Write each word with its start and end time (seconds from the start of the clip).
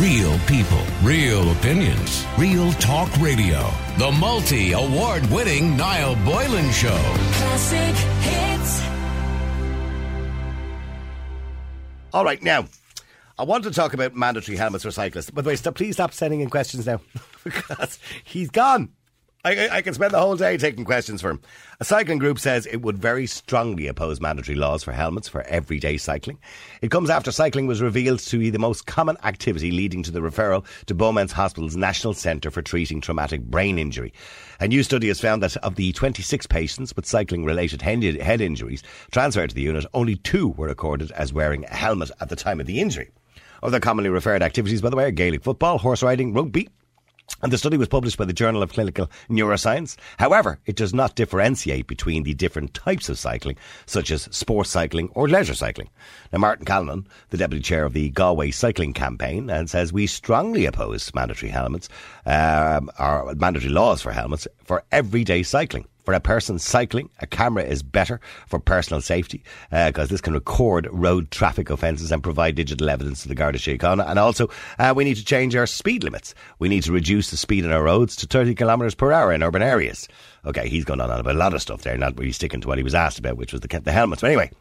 Real 0.00 0.38
people, 0.40 0.82
real 1.02 1.52
opinions, 1.52 2.26
real 2.36 2.70
talk 2.72 3.08
radio. 3.16 3.66
The 3.96 4.12
multi 4.12 4.72
award 4.72 5.24
winning 5.30 5.74
Niall 5.74 6.16
Boylan 6.16 6.70
Show. 6.70 6.98
Classic 7.32 7.96
hits. 8.20 8.82
All 12.12 12.26
right, 12.26 12.42
now, 12.42 12.66
I 13.38 13.44
want 13.44 13.64
to 13.64 13.70
talk 13.70 13.94
about 13.94 14.14
mandatory 14.14 14.58
helmets 14.58 14.84
for 14.84 14.90
cyclists. 14.90 15.30
By 15.30 15.40
the 15.40 15.48
way, 15.48 15.56
stop, 15.56 15.76
please 15.76 15.94
stop 15.94 16.12
sending 16.12 16.42
in 16.42 16.50
questions 16.50 16.84
now 16.84 17.00
because 17.44 17.98
he's 18.22 18.50
gone. 18.50 18.90
I, 19.46 19.76
I, 19.76 19.82
can 19.82 19.94
spend 19.94 20.12
the 20.12 20.18
whole 20.18 20.34
day 20.34 20.56
taking 20.56 20.84
questions 20.84 21.22
for 21.22 21.30
him. 21.30 21.40
A 21.78 21.84
cycling 21.84 22.18
group 22.18 22.40
says 22.40 22.66
it 22.66 22.82
would 22.82 22.98
very 22.98 23.28
strongly 23.28 23.86
oppose 23.86 24.20
mandatory 24.20 24.56
laws 24.56 24.82
for 24.82 24.90
helmets 24.90 25.28
for 25.28 25.42
everyday 25.42 25.98
cycling. 25.98 26.38
It 26.82 26.90
comes 26.90 27.10
after 27.10 27.30
cycling 27.30 27.68
was 27.68 27.80
revealed 27.80 28.18
to 28.18 28.40
be 28.40 28.50
the 28.50 28.58
most 28.58 28.86
common 28.86 29.16
activity 29.22 29.70
leading 29.70 30.02
to 30.02 30.10
the 30.10 30.18
referral 30.18 30.64
to 30.86 30.94
Beaumont 30.96 31.30
Hospital's 31.30 31.76
National 31.76 32.12
Centre 32.12 32.50
for 32.50 32.60
Treating 32.60 33.00
Traumatic 33.00 33.40
Brain 33.40 33.78
Injury. 33.78 34.12
A 34.58 34.66
new 34.66 34.82
study 34.82 35.06
has 35.06 35.20
found 35.20 35.44
that 35.44 35.56
of 35.58 35.76
the 35.76 35.92
26 35.92 36.48
patients 36.48 36.96
with 36.96 37.06
cycling 37.06 37.44
related 37.44 37.82
head 37.82 38.40
injuries 38.40 38.82
transferred 39.12 39.50
to 39.50 39.54
the 39.54 39.62
unit, 39.62 39.86
only 39.94 40.16
two 40.16 40.48
were 40.48 40.66
recorded 40.66 41.12
as 41.12 41.32
wearing 41.32 41.64
a 41.66 41.74
helmet 41.74 42.10
at 42.20 42.30
the 42.30 42.36
time 42.36 42.58
of 42.58 42.66
the 42.66 42.80
injury. 42.80 43.12
Other 43.62 43.78
commonly 43.78 44.10
referred 44.10 44.42
activities, 44.42 44.82
by 44.82 44.90
the 44.90 44.96
way, 44.96 45.04
are 45.04 45.12
Gaelic 45.12 45.44
football, 45.44 45.78
horse 45.78 46.02
riding, 46.02 46.32
rugby, 46.32 46.68
and 47.42 47.52
the 47.52 47.58
study 47.58 47.76
was 47.76 47.88
published 47.88 48.16
by 48.16 48.24
the 48.24 48.32
Journal 48.32 48.62
of 48.62 48.72
Clinical 48.72 49.10
Neuroscience. 49.28 49.96
However, 50.18 50.58
it 50.64 50.76
does 50.76 50.94
not 50.94 51.16
differentiate 51.16 51.86
between 51.86 52.22
the 52.22 52.34
different 52.34 52.72
types 52.72 53.08
of 53.08 53.18
cycling, 53.18 53.56
such 53.84 54.10
as 54.10 54.28
sports 54.30 54.70
cycling 54.70 55.10
or 55.14 55.28
leisure 55.28 55.54
cycling. 55.54 55.90
Now, 56.32 56.38
Martin 56.38 56.64
Callanan, 56.64 57.06
the 57.30 57.36
deputy 57.36 57.62
chair 57.62 57.84
of 57.84 57.92
the 57.92 58.08
Galway 58.10 58.50
Cycling 58.50 58.94
Campaign, 58.94 59.50
and 59.50 59.68
says 59.68 59.92
we 59.92 60.06
strongly 60.06 60.64
oppose 60.64 61.14
mandatory 61.14 61.50
helmets, 61.50 61.88
um, 62.24 62.90
or 62.98 63.34
mandatory 63.34 63.72
laws 63.72 64.00
for 64.00 64.12
helmets 64.12 64.48
for 64.64 64.84
everyday 64.90 65.42
cycling. 65.42 65.86
For 66.06 66.14
a 66.14 66.20
person 66.20 66.60
cycling, 66.60 67.10
a 67.18 67.26
camera 67.26 67.64
is 67.64 67.82
better 67.82 68.20
for 68.46 68.60
personal 68.60 69.00
safety 69.00 69.42
because 69.70 70.08
uh, 70.08 70.12
this 70.12 70.20
can 70.20 70.34
record 70.34 70.86
road 70.92 71.32
traffic 71.32 71.68
offences 71.68 72.12
and 72.12 72.22
provide 72.22 72.54
digital 72.54 72.88
evidence 72.88 73.22
to 73.22 73.28
the 73.28 73.34
Garda 73.34 73.58
Síochána. 73.58 74.08
And 74.08 74.16
also, 74.16 74.48
uh, 74.78 74.94
we 74.96 75.02
need 75.02 75.16
to 75.16 75.24
change 75.24 75.56
our 75.56 75.66
speed 75.66 76.04
limits. 76.04 76.32
We 76.60 76.68
need 76.68 76.84
to 76.84 76.92
reduce 76.92 77.32
the 77.32 77.36
speed 77.36 77.64
on 77.64 77.72
our 77.72 77.82
roads 77.82 78.14
to 78.16 78.26
30 78.26 78.54
kilometres 78.54 78.94
per 78.94 79.10
hour 79.10 79.32
in 79.32 79.42
urban 79.42 79.62
areas. 79.62 80.06
Okay, 80.44 80.68
he's 80.68 80.84
gone 80.84 81.00
on 81.00 81.10
about 81.10 81.34
a 81.34 81.38
lot 81.38 81.54
of 81.54 81.60
stuff 81.60 81.82
there, 81.82 81.98
not 81.98 82.16
really 82.16 82.30
sticking 82.30 82.60
to 82.60 82.68
what 82.68 82.78
he 82.78 82.84
was 82.84 82.94
asked 82.94 83.18
about, 83.18 83.36
which 83.36 83.52
was 83.52 83.62
the, 83.62 83.80
the 83.80 83.90
helmets. 83.90 84.20
But 84.20 84.28
anyway, 84.28 84.52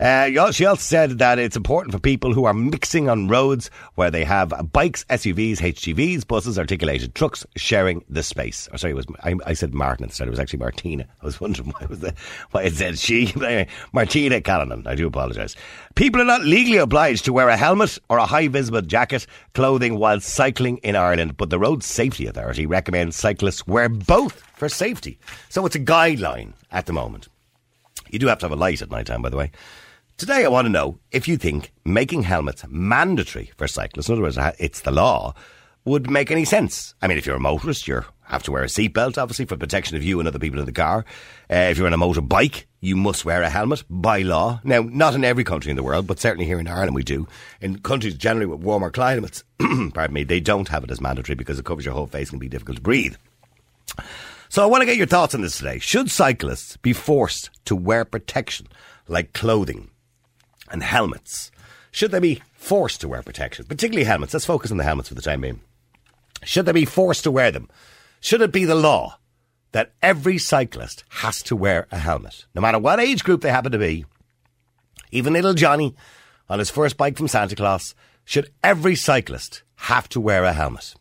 uh, 0.00 0.52
she 0.52 0.64
also 0.64 0.80
said 0.80 1.18
that 1.18 1.38
it's 1.38 1.56
important 1.56 1.92
for 1.92 1.98
people 1.98 2.32
who 2.32 2.44
are 2.44 2.54
mixing 2.54 3.08
on 3.08 3.28
roads 3.28 3.70
where 3.96 4.10
they 4.10 4.24
have 4.24 4.52
bikes, 4.72 5.04
SUVs, 5.04 5.58
HGVs, 5.58 6.26
buses, 6.26 6.58
articulated 6.58 7.14
trucks 7.14 7.44
sharing 7.56 8.04
the 8.08 8.22
space. 8.22 8.68
Oh, 8.72 8.76
sorry, 8.76 8.92
it 8.92 8.96
was 8.96 9.06
I, 9.24 9.34
I, 9.44 9.52
said 9.54 9.74
Martin 9.74 10.04
instead. 10.04 10.28
It 10.28 10.30
was 10.30 10.38
actually 10.38 10.60
Martina. 10.60 11.06
I 11.20 11.24
was 11.24 11.40
wondering 11.40 11.70
why 11.70 11.86
was 11.86 12.00
the, 12.00 12.14
why 12.52 12.62
it 12.62 12.74
said 12.74 12.98
she. 12.98 13.32
Martina 13.92 14.40
Callanan. 14.40 14.86
I 14.86 14.94
do 14.94 15.06
apologise. 15.06 15.56
People 15.96 16.20
are 16.20 16.26
not 16.26 16.42
legally 16.42 16.78
obliged 16.78 17.24
to 17.24 17.32
wear 17.32 17.48
a 17.48 17.56
helmet 17.56 17.98
or 18.08 18.18
a 18.18 18.26
high 18.26 18.48
visible 18.48 18.82
jacket 18.82 19.26
clothing 19.54 19.98
while 19.98 20.20
cycling 20.20 20.78
in 20.78 20.94
Ireland, 20.96 21.36
but 21.36 21.50
the 21.50 21.58
Road 21.58 21.82
Safety 21.82 22.26
Authority 22.26 22.66
recommends 22.66 23.16
cyclists 23.16 23.66
wear 23.66 23.88
both 23.88 24.42
for 24.54 24.68
safety. 24.68 25.18
So 25.48 25.66
it's 25.66 25.76
a 25.76 25.80
guideline 25.80 26.52
at 26.70 26.86
the 26.86 26.92
moment. 26.92 27.28
You 28.10 28.18
do 28.18 28.26
have 28.28 28.38
to 28.38 28.46
have 28.46 28.52
a 28.52 28.56
light 28.56 28.82
at 28.82 28.90
night 28.90 29.06
time, 29.06 29.22
by 29.22 29.28
the 29.28 29.36
way. 29.36 29.50
Today, 30.18 30.44
I 30.44 30.48
want 30.48 30.64
to 30.64 30.68
know 30.68 30.98
if 31.12 31.28
you 31.28 31.36
think 31.36 31.70
making 31.84 32.24
helmets 32.24 32.64
mandatory 32.68 33.52
for 33.56 33.68
cyclists, 33.68 34.08
in 34.08 34.14
other 34.14 34.22
words, 34.22 34.36
it's 34.58 34.80
the 34.80 34.90
law, 34.90 35.32
would 35.84 36.10
make 36.10 36.32
any 36.32 36.44
sense. 36.44 36.92
I 37.00 37.06
mean, 37.06 37.18
if 37.18 37.24
you're 37.24 37.36
a 37.36 37.40
motorist, 37.40 37.86
you 37.86 38.02
have 38.24 38.42
to 38.42 38.50
wear 38.50 38.64
a 38.64 38.66
seatbelt, 38.66 39.16
obviously, 39.16 39.44
for 39.44 39.56
protection 39.56 39.96
of 39.96 40.02
you 40.02 40.18
and 40.18 40.26
other 40.26 40.40
people 40.40 40.58
in 40.58 40.66
the 40.66 40.72
car. 40.72 41.04
Uh, 41.48 41.68
if 41.70 41.78
you're 41.78 41.86
on 41.86 41.92
a 41.92 41.96
motorbike, 41.96 42.64
you 42.80 42.96
must 42.96 43.24
wear 43.24 43.42
a 43.42 43.48
helmet 43.48 43.84
by 43.88 44.22
law. 44.22 44.60
Now, 44.64 44.82
not 44.82 45.14
in 45.14 45.22
every 45.22 45.44
country 45.44 45.70
in 45.70 45.76
the 45.76 45.84
world, 45.84 46.08
but 46.08 46.18
certainly 46.18 46.46
here 46.46 46.58
in 46.58 46.66
Ireland 46.66 46.96
we 46.96 47.04
do. 47.04 47.28
In 47.60 47.78
countries 47.78 48.14
generally 48.14 48.46
with 48.46 48.58
warmer 48.58 48.90
climates, 48.90 49.44
pardon 49.94 50.14
me, 50.14 50.24
they 50.24 50.40
don't 50.40 50.66
have 50.66 50.82
it 50.82 50.90
as 50.90 51.00
mandatory 51.00 51.36
because 51.36 51.60
it 51.60 51.64
covers 51.64 51.84
your 51.84 51.94
whole 51.94 52.08
face 52.08 52.30
and 52.30 52.40
can 52.40 52.40
be 52.40 52.48
difficult 52.48 52.78
to 52.78 52.82
breathe. 52.82 53.14
So 54.48 54.64
I 54.64 54.66
want 54.66 54.82
to 54.82 54.86
get 54.86 54.96
your 54.96 55.06
thoughts 55.06 55.36
on 55.36 55.42
this 55.42 55.58
today. 55.58 55.78
Should 55.78 56.10
cyclists 56.10 56.76
be 56.76 56.92
forced 56.92 57.50
to 57.66 57.76
wear 57.76 58.04
protection 58.04 58.66
like 59.06 59.32
clothing 59.32 59.90
and 60.70 60.82
helmets. 60.82 61.50
Should 61.90 62.10
they 62.10 62.20
be 62.20 62.42
forced 62.52 63.00
to 63.00 63.08
wear 63.08 63.22
protection, 63.22 63.64
particularly 63.66 64.04
helmets? 64.04 64.34
Let's 64.34 64.46
focus 64.46 64.70
on 64.70 64.76
the 64.76 64.84
helmets 64.84 65.08
for 65.08 65.14
the 65.14 65.22
time 65.22 65.40
being. 65.40 65.60
Should 66.44 66.66
they 66.66 66.72
be 66.72 66.84
forced 66.84 67.24
to 67.24 67.30
wear 67.30 67.50
them? 67.50 67.68
Should 68.20 68.42
it 68.42 68.52
be 68.52 68.64
the 68.64 68.74
law 68.74 69.18
that 69.72 69.92
every 70.02 70.38
cyclist 70.38 71.04
has 71.08 71.42
to 71.44 71.56
wear 71.56 71.86
a 71.90 71.98
helmet, 71.98 72.46
no 72.54 72.60
matter 72.60 72.78
what 72.78 73.00
age 73.00 73.24
group 73.24 73.42
they 73.42 73.50
happen 73.50 73.72
to 73.72 73.78
be? 73.78 74.04
Even 75.10 75.32
little 75.32 75.54
Johnny 75.54 75.94
on 76.48 76.58
his 76.58 76.70
first 76.70 76.96
bike 76.96 77.16
from 77.16 77.28
Santa 77.28 77.56
Claus, 77.56 77.94
should 78.24 78.50
every 78.62 78.94
cyclist 78.94 79.62
have 79.76 80.08
to 80.10 80.20
wear 80.20 80.44
a 80.44 80.52
helmet? 80.52 80.94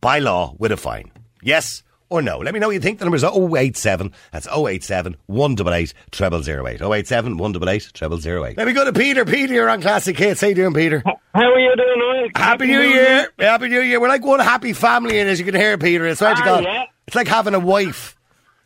By 0.00 0.18
law, 0.18 0.54
with 0.58 0.72
a 0.72 0.76
fine. 0.76 1.10
Yes 1.42 1.82
or 2.12 2.22
no? 2.22 2.38
Let 2.38 2.54
me 2.54 2.60
know 2.60 2.68
what 2.68 2.74
you 2.74 2.80
think. 2.80 2.98
The 2.98 3.06
number 3.06 3.16
is 3.16 3.24
087. 3.24 4.12
That's 4.32 4.46
087 4.48 5.16
188 5.26 5.94
0008. 6.14 6.80
087 6.82 7.36
188 7.38 7.92
0008. 8.24 8.56
Let 8.56 8.66
me 8.66 8.72
go 8.72 8.84
to 8.84 8.92
Peter. 8.92 9.24
Peter, 9.24 9.54
you're 9.54 9.68
on 9.70 9.80
Classic 9.80 10.16
Hits. 10.16 10.40
How 10.42 10.48
you 10.48 10.54
doing, 10.54 10.74
Peter? 10.74 11.02
How 11.34 11.52
are 11.52 11.58
you 11.58 11.74
doing, 11.76 11.98
Noel? 11.98 12.28
Happy 12.36 12.66
New 12.66 12.80
Year. 12.80 13.32
Happy 13.38 13.68
New 13.68 13.80
Year. 13.80 14.00
We're 14.00 14.08
like 14.08 14.24
one 14.24 14.40
happy 14.40 14.72
family, 14.72 15.18
and 15.18 15.28
as 15.28 15.38
you 15.38 15.44
can 15.46 15.54
hear, 15.54 15.76
Peter, 15.78 16.06
it's 16.06 16.20
to 16.20 16.26
Ah, 16.28 16.44
God. 16.44 16.64
yeah. 16.64 16.84
It's 17.06 17.16
like 17.16 17.28
having 17.28 17.54
a 17.54 17.58
wife. 17.60 18.16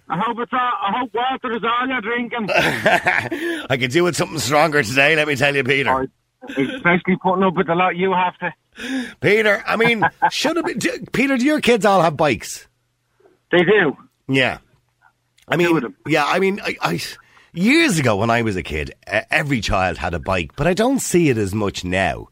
I 0.09 0.19
hope 0.19 0.39
it's 0.39 0.53
all, 0.53 0.59
I 0.61 0.93
hope 1.01 1.13
water 1.15 1.57
is 1.57 1.65
all 1.65 1.89
you're 1.89 2.01
drinking. 2.01 2.49
I 3.71 3.77
could 3.77 3.91
do 3.91 4.05
with 4.05 4.15
something 4.17 4.39
stronger 4.39 4.83
today, 4.83 5.17
let 5.17 5.27
me 5.27 5.37
tell 5.37 5.55
you, 5.55 5.65
Peter. 5.65 5.91
Or 5.91 6.07
Especially 6.49 7.17
putting 7.23 7.43
up 7.43 7.55
with 7.55 7.67
the 7.67 7.75
lot 7.75 7.97
you 7.97 8.13
have 8.13 8.37
to. 8.39 8.53
Peter, 9.21 9.65
I 9.67 9.75
mean, 9.77 10.05
should 10.31 10.57
it 10.59 10.65
be. 10.65 10.75
Do, 10.75 10.91
Peter, 11.13 11.37
do 11.37 11.45
your 11.45 11.61
kids 11.61 11.85
all 11.85 12.03
have 12.03 12.17
bikes? 12.17 12.69
They 13.51 13.65
do. 13.65 13.97
Yeah. 14.29 14.59
I 15.49 15.57
mean, 15.57 15.95
yeah, 16.07 16.25
I 16.27 16.39
mean, 16.41 16.61
I, 16.61 16.77
I, 16.83 17.01
years 17.53 17.99
ago 17.99 18.17
when 18.17 18.31
I 18.31 18.43
was 18.43 18.57
a 18.57 18.63
kid, 18.63 18.93
uh, 19.07 19.23
every 19.31 19.61
child 19.61 19.99
had 19.99 20.15
a 20.15 20.19
bike, 20.19 20.53
but 20.57 20.67
I 20.67 20.75
don't 20.75 20.99
see 20.99 21.29
it 21.29 21.39
as 21.39 21.55
much 21.55 21.85
now. 21.85 22.29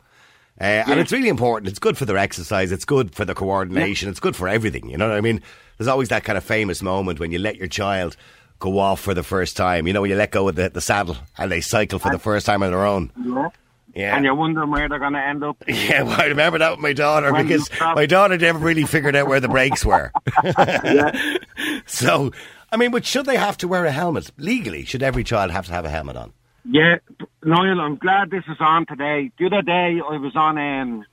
Uh, 0.60 0.64
And 0.86 1.00
it's 1.00 1.12
really 1.12 1.28
important. 1.28 1.68
It's 1.68 1.78
good 1.78 1.96
for 1.96 2.04
their 2.04 2.18
exercise. 2.18 2.72
It's 2.72 2.84
good 2.84 3.14
for 3.14 3.24
the 3.24 3.34
coordination. 3.34 4.08
It's 4.08 4.20
good 4.20 4.36
for 4.36 4.48
everything. 4.48 4.88
You 4.90 4.96
know 4.98 5.08
what 5.08 5.16
I 5.16 5.20
mean? 5.20 5.42
There's 5.78 5.88
always 5.88 6.08
that 6.08 6.24
kind 6.24 6.38
of 6.38 6.44
famous 6.44 6.82
moment 6.82 7.20
when 7.20 7.30
you 7.32 7.38
let 7.38 7.56
your 7.56 7.68
child 7.68 8.16
go 8.60 8.78
off 8.78 9.00
for 9.00 9.14
the 9.14 9.24
first 9.24 9.56
time. 9.56 9.86
You 9.86 9.92
know, 9.92 10.00
when 10.00 10.10
you 10.10 10.16
let 10.16 10.30
go 10.30 10.48
of 10.48 10.54
the, 10.56 10.68
the 10.68 10.80
saddle 10.80 11.16
and 11.38 11.50
they 11.50 11.60
cycle 11.60 11.98
for 11.98 12.10
the 12.10 12.18
first 12.18 12.46
time 12.46 12.62
on 12.62 12.70
their 12.70 12.86
own. 12.86 13.10
Yeah. 13.24 13.48
Yeah. 13.94 14.16
And 14.16 14.24
you're 14.24 14.34
wondering 14.34 14.70
where 14.70 14.88
they're 14.88 14.98
going 14.98 15.12
to 15.12 15.20
end 15.20 15.44
up. 15.44 15.62
Yeah, 15.68 16.02
well, 16.02 16.20
I 16.20 16.26
remember 16.26 16.58
that 16.58 16.72
with 16.72 16.80
my 16.80 16.92
daughter 16.92 17.32
When 17.32 17.46
because 17.46 17.70
my 17.80 18.06
daughter 18.06 18.36
never 18.36 18.58
really 18.58 18.84
figured 18.84 19.14
out 19.14 19.28
where 19.28 19.40
the 19.40 19.48
brakes 19.48 19.84
were. 19.84 20.10
So, 21.86 22.32
I 22.72 22.76
mean, 22.76 22.90
but 22.90 23.04
should 23.04 23.26
they 23.26 23.36
have 23.36 23.56
to 23.58 23.68
wear 23.68 23.84
a 23.84 23.92
helmet? 23.92 24.30
Legally, 24.36 24.84
should 24.84 25.02
every 25.02 25.22
child 25.22 25.50
have 25.50 25.66
to 25.66 25.72
have 25.72 25.84
a 25.84 25.90
helmet 25.90 26.16
on? 26.16 26.32
Yeah, 26.64 26.96
Niall, 27.44 27.80
I'm 27.80 27.96
glad 27.96 28.30
this 28.30 28.44
is 28.48 28.56
on 28.58 28.86
today. 28.86 29.30
The 29.38 29.46
other 29.46 29.62
day 29.62 30.00
I 30.00 30.16
was 30.16 30.34
on, 30.34 30.58
um, 30.58 31.04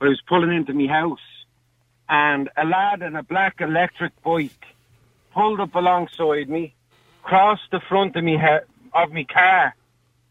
I 0.00 0.06
was 0.06 0.20
pulling 0.28 0.52
into 0.54 0.74
my 0.74 0.92
house 0.92 1.20
and 2.08 2.50
a 2.56 2.64
lad 2.66 3.02
in 3.02 3.14
a 3.14 3.22
black 3.22 3.60
electric 3.60 4.12
bike 4.22 4.64
pulled 5.32 5.60
up 5.60 5.74
alongside 5.74 6.48
me, 6.48 6.74
crossed 7.22 7.70
the 7.70 7.80
front 7.88 8.16
of 8.16 8.24
me 8.24 8.36
he- 8.36 8.66
of 8.92 9.12
me 9.12 9.24
car 9.24 9.74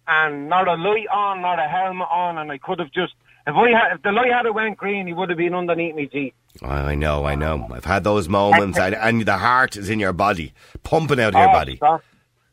and 0.09 0.49
not 0.49 0.67
a 0.67 0.73
light 0.75 1.07
on, 1.11 1.41
not 1.41 1.59
a 1.59 1.67
helmet 1.67 2.07
on 2.11 2.37
and 2.37 2.51
I 2.51 2.57
could 2.57 2.79
have 2.79 2.91
just, 2.91 3.13
if 3.47 3.55
I 3.55 3.69
had, 3.69 3.93
if 3.95 4.01
the 4.01 4.11
light 4.11 4.31
had 4.31 4.49
went 4.53 4.77
green, 4.77 5.07
he 5.07 5.13
would 5.13 5.29
have 5.29 5.37
been 5.37 5.53
underneath 5.55 5.95
me 5.95 6.07
teeth. 6.07 6.33
I 6.63 6.95
know, 6.95 7.25
I 7.25 7.35
know. 7.35 7.67
I've 7.71 7.85
had 7.85 8.03
those 8.03 8.27
moments, 8.27 8.77
and, 8.79 8.95
and 9.07 9.21
the 9.25 9.37
heart 9.37 9.77
is 9.77 9.89
in 9.89 9.99
your 9.99 10.13
body, 10.13 10.53
pumping 10.83 11.19
out 11.19 11.35
of 11.35 11.39
your 11.39 11.49
Oh, 11.49 11.53
body. 11.53 11.75
stop. 11.77 12.01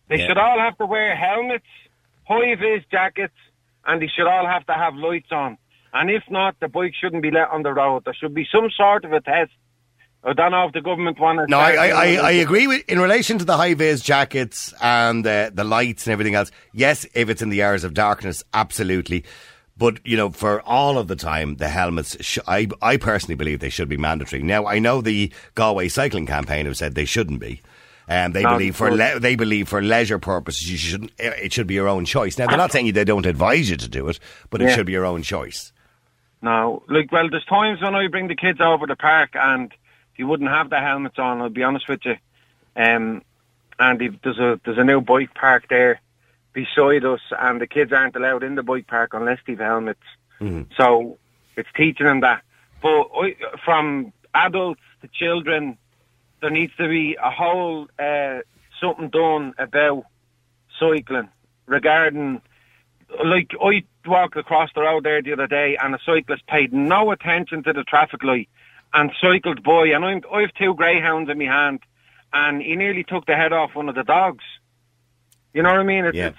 They 0.08 0.19
Yeah. 0.19 0.26
should 0.29 0.38
all 0.38 0.58
have 0.58 0.76
to 0.79 0.87
wear 0.87 1.17
helmets, 1.17 1.67
high 2.29 2.55
vis 2.56 2.85
jackets, 2.91 3.35
and 3.87 4.00
they 4.02 4.06
should 4.09 4.26
all 4.26 4.47
have 4.47 4.67
to 4.67 4.75
have 4.75 4.94
lights 4.94 5.32
on. 5.32 5.59
And 5.93 6.11
if 6.11 6.23
not, 6.31 6.61
the 6.61 6.69
bike 6.69 6.94
shouldn't 6.94 7.23
be 7.23 7.31
let 7.31 7.49
on 7.50 7.62
the 7.62 7.73
road. 7.73 8.05
There 8.05 8.14
should 8.14 8.35
be 8.35 8.47
some 8.52 8.70
sort 8.70 9.05
of 9.05 9.12
a 9.12 9.20
test. 9.20 9.52
Oh, 10.24 10.30
I 10.30 10.32
don't 10.32 10.50
know 10.50 10.66
if 10.66 10.72
the 10.72 10.80
government 10.80 11.20
want 11.20 11.38
to. 11.38 11.46
No, 11.48 11.58
I, 11.58 11.72
I, 11.72 11.88
I, 11.88 12.06
I 12.16 12.30
agree 12.46 12.66
with 12.66 12.88
in 12.88 12.98
relation 12.98 13.38
to 13.38 13.44
the 13.44 13.56
high 13.56 13.74
vis 13.74 14.00
jackets 14.00 14.74
and 14.82 15.24
the 15.24 15.52
the 15.54 15.64
lights 15.64 16.06
and 16.06 16.12
everything 16.12 16.34
else. 16.34 16.50
Yes, 16.72 17.06
if 17.14 17.28
it's 17.28 17.42
in 17.42 17.48
the 17.50 17.62
hours 17.62 17.84
of 17.84 17.94
darkness, 17.94 18.42
absolutely. 18.52 19.24
But 19.78 19.98
you 20.06 20.16
know, 20.16 20.30
for 20.30 20.62
all 20.62 20.98
of 20.98 21.06
the 21.08 21.16
time, 21.16 21.56
the 21.56 21.68
helmets. 21.68 22.16
Sh- 22.24 22.38
I 22.48 22.68
I 22.82 22.96
personally 22.96 23.34
believe 23.36 23.60
they 23.60 23.68
should 23.68 23.88
be 23.88 23.96
mandatory. 23.98 24.42
Now, 24.42 24.66
I 24.66 24.78
know 24.78 25.00
the 25.00 25.30
Galway 25.54 25.88
Cycling 25.88 26.26
Campaign 26.26 26.66
have 26.66 26.76
said 26.76 26.94
they 26.94 27.04
shouldn't 27.04 27.40
be. 27.40 27.60
And 28.08 28.34
they 28.34 28.42
No, 28.44 28.50
believe 28.52 28.76
for 28.76 28.90
le- 28.90 29.18
they 29.18 29.34
believe 29.34 29.68
for 29.68 29.82
leisure 29.82 30.20
purposes 30.20 30.70
you 30.70 30.76
shouldn't. 30.78 31.10
Eh, 31.18 31.28
it 31.42 31.52
should 31.52 31.66
be 31.66 31.74
your 31.74 31.88
own 31.88 32.04
choice. 32.04 32.38
Now 32.38 32.46
they're 32.46 32.56
not 32.56 32.70
saying 32.72 32.92
they 32.92 33.04
don't 33.04 33.26
advise 33.26 33.68
you 33.68 33.76
to 33.76 33.88
do 33.88 34.08
it, 34.08 34.18
but 34.48 34.62
it 34.62 34.70
should 34.74 34.86
be 34.86 34.92
your 34.92 35.04
own 35.04 35.22
choice. 35.22 35.72
No, 36.40 36.82
like 36.88 37.10
well, 37.10 37.28
there's 37.28 37.44
times 37.46 37.82
when 37.82 37.94
I 37.96 38.06
bring 38.08 38.28
the 38.28 38.36
kids 38.36 38.60
over 38.60 38.86
the 38.86 38.94
park 38.96 39.30
and 39.34 39.72
you 40.16 40.26
wouldn't 40.26 40.50
have 40.50 40.70
the 40.70 40.80
helmets 40.80 41.18
on. 41.18 41.40
I'll 41.40 41.48
be 41.48 41.62
honest 41.62 41.88
with 41.88 42.00
you. 42.04 42.16
Um, 42.76 43.22
and 43.78 44.18
there's 44.22 44.38
a 44.38 44.60
there's 44.64 44.78
a 44.78 44.84
new 44.84 45.00
bike 45.00 45.34
park 45.34 45.66
there 45.68 46.00
beside 46.52 47.04
us, 47.04 47.20
and 47.38 47.60
the 47.60 47.66
kids 47.66 47.92
aren't 47.92 48.16
allowed 48.16 48.42
in 48.42 48.54
the 48.54 48.62
bike 48.62 48.86
park 48.86 49.10
unless 49.12 49.38
they've 49.46 49.58
helmets. 49.58 50.00
So 50.76 51.18
it's 51.56 51.68
teaching 51.76 52.06
them 52.06 52.20
that. 52.20 52.42
But 52.82 53.08
I, 53.14 53.36
from 53.64 54.12
adults 54.34 54.80
to 55.02 55.08
children, 55.08 55.78
there 56.40 56.50
needs 56.50 56.74
to 56.76 56.88
be 56.88 57.16
a 57.22 57.30
whole 57.30 57.88
uh, 57.98 58.40
something 58.80 59.08
done 59.08 59.54
about 59.58 60.04
cycling 60.78 61.28
regarding 61.66 62.40
like 63.24 63.52
I 63.62 63.84
walked 64.06 64.36
across 64.36 64.70
the 64.74 64.82
road 64.82 65.04
there 65.04 65.22
the 65.22 65.32
other 65.32 65.46
day 65.46 65.76
and 65.80 65.94
a 65.94 65.98
cyclist 66.04 66.46
paid 66.46 66.72
no 66.72 67.10
attention 67.10 67.62
to 67.64 67.72
the 67.72 67.84
traffic 67.84 68.22
light 68.22 68.48
and 68.94 69.11
cycled 69.21 69.62
by 69.62 69.88
and 69.88 70.05
I'm, 70.05 70.23
I 70.33 70.43
have 70.43 70.53
two 70.55 70.75
greyhounds 70.75 71.31
in 71.31 71.38
my 71.38 71.44
hand 71.44 71.81
and 72.33 72.61
he 72.62 72.77
nearly 72.77 73.05
took 73.05 73.27
the 73.27 73.37
head 73.37 73.53
off 73.53 73.75
one 73.75 73.88
of 73.88 73.94
the 73.94 74.03
dogs. 74.05 74.44
You 75.53 75.62
know 75.62 75.71
what 75.71 75.81
I 75.81 75.85
mean? 75.85 76.05
It's, 76.05 76.17
Yeah. 76.17 76.29
it's 76.29 76.38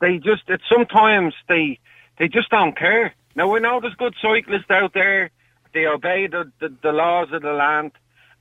they 0.00 0.18
just 0.18 0.42
it's 0.48 0.64
sometimes 0.68 1.34
they 1.48 1.78
they 2.18 2.28
just 2.28 2.50
don't 2.50 2.76
care. 2.76 3.14
Now 3.34 3.50
we 3.52 3.60
know 3.60 3.80
there's 3.80 3.94
good 3.94 4.14
cyclists 4.20 4.70
out 4.70 4.92
there. 4.94 5.30
They 5.72 5.86
obey 5.86 6.26
the, 6.26 6.50
the, 6.58 6.74
the 6.82 6.92
laws 6.92 7.28
of 7.32 7.42
the 7.42 7.52
land. 7.52 7.92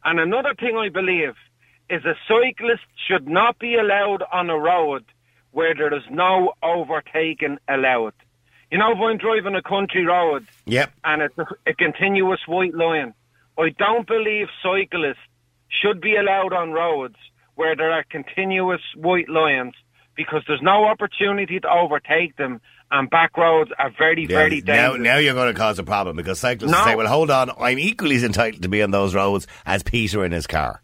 And 0.04 0.20
another 0.20 0.54
thing 0.56 0.78
I 0.78 0.90
believe 0.90 1.36
is 1.90 2.04
a 2.06 2.16
cyclist 2.28 2.84
should 3.08 3.28
not 3.28 3.60
be 3.60 3.76
allowed 3.76 4.24
on 4.32 4.50
a 4.50 4.58
road 4.58 5.06
where 5.52 5.76
there 5.76 5.94
is 5.94 6.04
no 6.10 6.54
overtaking 6.64 7.58
allowed. 7.68 8.14
You 8.72 8.78
know, 8.78 8.92
if 8.92 9.00
I'm 9.00 9.18
driving 9.18 9.56
a 9.56 9.62
country 9.62 10.06
road 10.06 10.48
Yep. 10.66 10.92
and 11.04 11.22
it's 11.24 11.38
a, 11.38 11.46
a 11.68 11.74
continuous 11.74 12.42
white 12.48 12.74
line, 12.76 13.14
I 13.60 13.70
don't 13.78 14.08
believe 14.08 14.48
cyclists 14.64 15.18
should 15.68 16.02
be 16.02 16.16
allowed 16.16 16.54
on 16.54 16.72
roads 16.72 17.16
where 17.56 17.76
there 17.76 17.92
are 17.92 18.04
continuous 18.10 18.82
white 18.96 19.30
lines 19.30 19.74
because 20.16 20.44
there's 20.48 20.62
no 20.62 20.86
opportunity 20.86 21.60
to 21.60 21.70
overtake 21.70 22.36
them 22.38 22.62
and 22.92 23.10
back 23.10 23.38
roads 23.38 23.70
are 23.78 23.92
very, 23.98 24.24
Yeah, 24.24 24.28
very 24.30 24.62
now, 24.62 24.74
dangerous. 24.94 25.02
now 25.04 25.18
you're 25.18 25.34
going 25.36 25.54
to 25.54 25.60
cause 25.60 25.78
a 25.78 25.84
problem 25.84 26.16
because 26.16 26.40
cyclists 26.40 26.72
No. 26.72 26.84
say, 26.86 26.96
well, 26.96 27.08
hold 27.08 27.30
on, 27.30 27.52
I'm 27.60 27.78
equally 27.78 28.16
as 28.16 28.24
entitled 28.24 28.64
to 28.64 28.70
be 28.70 28.82
on 28.82 28.92
those 28.92 29.14
roads 29.14 29.46
as 29.66 29.84
Peter 29.84 30.26
in 30.26 30.32
his 30.32 30.48
car. 30.48 30.82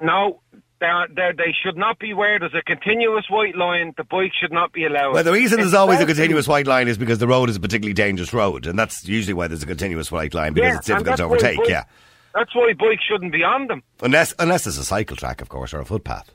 No, 0.00 0.40
they're, 0.80 1.06
they're, 1.14 1.32
they 1.32 1.52
should 1.62 1.76
not 1.76 1.98
be 1.98 2.14
where 2.14 2.38
there's 2.38 2.54
a 2.54 2.62
continuous 2.62 3.26
white 3.28 3.56
line. 3.56 3.92
The 3.96 4.04
bike 4.04 4.32
should 4.40 4.52
not 4.52 4.72
be 4.72 4.84
allowed. 4.84 5.12
Well, 5.14 5.24
the 5.24 5.32
reason 5.32 5.58
there's 5.60 5.74
always 5.74 6.00
a 6.00 6.06
continuous 6.06 6.46
white 6.46 6.66
line 6.66 6.88
is 6.88 6.96
because 6.98 7.18
the 7.18 7.26
road 7.26 7.48
is 7.50 7.56
a 7.56 7.60
particularly 7.60 7.94
dangerous 7.94 8.32
road, 8.32 8.66
and 8.66 8.78
that's 8.78 9.06
usually 9.08 9.34
why 9.34 9.48
there's 9.48 9.62
a 9.62 9.66
continuous 9.66 10.10
white 10.12 10.34
line 10.34 10.52
because 10.54 10.68
Yeah, 10.70 10.76
it's 10.76 10.86
difficult 10.86 11.16
to 11.18 11.24
overtake. 11.24 11.58
bike- 11.58 11.68
Yeah, 11.68 11.84
That's 12.34 12.54
why 12.54 12.72
bikes 12.78 13.02
shouldn't 13.04 13.32
be 13.32 13.42
on 13.42 13.66
them. 13.66 13.82
unless 14.02 14.34
unless 14.38 14.64
there's 14.64 14.78
a 14.78 14.84
cycle 14.84 15.16
track, 15.16 15.40
of 15.40 15.48
course, 15.48 15.72
or 15.74 15.80
a 15.80 15.84
footpath. 15.84 16.30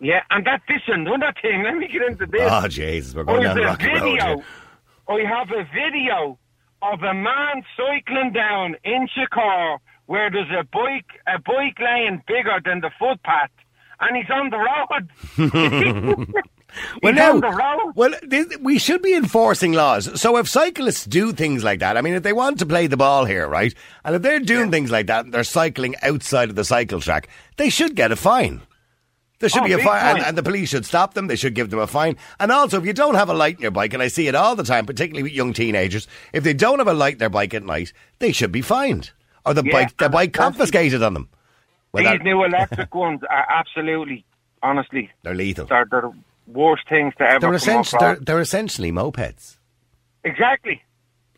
Yeah, 0.00 0.22
and 0.30 0.44
that 0.46 0.62
this 0.68 0.82
another 0.88 1.32
thing. 1.40 1.62
Let 1.62 1.76
me 1.76 1.86
get 1.88 2.02
into 2.02 2.26
this. 2.26 2.40
Oh 2.42 2.66
Jesus, 2.68 3.14
we're 3.14 3.24
going 3.24 3.42
There's 3.42 3.54
down 3.54 3.64
a 3.64 3.68
rocky 3.68 3.86
road. 3.88 3.94
video. 4.02 4.24
here. 4.36 4.44
I 5.08 5.18
have 5.38 5.50
a 5.50 5.64
video 5.72 6.38
of 6.82 7.02
a 7.02 7.14
man 7.14 7.62
cycling 7.76 8.32
down 8.32 8.76
in 8.84 9.06
Chicago 9.14 9.80
where 10.06 10.28
there's 10.30 10.50
a 10.50 10.64
bike, 10.64 11.06
a 11.28 11.38
bike 11.38 11.78
lane 11.80 12.20
bigger 12.26 12.60
than 12.64 12.80
the 12.80 12.90
footpath, 12.98 13.50
and 14.02 14.16
he's 14.16 14.30
on 14.30 14.50
the 14.50 14.58
road. 15.38 16.28
Well, 17.02 17.12
now, 17.12 17.32
on 17.32 17.40
the 17.40 17.50
road. 17.50 17.92
well, 17.96 18.14
this, 18.22 18.46
we 18.62 18.78
should 18.78 19.02
be 19.02 19.14
enforcing 19.14 19.72
laws. 19.72 20.18
So 20.18 20.38
if 20.38 20.48
cyclists 20.48 21.04
do 21.04 21.32
things 21.32 21.62
like 21.62 21.80
that, 21.80 21.98
I 21.98 22.00
mean, 22.00 22.14
if 22.14 22.22
they 22.22 22.32
want 22.32 22.58
to 22.60 22.66
play 22.66 22.86
the 22.86 22.96
ball 22.96 23.26
here, 23.26 23.46
right, 23.46 23.74
and 24.06 24.14
if 24.16 24.22
they're 24.22 24.40
doing 24.40 24.70
things 24.70 24.90
like 24.90 25.06
that, 25.08 25.26
and 25.26 25.34
they're 25.34 25.44
cycling 25.44 25.96
outside 26.02 26.48
of 26.48 26.56
the 26.56 26.64
cycle 26.64 26.98
track, 26.98 27.28
they 27.58 27.68
should 27.68 27.94
get 27.94 28.10
a 28.10 28.16
fine. 28.16 28.62
There 29.40 29.50
should 29.50 29.64
Oh, 29.64 29.66
be 29.66 29.72
a 29.74 29.80
fine, 29.80 30.16
and, 30.16 30.24
and 30.24 30.38
the 30.38 30.42
police 30.42 30.70
should 30.70 30.86
stop 30.86 31.12
them. 31.12 31.26
They 31.26 31.36
should 31.36 31.54
give 31.54 31.68
them 31.68 31.78
a 31.80 31.86
fine. 31.86 32.16
And 32.40 32.50
also, 32.50 32.78
if 32.78 32.86
you 32.86 32.94
don't 32.94 33.16
have 33.16 33.28
a 33.28 33.34
light 33.34 33.56
in 33.56 33.60
your 33.62 33.70
bike, 33.70 33.92
and 33.92 34.02
I 34.02 34.08
see 34.08 34.26
it 34.28 34.34
all 34.34 34.56
the 34.56 34.64
time, 34.64 34.86
particularly 34.86 35.24
with 35.24 35.32
young 35.32 35.52
teenagers, 35.52 36.08
if 36.32 36.42
they 36.42 36.54
don't 36.54 36.78
have 36.78 36.88
a 36.88 36.94
light 36.94 37.14
in 37.14 37.18
their 37.18 37.28
bike 37.28 37.52
at 37.52 37.64
night, 37.64 37.92
they 38.18 38.32
should 38.32 38.50
be 38.52 38.62
fined 38.62 39.10
or 39.44 39.52
the 39.52 39.62
Yeah, 39.62 39.72
bike, 39.72 39.96
the 39.98 40.08
bike 40.08 40.32
confiscated 40.32 41.02
on 41.02 41.12
them. 41.12 41.28
Well, 41.92 42.10
These 42.12 42.22
new 42.22 42.42
electric 42.44 42.94
ones 42.94 43.20
are 43.28 43.46
absolutely, 43.50 44.24
honestly, 44.62 45.10
they're 45.22 45.34
lethal. 45.34 45.66
they're, 45.66 45.86
they're 45.90 46.00
the 46.02 46.12
worst 46.46 46.88
things 46.88 47.14
to 47.18 47.24
ever 47.24 47.40
They're, 47.40 47.50
come 47.50 47.54
essentially, 47.54 48.00
they're, 48.00 48.16
they're 48.16 48.40
essentially 48.40 48.92
mopeds. 48.92 49.56
Exactly. 50.24 50.82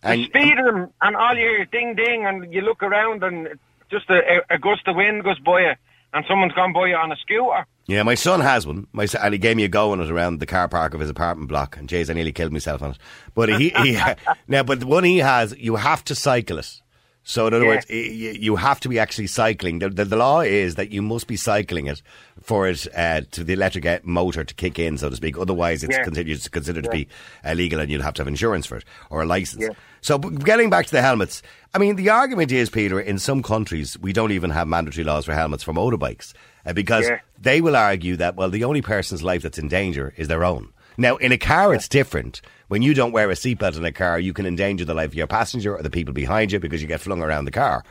And- 0.02 0.20
you 0.20 0.26
speed 0.26 0.58
them, 0.58 0.90
and 1.00 1.16
all 1.16 1.34
you 1.34 1.40
hear 1.40 1.64
ding 1.64 1.94
ding, 1.96 2.26
and 2.26 2.52
you 2.52 2.60
look 2.60 2.82
around, 2.82 3.22
and 3.22 3.48
just 3.90 4.08
a, 4.10 4.42
a 4.50 4.58
gust 4.58 4.86
of 4.86 4.96
wind 4.96 5.24
goes 5.24 5.38
by 5.40 5.60
you, 5.62 5.72
and 6.12 6.24
someone's 6.28 6.52
gone 6.52 6.72
by 6.72 6.86
you 6.88 6.94
on 6.94 7.10
a 7.10 7.16
scooter. 7.16 7.66
Yeah, 7.86 8.02
my 8.02 8.14
son 8.14 8.40
has 8.40 8.66
one. 8.66 8.86
My 8.92 9.04
son, 9.06 9.20
and 9.24 9.34
he 9.34 9.38
gave 9.38 9.56
me 9.56 9.64
a 9.64 9.68
go 9.68 9.92
on 9.92 10.00
it 10.00 10.10
around 10.10 10.40
the 10.40 10.46
car 10.46 10.68
park 10.68 10.94
of 10.94 11.00
his 11.00 11.10
apartment 11.10 11.48
block. 11.48 11.76
And 11.76 11.86
jeez, 11.88 12.08
I 12.08 12.14
nearly 12.14 12.32
killed 12.32 12.52
myself 12.52 12.82
on 12.82 12.92
it. 12.92 12.98
But 13.34 13.50
he, 13.60 13.70
he 13.70 13.98
now, 14.48 14.62
but 14.62 14.80
the 14.80 14.86
one 14.86 15.04
he 15.04 15.18
has, 15.18 15.54
you 15.58 15.76
have 15.76 16.02
to 16.04 16.14
cycle 16.14 16.58
it. 16.58 16.80
So 17.26 17.46
in 17.46 17.54
other 17.54 17.64
Yeah. 17.64 17.70
words, 17.70 17.86
you 17.90 18.56
have 18.56 18.80
to 18.80 18.88
be 18.88 18.98
actually 18.98 19.28
cycling. 19.28 19.78
The, 19.78 19.88
the, 19.88 20.04
the 20.04 20.16
law 20.16 20.40
is 20.40 20.74
that 20.74 20.90
you 20.90 21.00
must 21.00 21.26
be 21.26 21.36
cycling 21.36 21.86
it 21.86 22.02
for 22.42 22.68
it 22.68 22.86
uh, 22.94 23.22
to 23.30 23.42
the 23.42 23.54
electric 23.54 23.86
uh, 23.86 23.98
motor 24.02 24.44
to 24.44 24.54
kick 24.54 24.78
in, 24.78 24.98
so 24.98 25.08
to 25.08 25.16
speak. 25.16 25.38
Otherwise, 25.38 25.82
it's 25.82 25.96
Yeah. 25.96 26.04
continued, 26.04 26.52
considered 26.52 26.84
to 26.84 26.90
be 26.90 27.08
illegal, 27.42 27.80
and 27.80 27.90
you'd 27.90 28.02
have 28.02 28.12
to 28.14 28.20
have 28.20 28.28
insurance 28.28 28.66
for 28.66 28.76
it 28.76 28.84
or 29.08 29.22
a 29.22 29.26
license. 29.26 29.62
Yeah. 29.62 29.70
So, 30.02 30.18
getting 30.18 30.68
back 30.68 30.84
to 30.84 30.92
the 30.92 31.00
helmets, 31.00 31.40
I 31.72 31.78
mean, 31.78 31.96
the 31.96 32.10
argument 32.10 32.52
is, 32.52 32.68
Peter, 32.68 33.00
in 33.00 33.18
some 33.18 33.42
countries 33.42 33.98
we 33.98 34.12
don't 34.12 34.32
even 34.32 34.50
have 34.50 34.68
mandatory 34.68 35.04
laws 35.04 35.24
for 35.24 35.32
helmets 35.32 35.62
for 35.64 35.72
motorbikes 35.72 36.34
uh, 36.66 36.74
because 36.74 37.06
Yeah. 37.08 37.20
they 37.40 37.62
will 37.62 37.74
argue 37.74 38.16
that 38.16 38.36
well, 38.36 38.50
the 38.50 38.64
only 38.64 38.82
person's 38.82 39.22
life 39.22 39.40
that's 39.40 39.58
in 39.58 39.68
danger 39.68 40.12
is 40.18 40.28
their 40.28 40.44
own. 40.44 40.68
Now, 40.96 41.16
in 41.16 41.32
a 41.32 41.38
car, 41.38 41.74
it's 41.74 41.88
different. 41.88 42.40
When 42.68 42.82
you 42.82 42.94
don't 42.94 43.12
wear 43.12 43.30
a 43.30 43.34
seatbelt 43.34 43.76
in 43.76 43.84
a 43.84 43.92
car, 43.92 44.18
you 44.18 44.32
can 44.32 44.46
endanger 44.46 44.84
the 44.84 44.94
life 44.94 45.08
of 45.08 45.14
your 45.14 45.26
passenger 45.26 45.76
or 45.76 45.82
the 45.82 45.90
people 45.90 46.14
behind 46.14 46.52
you 46.52 46.60
because 46.60 46.80
you 46.80 46.88
get 46.88 47.00
flung 47.00 47.22
around 47.22 47.44
the 47.44 47.50
car. 47.50 47.84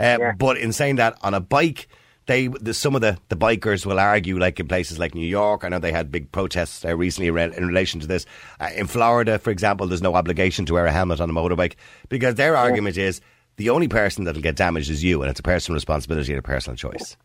Uh, 0.00 0.16
Yeah. 0.20 0.32
But 0.36 0.58
in 0.58 0.72
saying 0.72 0.96
that, 0.96 1.16
on 1.22 1.34
a 1.34 1.40
bike, 1.40 1.88
they 2.26 2.48
the, 2.48 2.74
some 2.74 2.94
of 2.94 3.00
the, 3.00 3.18
the 3.30 3.36
bikers 3.36 3.86
will 3.86 3.98
argue, 3.98 4.38
like 4.38 4.60
in 4.60 4.68
places 4.68 4.98
like 4.98 5.14
New 5.14 5.26
York. 5.26 5.64
I 5.64 5.68
know 5.68 5.78
they 5.78 5.92
had 5.92 6.12
big 6.12 6.30
protests 6.30 6.84
uh, 6.84 6.94
recently 6.94 7.30
re- 7.30 7.52
in 7.56 7.66
relation 7.66 8.00
to 8.00 8.06
this. 8.06 8.26
Uh, 8.60 8.68
in 8.76 8.86
Florida, 8.86 9.38
for 9.38 9.50
example, 9.50 9.86
there's 9.86 10.02
no 10.02 10.14
obligation 10.14 10.66
to 10.66 10.74
wear 10.74 10.86
a 10.86 10.92
helmet 10.92 11.20
on 11.20 11.30
a 11.30 11.32
motorbike 11.32 11.74
because 12.08 12.34
their 12.34 12.56
argument 12.56 12.96
is 12.98 13.20
the 13.56 13.70
only 13.70 13.88
person 13.88 14.24
that'll 14.24 14.42
get 14.42 14.56
damaged 14.56 14.90
is 14.90 15.02
you, 15.02 15.22
and 15.22 15.30
it's 15.30 15.40
a 15.40 15.42
personal 15.42 15.74
responsibility 15.74 16.32
and 16.32 16.38
a 16.38 16.42
personal 16.42 16.76
choice. 16.76 17.16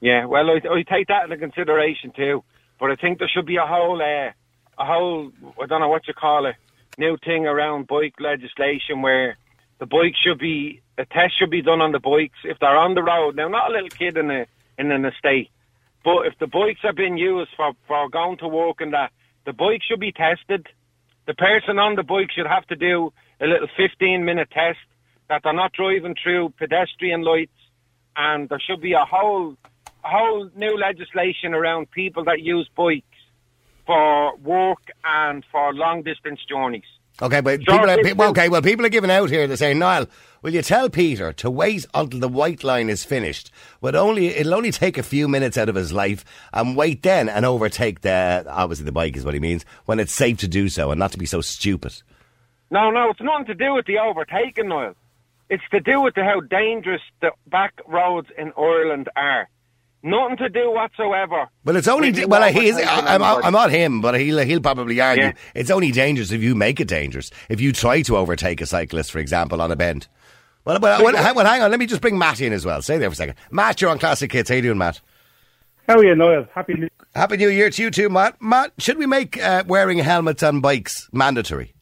Yeah, 0.00 0.24
well, 0.26 0.48
I, 0.48 0.54
I 0.68 0.82
take 0.82 1.08
that 1.08 1.24
into 1.24 1.36
consideration 1.36 2.12
too. 2.14 2.44
But 2.80 2.90
I 2.90 2.96
think 2.96 3.18
there 3.18 3.28
should 3.28 3.46
be 3.46 3.56
a 3.56 3.66
whole, 3.66 4.00
uh, 4.00 4.32
a 4.78 4.84
whole, 4.84 5.32
I 5.60 5.66
don't 5.66 5.80
know 5.80 5.88
what 5.88 6.08
you 6.08 6.14
call 6.14 6.46
it, 6.46 6.56
new 6.98 7.16
thing 7.24 7.46
around 7.46 7.86
bike 7.86 8.14
legislation 8.20 9.02
where 9.02 9.36
the 9.78 9.86
bike 9.86 10.14
should 10.16 10.38
be, 10.38 10.80
a 10.98 11.04
test 11.04 11.38
should 11.38 11.50
be 11.50 11.62
done 11.62 11.80
on 11.80 11.92
the 11.92 11.98
bikes 11.98 12.38
if 12.44 12.58
they're 12.58 12.76
on 12.76 12.94
the 12.94 13.02
road. 13.02 13.36
Now, 13.36 13.48
not 13.48 13.70
a 13.70 13.72
little 13.72 13.88
kid 13.88 14.16
in 14.16 14.30
a 14.30 14.46
in 14.76 14.90
an 14.90 15.04
estate, 15.04 15.50
but 16.04 16.26
if 16.26 16.38
the 16.38 16.46
bikes 16.46 16.80
are 16.84 16.92
being 16.92 17.16
used 17.16 17.50
for 17.56 17.72
for 17.86 18.08
going 18.08 18.38
to 18.38 18.48
work 18.48 18.80
and 18.80 18.92
that, 18.92 19.12
the 19.44 19.52
bike 19.52 19.82
should 19.82 20.00
be 20.00 20.12
tested. 20.12 20.66
The 21.26 21.34
person 21.34 21.78
on 21.78 21.96
the 21.96 22.02
bike 22.02 22.30
should 22.32 22.46
have 22.46 22.66
to 22.66 22.76
do 22.76 23.12
a 23.40 23.46
little 23.46 23.68
15 23.76 24.24
minute 24.24 24.50
test 24.50 24.78
that 25.28 25.42
they're 25.42 25.52
not 25.52 25.72
driving 25.72 26.14
through 26.22 26.50
pedestrian 26.50 27.22
lights, 27.22 27.58
and 28.16 28.48
there 28.48 28.60
should 28.60 28.80
be 28.80 28.92
a 28.92 29.04
whole 29.04 29.56
a 30.04 30.08
whole 30.08 30.50
new 30.54 30.76
legislation 30.78 31.54
around 31.54 31.90
people 31.90 32.24
that 32.24 32.42
use 32.42 32.68
bikes 32.76 33.06
for 33.86 34.36
work 34.36 34.90
and 35.04 35.44
for 35.50 35.72
long 35.74 36.02
distance 36.02 36.40
journeys. 36.48 36.84
Okay, 37.22 37.40
but 37.40 37.60
people 37.60 37.88
are, 37.88 38.02
pe- 38.02 38.12
okay, 38.12 38.48
well, 38.48 38.60
people 38.60 38.84
are 38.84 38.88
giving 38.88 39.10
out 39.10 39.30
here. 39.30 39.46
They're 39.46 39.56
saying, 39.56 39.78
Niall, 39.78 40.06
will 40.42 40.52
you 40.52 40.62
tell 40.62 40.90
Peter 40.90 41.32
to 41.34 41.48
wait 41.48 41.86
until 41.94 42.18
the 42.18 42.28
white 42.28 42.64
line 42.64 42.90
is 42.90 43.04
finished? 43.04 43.52
But 43.80 43.94
only 43.94 44.28
it'll 44.28 44.54
only 44.54 44.72
take 44.72 44.98
a 44.98 45.02
few 45.04 45.28
minutes 45.28 45.56
out 45.56 45.68
of 45.68 45.76
his 45.76 45.92
life, 45.92 46.24
and 46.52 46.76
wait 46.76 47.04
then 47.04 47.28
and 47.28 47.46
overtake 47.46 48.00
the 48.00 48.44
obviously 48.48 48.84
the 48.84 48.92
bike 48.92 49.16
is 49.16 49.24
what 49.24 49.34
he 49.34 49.40
means 49.40 49.64
when 49.84 50.00
it's 50.00 50.12
safe 50.12 50.38
to 50.38 50.48
do 50.48 50.68
so, 50.68 50.90
and 50.90 50.98
not 50.98 51.12
to 51.12 51.18
be 51.18 51.26
so 51.26 51.40
stupid. 51.40 51.94
No, 52.70 52.90
no, 52.90 53.10
it's 53.10 53.20
nothing 53.20 53.46
to 53.46 53.54
do 53.54 53.74
with 53.74 53.86
the 53.86 53.98
overtaking, 53.98 54.68
Niall. 54.68 54.94
It's 55.48 55.62
to 55.70 55.78
do 55.78 56.00
with 56.00 56.14
the, 56.14 56.24
how 56.24 56.40
dangerous 56.40 57.02
the 57.20 57.30
back 57.46 57.74
roads 57.86 58.28
in 58.36 58.52
Ireland 58.58 59.08
are. 59.14 59.48
Nothing 60.06 60.36
to 60.36 60.48
do 60.50 60.70
whatsoever. 60.70 61.48
Well, 61.64 61.76
it's 61.76 61.88
only 61.88 62.10
with 62.12 62.26
well, 62.26 62.52
he's, 62.52 62.76
I'm, 62.76 63.22
I'm 63.22 63.52
not 63.54 63.70
him, 63.70 64.02
but 64.02 64.20
he'll 64.20 64.38
he'll 64.40 64.60
probably 64.60 65.00
argue 65.00 65.24
Yeah. 65.24 65.32
it's 65.54 65.70
only 65.70 65.90
dangerous 65.92 66.30
if 66.30 66.42
you 66.42 66.54
make 66.54 66.78
it 66.78 66.88
dangerous. 66.88 67.30
If 67.48 67.58
you 67.58 67.72
try 67.72 68.02
to 68.02 68.18
overtake 68.18 68.60
a 68.60 68.66
cyclist, 68.66 69.10
for 69.10 69.18
example, 69.18 69.62
on 69.62 69.72
a 69.72 69.76
bend. 69.76 70.06
Well, 70.66 70.78
well, 70.78 71.02
well, 71.02 71.16
hang, 71.16 71.34
well, 71.34 71.46
hang 71.46 71.62
on. 71.62 71.70
Let 71.70 71.80
me 71.80 71.86
just 71.86 72.02
bring 72.02 72.18
Matt 72.18 72.42
in 72.42 72.52
as 72.52 72.66
well. 72.66 72.82
Stay 72.82 72.98
there 72.98 73.08
for 73.08 73.14
a 73.14 73.16
second. 73.16 73.36
Matt, 73.50 73.80
you're 73.80 73.90
on 73.90 73.98
Classic 73.98 74.30
Hits. 74.30 74.50
How 74.50 74.56
you 74.56 74.62
doing, 74.62 74.76
Matt? 74.78 75.00
How 75.88 75.96
are 75.98 76.04
you, 76.04 76.14
Noel? 76.14 76.46
Happy 76.54 76.74
New 76.74 76.88
Happy 77.14 77.38
New 77.38 77.48
Year 77.48 77.70
to 77.70 77.82
you 77.82 77.90
too, 77.90 78.10
Matt. 78.10 78.40
Matt, 78.42 78.72
should 78.78 78.98
we 78.98 79.06
make 79.06 79.42
uh, 79.42 79.64
wearing 79.66 79.98
helmets 79.98 80.42
on 80.42 80.60
bikes 80.60 81.08
mandatory? 81.12 81.72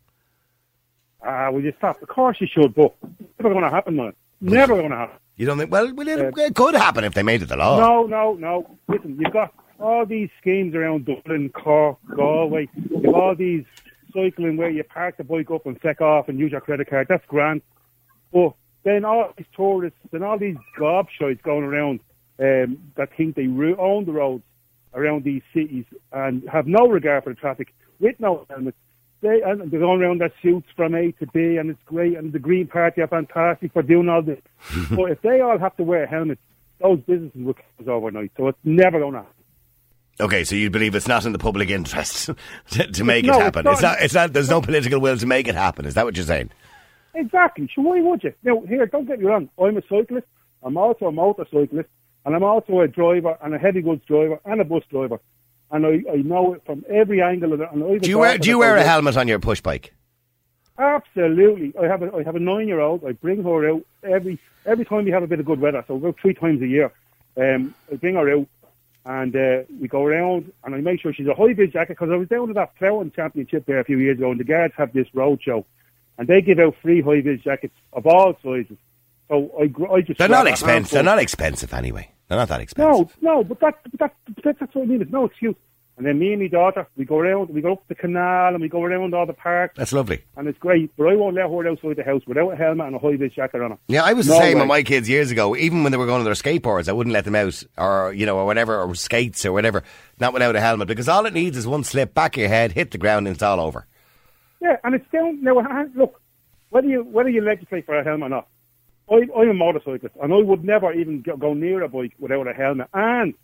Uh, 1.27 1.49
will 1.53 1.63
you 1.65 1.73
stop? 1.79 2.01
Of 2.01 2.09
course 2.09 2.37
you 2.41 2.47
should, 2.47 2.73
but 2.75 2.95
never 3.41 3.53
going 3.53 3.65
to 3.65 3.71
happen, 3.71 3.97
man. 3.97 4.13
Never 4.41 4.75
going 4.77 4.91
to 4.91 4.97
happen. 4.97 5.17
You 5.37 5.47
don't 5.47 5.59
think? 5.59 5.71
Well, 5.71 5.93
well 5.95 6.09
it, 6.09 6.39
it 6.39 6.55
could 6.55 6.75
happen 6.75 7.05
if 7.05 7.15
they 7.15 7.23
made 7.23 7.43
it 7.43 7.47
the 7.47 7.57
law. 7.57 7.79
No, 7.79 8.07
no, 8.07 8.35
no. 8.35 8.79
Listen, 8.89 9.19
you've 9.19 9.33
got 9.33 9.55
all 9.81 10.07
these 10.07 10.31
schemes 10.41 10.75
around 10.75 11.07
Dublin, 11.07 11.49
Cork, 11.51 11.99
Galway. 12.15 12.69
You've 12.75 13.15
all 13.15 13.35
these 13.35 13.65
cycling 14.15 14.57
where 14.57 14.71
you 14.71 14.85
park 14.85 15.17
the 15.17 15.25
bike 15.25 15.51
up 15.51 15.67
and 15.67 15.81
feck 15.81 16.01
off 16.01 16.29
and 16.29 16.39
use 16.39 16.53
your 16.53 16.61
credit 16.61 16.89
card. 16.89 17.09
That's 17.09 17.25
grand. 17.27 17.63
But 18.33 18.55
then 18.85 19.05
all 19.05 19.33
these 19.37 19.47
tourists 19.55 19.99
and 20.13 20.25
all 20.25 20.39
these 20.39 20.57
gobshites 20.79 21.43
going 21.43 21.65
around 21.65 22.01
um, 22.39 22.79
that 22.97 23.15
think 23.17 23.37
they 23.37 23.47
own 23.47 24.05
the 24.05 24.13
roads 24.13 24.45
around 24.95 25.25
these 25.25 25.43
cities 25.55 25.85
and 26.13 26.47
have 26.49 26.67
no 26.67 26.89
regard 26.89 27.25
for 27.25 27.31
the 27.31 27.37
traffic 27.37 27.75
with 28.01 28.19
no 28.21 28.47
helmets. 28.51 28.77
They, 29.23 29.41
and 29.43 29.71
they're 29.71 29.81
going 29.81 30.03
around 30.03 30.21
their 30.21 30.33
suits 30.43 30.67
from 30.77 30.95
A 30.95 31.13
to 31.13 31.27
B, 31.29 31.57
and 31.57 31.71
it's 31.71 31.83
great. 31.87 32.17
And 32.19 32.33
the 32.33 32.39
Green 32.41 32.67
Party 32.67 33.01
are 33.03 33.07
fantastic 33.07 33.73
for 33.73 33.83
doing 33.83 34.09
all 34.09 34.21
this. 34.23 34.41
but 34.91 35.13
if 35.13 35.23
they 35.23 35.41
all 35.41 35.59
have 35.59 35.77
to 35.77 35.85
wear 35.85 36.07
helmets, 36.07 36.41
those 36.81 36.99
businesses 37.01 37.41
will 37.43 37.55
close 37.55 37.89
overnight. 37.89 38.33
So 38.37 38.49
it's 38.49 38.59
never 38.65 38.99
going 38.99 39.13
to 39.13 39.19
happen. 39.21 39.35
Okay, 40.21 40.45
so 40.45 40.57
you 40.57 40.69
believe 40.71 40.95
it's 40.95 41.09
not 41.09 41.25
in 41.25 41.33
the 41.33 41.39
public 41.39 41.71
interest 41.71 42.31
to, 42.73 42.87
to 42.91 43.05
make 43.05 43.25
No, 43.25 43.33
it 43.33 43.37
it's 43.37 43.43
happen. 43.45 43.65
not. 43.65 43.73
It's 43.75 43.83
not. 43.83 44.03
It's 44.03 44.15
not. 44.15 44.33
There's 44.33 44.51
no 44.51 44.61
political 44.61 45.01
will 45.01 45.17
to 45.17 45.27
make 45.27 45.47
it 45.49 45.55
happen. 45.55 45.87
Is 45.87 45.95
that 45.95 46.05
what 46.05 46.17
you're 46.17 46.27
saying? 46.27 46.51
Exactly. 47.15 47.69
So 47.75 47.83
why 47.83 48.01
would 48.01 48.25
you? 48.25 48.33
Now, 48.43 48.61
here, 48.69 48.87
don't 48.87 49.07
get 49.07 49.21
me 49.21 49.27
wrong. 49.27 49.49
I'm 49.59 49.77
a 49.77 49.83
cyclist. 49.89 50.27
I'm 50.65 50.77
also 50.77 51.07
a 51.07 51.13
motorcyclist, 51.13 51.89
and 52.25 52.35
I'm 52.35 52.43
also 52.45 52.81
a 52.81 52.89
driver 52.89 53.37
and 53.43 53.55
a 53.55 53.59
heavy 53.59 53.83
goods 53.83 54.05
driver 54.07 54.41
and 54.45 54.61
a 54.61 54.65
bus 54.65 54.83
driver. 54.91 55.21
And 55.73 55.87
I, 55.87 56.03
I 56.13 56.17
know 56.17 56.53
it 56.53 56.63
from 56.67 56.85
every 56.89 57.23
angle 57.23 57.55
of 57.55 57.61
it. 57.61 57.69
And 57.73 58.01
Do 58.03 58.09
you 58.09 58.19
wear 58.19 58.39
Do 58.39 58.49
you 58.49 58.59
wear 58.59 58.77
a 58.77 58.85
helmet 58.85 59.17
on 59.17 59.27
your 59.27 59.39
push 59.39 59.61
bike? 59.61 59.93
Absolutely. 60.79 61.73
I 61.81 61.87
have 61.87 62.03
a 62.03 62.15
I 62.15 62.23
have 62.23 62.37
a 62.37 62.41
nine 62.41 62.69
year 62.69 62.81
old. 62.81 63.05
I 63.05 63.13
bring 63.13 63.43
her 63.43 63.71
out 63.71 63.85
every 64.03 64.39
every 64.67 64.85
time 64.85 65.05
we 65.05 65.11
have 65.11 65.23
a 65.23 65.27
bit 65.27 65.41
of 65.41 65.47
good 65.47 65.61
weather. 65.61 65.85
So 65.89 65.97
about 65.97 66.19
three 66.21 66.35
times 66.35 66.63
a 66.63 66.67
year. 66.67 66.93
Um, 67.37 67.75
I 67.91 67.97
bring 67.97 68.15
her 68.15 68.31
out 68.31 68.47
and 69.05 69.35
uh, 69.35 69.63
we 69.81 69.89
go 69.89 70.05
around 70.05 70.53
and 70.65 70.75
I 70.75 70.79
make 70.81 71.01
sure 71.01 71.13
she's 71.13 71.27
a 71.27 71.35
high 71.35 71.55
vis 71.55 71.73
jacket 71.73 71.95
because 71.95 72.11
I 72.11 72.17
was 72.17 72.29
down 72.29 72.51
at 72.51 72.55
that 72.57 72.77
ploughing 72.77 73.11
championship 73.11 73.67
there 73.67 73.81
a 73.81 73.85
few 73.85 73.99
years 73.99 74.19
ago 74.19 74.31
and 74.31 74.39
the 74.39 74.45
guards 74.45 74.75
have 74.77 74.93
this 74.93 75.09
road 75.15 75.43
show 75.43 75.65
and 76.19 76.29
they 76.29 76.43
give 76.43 76.59
out 76.59 76.77
free 76.83 77.01
high 77.01 77.21
vis 77.21 77.41
jackets 77.41 77.75
of 77.93 78.07
all 78.07 78.37
sizes. 78.43 78.77
So 79.29 79.51
I 79.59 79.93
I 79.93 80.01
just 80.03 80.19
They're 80.19 80.29
not 80.29 80.47
expensive. 80.47 80.93
They're 80.93 81.03
not 81.03 81.19
expensive 81.19 81.73
anyway. 81.73 82.11
They're 82.33 82.39
not 82.39 82.49
that 82.49 82.63
expensive. 82.63 83.15
No, 83.21 83.35
no, 83.35 83.45
but 83.45 83.61
that, 83.61 83.75
but 83.91 84.01
that, 84.01 84.15
but 84.35 84.43
that, 84.45 84.57
that's 84.59 84.75
what 84.75 84.85
I 84.85 84.87
mean. 84.87 85.03
It's 85.03 85.13
no 85.13 85.27
excuse. 85.27 85.55
And 85.99 86.07
then 86.07 86.19
me 86.19 86.33
and 86.33 86.41
my 86.41 86.49
daughter, 86.49 86.89
we 86.97 87.05
go 87.05 87.19
around, 87.19 87.51
we 87.51 87.61
go 87.61 87.75
up 87.75 87.87
the 87.89 87.95
canal 87.95 88.55
and 88.55 88.63
we 88.63 88.71
go 88.71 88.83
around 88.83 89.13
all 89.13 89.27
the 89.27 89.35
parks 89.35 89.75
That's 89.77 89.93
lovely. 89.93 90.25
and 90.39 90.49
it's 90.49 90.59
great. 90.59 90.91
But 90.97 91.09
I 91.09 91.15
won't 91.17 91.35
let 91.37 91.43
her 91.51 91.69
outside 91.69 91.97
the 91.97 92.03
house 92.05 92.23
without 92.27 92.49
a 92.49 92.57
helmet 92.57 92.87
and 92.87 92.97
a 92.97 92.99
high 92.99 93.17
vis 93.17 93.35
jacket 93.35 93.61
on 93.61 93.73
her. 93.73 93.79
Yeah, 93.89 94.03
I 94.03 94.15
was 94.15 94.29
the 94.29 94.33
same 94.39 94.55
way. 94.57 94.63
with 94.63 94.69
my 94.69 94.83
kids 94.83 95.11
years 95.11 95.31
ago. 95.31 95.55
Even 95.55 95.83
when 95.83 95.93
they 95.93 95.99
were 95.99 96.07
going 96.07 96.21
on 96.21 96.25
their 96.25 96.33
skateboards, 96.33 96.89
I 96.89 96.93
wouldn't 96.93 97.13
let 97.13 97.27
them 97.27 97.35
out, 97.35 97.63
or 97.77 98.15
you 98.15 98.25
know, 98.25 98.39
or 98.39 98.47
whatever, 98.47 98.81
or 98.81 98.95
skates 98.95 99.45
or 99.45 99.53
whatever, 99.53 99.83
not 100.19 100.33
without 100.33 100.57
a 100.57 100.61
helmet, 100.63 100.89
because 100.89 101.11
all 101.11 101.27
it 101.27 101.35
needs 101.35 101.59
is 101.59 101.67
one 101.67 101.85
slip, 101.85 102.15
back 102.15 102.39
of 102.39 102.41
your 102.41 102.49
head, 102.49 102.73
hit 102.73 102.93
the 102.93 102.99
ground, 102.99 103.27
and 103.27 103.35
it's 103.35 103.43
all 103.43 103.61
over. 103.61 103.87
Yeah, 104.63 104.79
and 104.85 104.95
it's 104.95 105.05
down 105.13 105.43
now. 105.45 105.61
Look, 105.95 106.19
whether 106.71 106.87
you 106.87 107.03
whether 107.05 107.29
you 107.29 107.43
legislate 107.43 107.85
for 107.85 107.99
a 107.99 108.03
helmet 108.03 108.29
or 108.29 108.31
not, 108.31 108.49
I, 109.11 109.27
I'm 109.37 109.51
a 109.51 109.55
motorcyclist, 109.55 110.15
and 110.23 110.33
I 110.33 110.37
would 110.37 110.65
never 110.65 110.93
even 110.93 111.23
go, 111.23 111.37
go 111.37 111.55
near 111.55 111.83
a 111.83 111.89
bike 111.89 112.13
without 112.19 112.47
a 112.49 112.53
helmet 112.55 112.89
and 112.95 113.35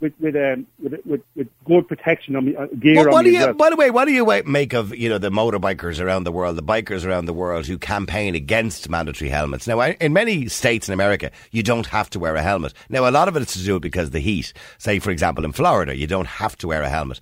with 0.00 0.12
with 0.20 0.36
um 0.36 0.64
with 0.80 0.94
with, 1.04 1.20
with 1.34 1.48
good 1.64 1.88
protection 1.88 2.36
on 2.36 2.44
me 2.46 2.54
uh, 2.54 2.66
gear 2.78 2.94
What, 2.96 3.06
on 3.08 3.12
what 3.12 3.24
me 3.24 3.32
do 3.32 3.36
you, 3.36 3.44
well. 3.46 3.54
by 3.54 3.68
the 3.70 3.74
way, 3.76 3.90
what 3.90 4.04
do 4.04 4.12
you 4.12 4.24
make 4.46 4.72
of 4.72 4.94
you 4.96 5.08
know 5.08 5.18
the 5.18 5.30
motorbikers 5.30 6.00
around 6.00 6.22
the 6.24 6.30
world, 6.30 6.56
the 6.56 6.62
bikers 6.62 7.04
around 7.04 7.24
the 7.24 7.32
world 7.32 7.66
who 7.66 7.78
campaign 7.78 8.36
against 8.36 8.88
mandatory 8.88 9.28
helmets? 9.28 9.66
Now, 9.66 9.80
I- 9.80 9.96
in 10.00 10.12
many 10.12 10.46
states 10.48 10.88
in 10.88 10.94
America, 10.94 11.32
you 11.50 11.64
don't 11.64 11.86
have 11.86 12.08
to 12.10 12.20
wear 12.20 12.36
a 12.36 12.42
helmet. 12.42 12.74
Now, 12.88 13.08
a 13.08 13.10
lot 13.10 13.26
of 13.26 13.36
it 13.36 13.42
is 13.42 13.52
to 13.54 13.64
do 13.64 13.76
it 13.76 13.80
because 13.82 14.06
of 14.06 14.12
the 14.12 14.20
heat. 14.20 14.52
Say, 14.78 15.00
for 15.00 15.10
example, 15.10 15.44
in 15.44 15.50
Florida, 15.52 15.96
you 15.96 16.06
don't 16.06 16.26
have 16.28 16.56
to 16.58 16.68
wear 16.68 16.82
a 16.82 16.88
helmet. 16.88 17.18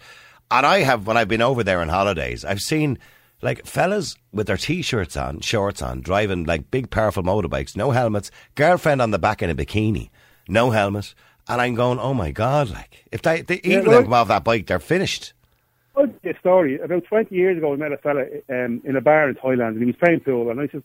And 0.51 0.65
I 0.67 0.81
have, 0.81 1.07
when 1.07 1.17
I've 1.17 1.29
been 1.29 1.43
over 1.43 1.65
there 1.65 1.81
on 1.81 1.89
holidays, 1.89 2.45
I've 2.45 2.61
seen 2.61 2.99
like 3.47 3.65
fellas 3.65 4.17
with 4.33 4.47
their 4.49 4.57
t-shirts 4.59 5.17
on, 5.17 5.41
shorts 5.41 5.81
on, 5.81 6.03
driving 6.03 6.45
like 6.45 6.71
big, 6.71 6.91
powerful 6.91 7.23
motorbikes, 7.23 7.77
no 7.77 7.93
helmets, 7.93 8.31
girlfriend 8.57 9.01
on 9.01 9.11
the 9.13 9.19
back 9.19 9.41
in 9.43 9.49
a 9.49 9.55
bikini, 9.55 10.11
no 10.49 10.71
helmet. 10.71 11.15
And 11.49 11.61
I'm 11.63 11.75
going, 11.77 11.99
oh 12.01 12.13
my 12.13 12.33
god! 12.33 12.71
Like 12.71 13.07
if 13.13 13.23
they, 13.23 13.41
they 13.43 13.61
Yeah, 13.65 13.81
well- 13.81 13.91
them 13.93 14.05
come 14.05 14.13
off 14.13 14.29
that 14.29 14.45
bike, 14.45 14.67
they're 14.67 14.81
finished. 14.81 15.33
I'll 15.97 16.07
tell 16.09 16.33
a 16.33 16.39
story. 16.41 16.79
About 16.79 17.05
20 17.05 17.35
years 17.35 17.57
ago, 17.57 17.73
I 17.73 17.77
met 17.77 17.91
a 17.93 17.97
fella 17.97 18.27
um, 18.51 18.83
in 18.85 18.97
a 18.97 19.01
bar 19.01 19.31
in 19.31 19.35
Thailand, 19.37 19.69
and 19.69 19.79
he 19.79 19.87
was 19.87 19.97
playing 19.97 20.21
pool, 20.21 20.51
and 20.51 20.61
I 20.61 20.67
said, 20.69 20.83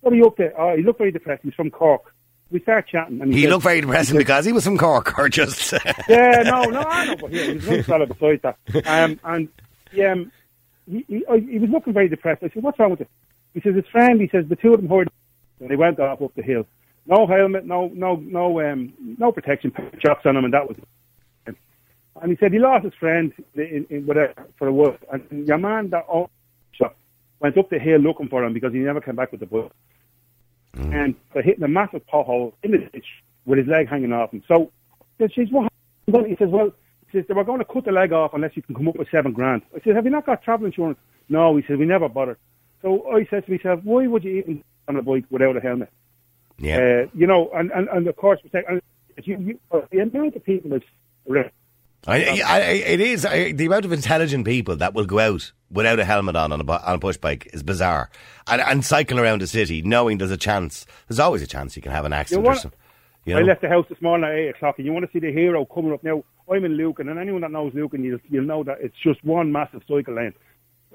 "What 0.00 0.14
are 0.14 0.16
you 0.16 0.26
up 0.28 0.36
to?" 0.38 0.50
Oh, 0.56 0.74
he 0.76 0.82
looked 0.82 0.98
very 0.98 1.10
depressed. 1.12 1.42
He's 1.42 1.52
from 1.54 1.70
Cork. 1.70 2.14
We 2.50 2.60
start 2.60 2.86
chatting, 2.86 3.20
and 3.20 3.32
he, 3.32 3.38
He 3.40 3.42
said- 3.44 3.50
looked 3.50 3.64
very 3.64 3.80
depressing 3.82 4.16
because 4.16 4.44
he 4.46 4.52
was 4.52 4.64
from 4.64 4.78
Cork, 4.78 5.18
or 5.18 5.28
just. 5.28 5.72
Yeah, 6.08 6.42
no, 6.44 6.62
no, 6.64 6.80
I 6.88 7.06
know, 7.06 7.16
but 7.16 7.32
here, 7.32 7.46
he 7.50 7.54
was 7.54 7.66
another 7.66 7.82
fella 7.82 8.06
beside 8.06 8.40
that. 8.42 8.56
Um, 8.86 9.20
and 9.24 9.48
yeah, 9.92 10.12
um, 10.12 10.32
he, 10.90 11.04
he, 11.08 11.24
he 11.50 11.58
was 11.58 11.70
looking 11.70 11.92
very 11.92 12.08
depressed. 12.08 12.42
I 12.42 12.50
said, 12.52 12.62
what's 12.62 12.78
wrong 12.78 12.90
with 12.90 13.00
you? 13.00 13.06
He 13.54 13.60
says, 13.60 13.74
his 13.74 13.86
friend, 13.90 14.20
he 14.20 14.28
says, 14.28 14.44
the 14.48 14.56
two 14.56 14.74
of 14.74 14.80
them 14.80 14.88
heard, 14.88 15.08
and 15.60 15.70
they 15.70 15.76
went 15.76 15.98
off 15.98 16.22
up 16.22 16.34
the 16.34 16.42
hill. 16.42 16.66
No 17.06 17.26
helmet, 17.26 17.64
no, 17.64 17.90
no, 17.94 18.16
no, 18.16 18.60
um, 18.60 18.92
no 19.18 19.32
protection, 19.32 19.72
shocks 19.98 20.26
on 20.26 20.36
him, 20.36 20.44
and 20.44 20.54
that 20.54 20.68
was 20.68 20.76
it. 20.78 20.84
And 22.22 22.30
he 22.30 22.36
said 22.38 22.52
he 22.52 22.58
lost 22.58 22.84
his 22.84 22.94
friend 22.94 23.32
in, 23.54 23.86
in, 23.90 24.08
a, 24.10 24.32
for 24.58 24.68
a 24.68 24.72
while. 24.72 24.96
And 25.12 25.46
your 25.46 25.58
man 25.58 25.90
that 25.90 26.06
owned 26.08 26.30
shop 26.72 26.96
went 27.40 27.58
up 27.58 27.68
the 27.68 27.78
hill 27.78 28.00
looking 28.00 28.28
for 28.28 28.42
him 28.42 28.54
because 28.54 28.72
he 28.72 28.78
never 28.78 29.00
came 29.00 29.16
back 29.16 29.32
with 29.32 29.40
the 29.40 29.46
book. 29.46 29.72
And 30.74 31.14
they 31.34 31.42
hit 31.42 31.62
a 31.62 31.68
massive 31.68 32.06
pothole 32.06 32.54
in 32.62 32.70
the 32.72 32.78
ditch 32.78 33.06
with 33.44 33.58
his 33.58 33.68
leg 33.68 33.88
hanging 33.88 34.12
off 34.12 34.32
him. 34.32 34.42
So 34.48 34.70
he 35.18 35.28
says, 35.34 35.48
what 35.50 35.70
happened? 36.08 36.26
He 36.26 36.36
says, 36.36 36.48
well, 36.48 36.72
says, 37.20 37.24
they 37.28 37.34
were 37.34 37.44
going 37.44 37.58
to 37.58 37.64
cut 37.64 37.84
the 37.84 37.92
leg 37.92 38.12
off 38.12 38.34
unless 38.34 38.56
you 38.56 38.62
can 38.62 38.74
come 38.74 38.88
up 38.88 38.96
with 38.96 39.08
seven 39.10 39.32
grand. 39.32 39.62
I 39.74 39.80
said, 39.82 39.96
have 39.96 40.04
you 40.04 40.10
not 40.10 40.26
got 40.26 40.42
travel 40.42 40.66
insurance? 40.66 40.98
No, 41.28 41.56
he 41.56 41.64
said, 41.66 41.78
we 41.78 41.86
never 41.86 42.08
bothered. 42.08 42.38
So 42.82 43.10
I 43.10 43.26
said 43.30 43.46
to 43.46 43.52
myself, 43.52 43.80
why 43.84 44.06
would 44.06 44.24
you 44.24 44.38
even 44.38 44.64
on 44.88 44.96
a 44.96 45.02
bike 45.02 45.24
without 45.30 45.56
a 45.56 45.60
helmet? 45.60 45.90
yeah. 46.58 46.76
Uh, 46.76 47.10
you 47.14 47.26
know, 47.26 47.50
and, 47.54 47.70
and, 47.72 47.88
and 47.88 48.06
of 48.06 48.16
course, 48.16 48.40
and 48.52 48.80
you, 49.24 49.38
you, 49.38 49.82
the 49.90 49.98
amount 49.98 50.36
of 50.36 50.44
people 50.44 50.70
that's 50.70 50.84
around. 51.28 51.50
I, 52.06 52.40
I, 52.40 52.60
it 52.60 53.00
is 53.00 53.26
I, 53.26 53.52
the 53.52 53.66
amount 53.66 53.84
of 53.84 53.92
intelligent 53.92 54.44
people 54.44 54.76
that 54.76 54.94
will 54.94 55.06
go 55.06 55.18
out 55.18 55.50
without 55.70 55.98
a 55.98 56.04
helmet 56.04 56.36
on 56.36 56.52
on 56.52 56.60
a, 56.60 56.72
on 56.72 56.94
a 56.94 56.98
push 56.98 57.16
bike 57.16 57.50
is 57.52 57.62
bizarre, 57.64 58.10
and, 58.46 58.60
and 58.60 58.84
cycle 58.84 59.18
around 59.18 59.40
the 59.40 59.46
city 59.46 59.82
knowing 59.82 60.18
there's 60.18 60.30
a 60.30 60.36
chance. 60.36 60.86
There's 61.08 61.18
always 61.18 61.42
a 61.42 61.46
chance 61.46 61.74
you 61.74 61.82
can 61.82 61.92
have 61.92 62.04
an 62.04 62.12
accident. 62.12 62.46
You 62.46 62.52
or 62.52 62.54
something. 62.54 62.78
You 63.24 63.34
know? 63.34 63.40
I 63.40 63.42
left 63.42 63.60
the 63.60 63.68
house 63.68 63.86
this 63.88 64.00
morning 64.00 64.30
at 64.30 64.36
8 64.36 64.48
o'clock, 64.50 64.78
and 64.78 64.86
you 64.86 64.92
want 64.92 65.04
to 65.04 65.10
see 65.10 65.18
the 65.18 65.32
hero 65.32 65.64
coming 65.64 65.92
up. 65.92 66.04
Now, 66.04 66.22
I'm 66.50 66.64
in 66.64 66.74
Lucan, 66.74 67.08
and 67.08 67.18
anyone 67.18 67.42
that 67.42 67.50
knows 67.50 67.74
Lucan, 67.74 68.04
you'll, 68.04 68.20
you'll 68.28 68.44
know 68.44 68.62
that 68.64 68.78
it's 68.80 68.96
just 68.96 69.24
one 69.24 69.50
massive 69.50 69.82
cycle 69.88 70.14
lane. 70.14 70.34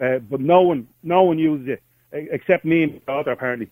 Uh, 0.02 0.20
but 0.20 0.40
no 0.40 0.62
one 0.62 0.88
no 1.04 1.24
one 1.24 1.38
uses 1.38 1.68
it, 1.68 1.84
except 2.12 2.66
me 2.66 2.84
and 2.84 2.94
my 2.94 3.00
daughter, 3.06 3.32
apparently. 3.32 3.70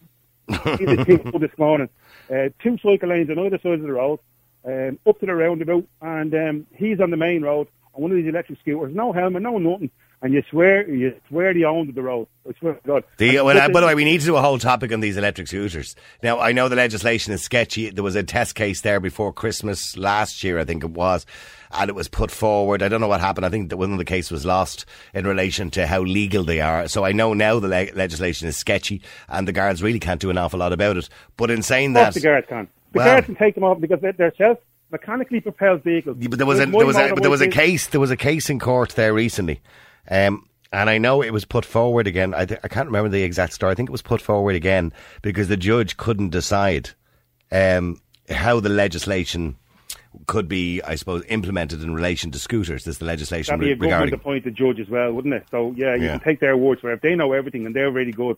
This 0.48 1.58
morning. 1.58 1.90
Uh, 2.30 2.50
two 2.62 2.78
cycle 2.84 3.10
lanes 3.10 3.30
on 3.30 3.40
either 3.40 3.60
side 3.60 3.74
of 3.74 3.82
the 3.82 3.92
road, 3.92 4.20
um, 4.66 5.00
up 5.08 5.20
to 5.20 5.26
the 5.26 5.34
roundabout, 5.34 5.86
and 6.02 6.34
um, 6.36 6.68
he's 6.76 7.00
on 7.00 7.12
the 7.12 7.18
main 7.18 7.42
road 7.42 7.68
on 7.94 8.02
one 8.02 8.12
of 8.12 8.18
these 8.18 8.28
electric 8.28 8.60
scooters. 8.60 8.94
No 8.94 9.12
helmet, 9.12 9.42
no 9.42 9.58
nothing. 9.58 9.90
And 10.22 10.34
you 10.34 10.44
swear, 10.50 10.90
you 10.90 11.16
swear 11.30 11.54
he 11.54 11.64
owned 11.64 11.96
the 11.96 12.02
road. 12.02 12.28
I 12.48 12.52
swear 12.60 12.74
to 12.74 12.80
God. 12.86 13.04
The, 13.18 13.40
well, 13.40 13.58
uh, 13.58 13.70
by 13.70 13.80
the 13.80 13.88
way, 13.88 13.96
we 13.96 14.04
need 14.04 14.20
to 14.20 14.26
do 14.26 14.36
a 14.36 14.42
whole 14.42 14.60
topic 14.60 14.92
on 14.92 15.00
these 15.00 15.16
electric 15.16 15.48
scooters. 15.48 15.96
Now, 16.22 16.40
I 16.40 16.52
know 16.52 16.68
the 16.68 16.76
legislation 16.76 17.32
is 17.32 17.42
sketchy. 17.42 17.90
There 17.90 18.04
was 18.04 18.18
a 18.18 18.24
test 18.24 18.56
case 18.56 18.82
there 18.82 19.00
before 19.00 19.32
Christmas 19.32 19.96
last 19.96 20.44
year, 20.44 20.60
I 20.60 20.66
think 20.66 20.84
it 20.84 20.90
was, 20.90 21.26
and 21.72 21.90
it 21.90 21.96
was 21.96 22.10
put 22.10 22.32
forward. 22.32 22.84
I 22.84 22.90
don't 22.90 23.00
know 23.00 23.08
what 23.08 23.22
happened. 23.22 23.46
I 23.46 23.50
think 23.50 23.70
that 23.70 23.78
one 23.78 23.94
of 23.94 23.98
the 23.98 24.04
case 24.04 24.30
was 24.30 24.46
lost 24.46 24.86
in 25.14 25.26
relation 25.26 25.70
to 25.72 25.88
how 25.88 26.02
legal 26.02 26.44
they 26.44 26.60
are. 26.60 26.90
So 26.90 27.06
I 27.06 27.14
know 27.14 27.34
now 27.34 27.60
the 27.60 27.70
le- 27.70 27.96
legislation 27.96 28.50
is 28.50 28.58
sketchy, 28.58 29.02
and 29.30 29.48
the 29.48 29.54
guards 29.54 29.82
really 29.82 30.00
can't 30.00 30.20
do 30.20 30.30
an 30.30 30.38
awful 30.38 30.60
lot 30.60 30.74
about 30.74 30.98
it. 30.98 31.08
But 31.38 31.50
in 31.50 31.62
saying 31.62 31.94
that, 31.94 32.14
the 32.14 32.20
guards 32.20 32.48
can. 32.50 32.68
The 32.92 32.98
Well- 32.98 33.06
guards 33.06 33.26
can 33.28 33.36
take 33.36 33.56
them 33.56 33.64
off 33.64 33.80
because 33.80 34.02
they're, 34.02 34.12
they're 34.12 34.34
self 34.38 34.58
mechanically 34.92 35.40
propelled 35.40 35.84
vehicles. 35.84 36.18
Yeah, 36.20 36.28
but 36.30 36.40
there 36.40 36.48
was 36.48 36.60
a 36.60 36.66
there 36.66 36.86
was 36.86 36.98
a 36.98 37.10
but 37.14 37.22
there 37.22 37.32
was 37.32 37.42
a 37.42 37.48
case 37.48 37.88
there 37.88 38.02
was 38.02 38.12
a 38.12 38.18
case 38.18 38.50
in 38.50 38.60
court 38.60 38.96
there 38.96 39.14
recently, 39.14 39.62
um, 40.10 40.46
and 40.72 40.90
I 40.90 40.98
know 40.98 41.22
it 41.24 41.32
was 41.32 41.46
put 41.46 41.66
forward 41.66 42.06
again. 42.08 42.34
I 42.34 42.46
th- 42.46 42.60
I 42.64 42.68
can't 42.68 42.88
remember 42.88 43.10
the 43.10 43.24
exact 43.24 43.54
story. 43.54 43.72
I 43.72 43.76
think 43.76 43.90
it 43.90 43.92
was 43.92 44.02
put 44.04 44.22
forward 44.22 44.56
again 44.56 44.94
because 45.22 45.48
the 45.48 45.58
judge 45.58 45.98
couldn't 45.98 46.30
decide 46.30 46.92
um, 47.52 48.00
how 48.30 48.60
the 48.60 48.70
legislation 48.70 49.56
could 50.28 50.48
be, 50.48 50.82
I 50.84 50.96
suppose, 50.96 51.24
implemented 51.30 51.82
in 51.84 51.94
relation 51.94 52.32
to 52.32 52.40
scooters. 52.40 52.84
This 52.84 52.96
is 52.96 53.00
the 53.00 53.06
legislation 53.06 53.60
That'd 53.60 53.62
be 53.62 53.66
re- 53.68 53.72
a 53.74 53.76
government 53.92 54.12
regarding. 54.12 54.14
appointed 54.44 54.56
judge 54.56 54.80
as 54.80 54.90
well, 54.90 55.12
wouldn't 55.12 55.34
it? 55.34 55.46
So 55.52 55.74
yeah, 55.76 55.96
you 55.96 56.06
Yeah. 56.06 56.12
can 56.18 56.20
take 56.22 56.40
their 56.40 56.56
words 56.58 56.82
for 56.82 56.92
it. 56.94 57.02
They 57.02 57.16
know 57.16 57.34
everything 57.34 57.66
and 57.66 57.76
they're 57.76 57.92
really 57.92 58.12
good. 58.12 58.38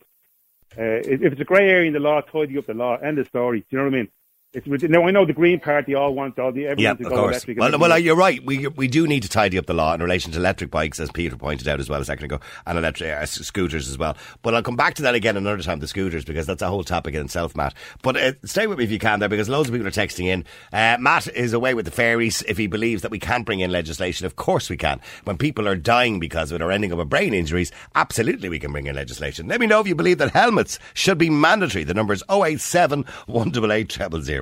Uh, 0.78 1.00
if 1.04 1.20
if 1.22 1.32
it's 1.32 1.40
a 1.40 1.44
grey 1.44 1.68
area 1.68 1.86
in 1.88 1.92
the 1.92 2.00
law, 2.00 2.20
tidy 2.22 2.56
up 2.56 2.64
the 2.66 2.72
law. 2.74 2.96
End 2.96 3.18
of 3.18 3.26
story. 3.26 3.60
Do 3.60 3.66
you 3.70 3.78
know 3.78 3.84
what 3.84 3.94
I 3.94 3.96
mean? 3.98 4.08
It's 4.54 4.66
now 4.66 5.06
I 5.06 5.10
know 5.12 5.24
the 5.24 5.32
Green 5.32 5.58
Party 5.60 5.94
all 5.94 6.12
want 6.14 6.38
all 6.38 6.52
the 6.52 6.66
everyone 6.66 6.78
Yeah, 6.78 6.92
to 6.92 7.04
go 7.04 7.08
course. 7.08 7.36
electric. 7.36 7.58
Well, 7.58 7.78
well, 7.78 7.92
uh, 7.92 7.96
you're 7.96 8.14
right. 8.16 8.44
We 8.44 8.66
we 8.66 8.86
do 8.86 9.06
need 9.06 9.22
to 9.22 9.28
tidy 9.30 9.56
up 9.56 9.64
the 9.64 9.72
law 9.72 9.94
in 9.94 10.02
relation 10.02 10.30
to 10.32 10.38
electric 10.38 10.70
bikes, 10.70 11.00
as 11.00 11.10
Peter 11.10 11.36
pointed 11.36 11.68
out 11.68 11.80
as 11.80 11.88
well 11.88 12.02
a 12.02 12.04
second 12.04 12.26
ago, 12.26 12.38
and 12.66 12.76
electric 12.76 13.10
uh, 13.10 13.24
scooters 13.24 13.88
as 13.88 13.96
well. 13.96 14.14
But 14.42 14.54
I'll 14.54 14.62
come 14.62 14.76
back 14.76 14.92
to 14.96 15.02
that 15.02 15.14
again 15.14 15.38
another 15.38 15.62
time, 15.62 15.80
the 15.80 15.88
scooters, 15.88 16.26
because 16.26 16.46
that's 16.46 16.60
a 16.60 16.68
whole 16.68 16.84
topic 16.84 17.14
in 17.14 17.24
itself, 17.24 17.56
Matt. 17.56 17.72
But 18.02 18.16
uh, 18.18 18.32
stay 18.44 18.66
with 18.66 18.76
me 18.76 18.84
if 18.84 18.90
you 18.90 18.98
can 18.98 19.20
there, 19.20 19.28
because 19.30 19.48
loads 19.48 19.70
of 19.70 19.72
people 19.74 19.88
are 19.88 19.90
texting 19.90 20.26
in. 20.26 20.44
Uh, 20.70 20.98
Matt 21.00 21.28
is 21.28 21.54
away 21.54 21.72
with 21.72 21.86
the 21.86 21.90
fairies 21.90 22.42
if 22.46 22.58
he 22.58 22.66
believes 22.66 23.00
that 23.00 23.10
we 23.10 23.18
can't 23.18 23.46
bring 23.46 23.60
in 23.60 23.70
legislation. 23.70 24.26
Of 24.26 24.36
course 24.36 24.68
we 24.68 24.76
can. 24.76 25.00
When 25.24 25.38
people 25.38 25.66
are 25.66 25.76
dying 25.76 26.20
because 26.20 26.52
of 26.52 26.56
it 26.60 26.62
or 26.62 26.70
ending 26.70 26.92
up 26.92 26.98
with 26.98 27.08
brain 27.08 27.32
injuries, 27.32 27.72
absolutely 27.94 28.50
we 28.50 28.58
can 28.58 28.70
bring 28.70 28.86
in 28.86 28.96
legislation. 28.96 29.48
Let 29.48 29.60
me 29.60 29.66
know 29.66 29.80
if 29.80 29.86
you 29.86 29.94
believe 29.94 30.18
that 30.18 30.32
helmets 30.32 30.78
should 30.92 31.16
be 31.16 31.30
mandatory. 31.30 31.84
The 31.84 31.94
number 31.94 32.12
is 32.12 32.22
087 32.30 33.06
188 33.28 33.88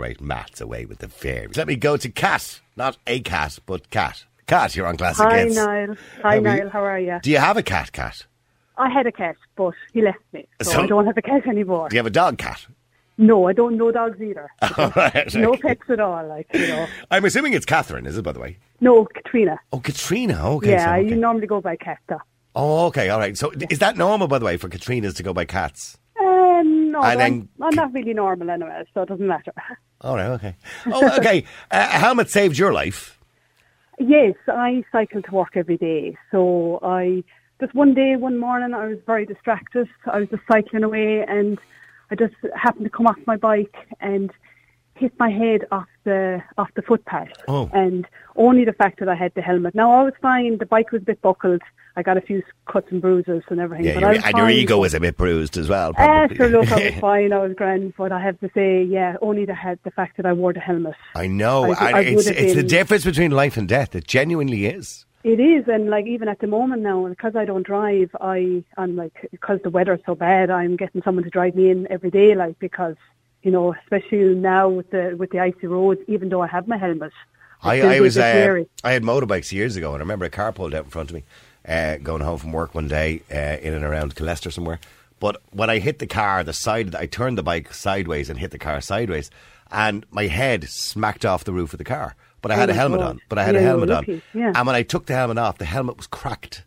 0008. 0.00 0.20
Matt's 0.20 0.60
away 0.60 0.84
with 0.84 0.98
the 0.98 1.08
fairies. 1.08 1.56
Let 1.56 1.66
me 1.68 1.76
go 1.76 1.96
to 1.96 2.08
Cat. 2.08 2.60
Not 2.76 2.96
a 3.06 3.20
cat, 3.20 3.58
but 3.66 3.90
Cat. 3.90 4.24
Cat, 4.46 4.74
you're 4.74 4.86
on 4.86 4.96
Classic 4.96 5.24
Hi, 5.26 5.38
Hits. 5.44 5.56
Niall. 5.56 5.96
Hi, 6.22 6.34
you? 6.36 6.40
Niall. 6.40 6.68
How 6.70 6.82
are 6.84 6.98
you? 6.98 7.18
Do 7.22 7.30
you 7.30 7.38
have 7.38 7.56
a 7.56 7.62
cat, 7.62 7.92
Cat? 7.92 8.26
I 8.76 8.88
had 8.88 9.06
a 9.06 9.12
cat, 9.12 9.36
but 9.56 9.74
he 9.92 10.02
left 10.02 10.18
me, 10.32 10.46
so, 10.62 10.70
So- 10.72 10.82
I 10.82 10.86
don't 10.86 11.06
have 11.06 11.16
a 11.18 11.22
cat 11.22 11.46
anymore. 11.46 11.88
Do 11.88 11.96
you 11.96 11.98
have 11.98 12.06
a 12.06 12.10
dog, 12.10 12.38
Cat? 12.38 12.66
No, 13.18 13.46
I 13.46 13.52
don't 13.52 13.76
know 13.76 13.92
dogs 13.92 14.18
either. 14.22 14.48
Right, 14.96 15.34
no 15.34 15.50
okay. 15.50 15.60
pets 15.60 15.90
at 15.90 16.00
all, 16.00 16.26
like 16.26 16.46
you 16.54 16.66
know. 16.66 16.86
I'm 17.10 17.22
assuming 17.26 17.52
it's 17.52 17.66
Catherine, 17.66 18.06
is 18.06 18.16
it, 18.16 18.22
by 18.22 18.32
the 18.32 18.40
way? 18.40 18.56
No, 18.80 19.04
Katrina. 19.04 19.60
Oh, 19.74 19.80
Katrina. 19.80 20.50
Okay. 20.52 20.70
yeah, 20.70 20.86
so, 20.86 20.92
okay. 21.02 21.14
normally 21.14 21.46
go 21.46 21.60
by 21.60 21.76
cat. 21.76 21.98
though. 22.08 22.22
Oh, 22.54 22.86
okay. 22.86 23.10
All 23.10 23.18
right. 23.18 23.36
So 23.36 23.52
is 23.68 23.78
that 23.80 23.98
normal, 23.98 24.26
by 24.26 24.38
the 24.38 24.46
way, 24.46 24.56
for 24.56 24.70
Katrinas 24.70 25.14
to 25.16 25.22
go 25.22 25.34
by 25.34 25.44
cats? 25.44 25.98
No, 27.02 27.08
And 27.08 27.22
I'm, 27.22 27.48
I'm 27.60 27.74
not 27.74 27.92
really 27.92 28.14
normal 28.14 28.50
anyway, 28.50 28.84
so 28.94 29.02
it 29.02 29.08
doesn't 29.08 29.26
matter. 29.26 29.52
All 30.00 30.16
right. 30.16 30.30
Okay. 30.30 30.56
Oh, 30.86 31.16
okay. 31.18 31.44
uh, 31.70 31.88
a 31.92 31.98
helmet 31.98 32.30
saved 32.30 32.58
your 32.58 32.72
life. 32.72 33.18
Yes, 33.98 34.34
I 34.48 34.82
cycle 34.92 35.20
to 35.22 35.30
work 35.30 35.56
every 35.56 35.76
day. 35.76 36.16
So 36.30 36.78
I 36.82 37.22
just 37.60 37.74
one 37.74 37.92
day, 37.92 38.16
one 38.16 38.38
morning, 38.38 38.72
I 38.72 38.86
was 38.86 38.98
very 39.06 39.26
distracted. 39.26 39.88
I 40.10 40.20
was 40.20 40.28
just 40.30 40.42
cycling 40.50 40.82
away, 40.82 41.22
and 41.28 41.58
I 42.10 42.14
just 42.14 42.34
happened 42.56 42.84
to 42.84 42.90
come 42.90 43.06
off 43.06 43.18
my 43.26 43.36
bike 43.36 43.76
and 44.00 44.30
hit 45.00 45.12
my 45.18 45.30
head 45.30 45.66
off 45.72 45.88
the 46.04 46.42
off 46.58 46.70
the 46.74 46.82
footpath. 46.82 47.32
Oh. 47.48 47.68
And 47.72 48.06
only 48.36 48.64
the 48.64 48.72
fact 48.72 49.00
that 49.00 49.08
I 49.08 49.14
had 49.14 49.32
the 49.34 49.42
helmet. 49.42 49.74
Now 49.74 49.90
I 49.92 50.02
was 50.04 50.12
fine. 50.20 50.58
The 50.58 50.66
bike 50.66 50.92
was 50.92 51.02
a 51.02 51.04
bit 51.06 51.20
buckled. 51.22 51.62
I 51.96 52.02
got 52.02 52.16
a 52.16 52.20
few 52.20 52.42
cuts 52.66 52.86
and 52.92 53.00
bruises 53.02 53.42
and 53.48 53.58
everything. 53.60 53.86
Yeah, 53.86 53.94
but 53.94 54.00
your, 54.00 54.10
I 54.10 54.28
and 54.28 54.38
your 54.38 54.48
ego 54.50 54.78
was 54.78 54.94
a 54.94 55.00
bit 55.00 55.16
bruised 55.16 55.56
as 55.56 55.68
well. 55.68 55.92
Ah, 55.98 56.28
Probably. 56.28 56.36
sure, 56.36 56.48
look, 56.48 56.70
I 56.72 56.84
was 56.90 56.94
fine. 57.00 57.32
I 57.32 57.38
was 57.38 57.54
grand, 57.54 57.94
but 57.96 58.12
I 58.12 58.20
have 58.20 58.38
to 58.40 58.50
say, 58.54 58.82
yeah, 58.84 59.16
only 59.20 59.44
the 59.44 59.54
head, 59.54 59.80
the 59.82 59.90
fact 59.90 60.16
that 60.18 60.24
I 60.26 60.32
wore 60.32 60.52
the 60.52 60.60
helmet. 60.60 60.94
I 61.16 61.26
know. 61.26 61.72
I- 61.74 61.90
I 61.90 62.00
it's 62.02 62.28
have 62.28 62.36
it's 62.36 62.54
the 62.54 62.62
difference 62.62 63.04
between 63.04 63.32
life 63.32 63.56
and 63.56 63.68
death. 63.68 63.96
It 63.96 64.06
genuinely 64.06 64.66
is. 64.66 65.04
It 65.24 65.38
is, 65.40 65.68
and 65.68 65.90
like 65.90 66.06
even 66.06 66.28
at 66.28 66.38
the 66.38 66.46
moment 66.46 66.80
now, 66.82 67.06
because 67.06 67.36
I 67.36 67.44
don't 67.44 67.66
drive, 67.66 68.08
I 68.22 68.64
I'm 68.78 68.96
like 68.96 69.28
because 69.30 69.58
the 69.62 69.68
weather's 69.68 70.00
so 70.06 70.14
bad, 70.14 70.48
I'm 70.50 70.76
getting 70.76 71.02
someone 71.02 71.24
to 71.24 71.30
drive 71.30 71.54
me 71.54 71.68
in 71.70 71.86
every 71.90 72.10
day, 72.10 72.34
like 72.34 72.58
because 72.58 72.96
you 73.42 73.50
know, 73.50 73.74
especially 73.74 74.34
now 74.34 74.68
with 74.68 74.90
the 74.90 75.14
with 75.18 75.30
the 75.30 75.40
icy 75.40 75.66
roads, 75.66 76.00
even 76.08 76.28
though 76.28 76.42
I 76.42 76.46
have 76.46 76.68
my 76.68 76.76
helmet, 76.78 77.12
I, 77.62 77.80
I 77.80 78.00
was 78.00 78.16
uh. 78.18 78.64
I 78.84 78.92
had 78.92 79.02
motorbikes 79.02 79.52
years 79.52 79.76
ago, 79.76 79.88
and 79.92 80.00
I 80.00 80.04
remember 80.04 80.24
a 80.26 80.30
car 80.30 80.52
pulled 80.52 80.74
out 80.74 80.84
in 80.84 80.90
front 80.90 81.10
of 81.10 81.14
me, 81.14 81.24
uh, 81.68 81.96
going 81.98 82.22
home 82.22 82.38
from 82.38 82.52
work 82.52 82.74
one 82.74 82.88
day 82.88 83.22
uh, 83.30 83.58
in 83.60 83.74
and 83.74 83.84
around 83.84 84.18
Leicester 84.20 84.50
somewhere. 84.50 84.80
But 85.18 85.42
when 85.50 85.68
I 85.68 85.78
hit 85.78 85.98
the 85.98 86.06
car, 86.06 86.42
the 86.42 86.52
side 86.54 86.94
I 86.94 87.06
turned 87.06 87.36
the 87.36 87.42
bike 87.42 87.74
sideways 87.74 88.30
and 88.30 88.38
hit 88.38 88.50
the 88.52 88.58
car 88.58 88.80
sideways, 88.80 89.30
and 89.70 90.06
my 90.10 90.26
head 90.26 90.64
smacked 90.68 91.24
off 91.26 91.44
the 91.44 91.52
roof 91.52 91.74
of 91.74 91.78
the 91.78 91.84
car. 91.84 92.14
But 92.42 92.52
I 92.52 92.56
had 92.56 92.70
Oh 92.70 92.72
a 92.72 92.74
helmet 92.74 93.00
God. 93.00 93.08
on. 93.08 93.20
But 93.28 93.38
I 93.38 93.44
had 93.44 93.54
Yeah, 93.54 93.60
a 93.60 93.64
helmet 93.64 93.90
on. 93.90 94.22
yeah. 94.32 94.52
And 94.54 94.66
when 94.66 94.74
I 94.76 94.82
took 94.82 95.04
the 95.04 95.14
helmet 95.14 95.36
off, 95.36 95.58
the 95.58 95.66
helmet 95.66 95.98
was 95.98 96.06
cracked. 96.06 96.64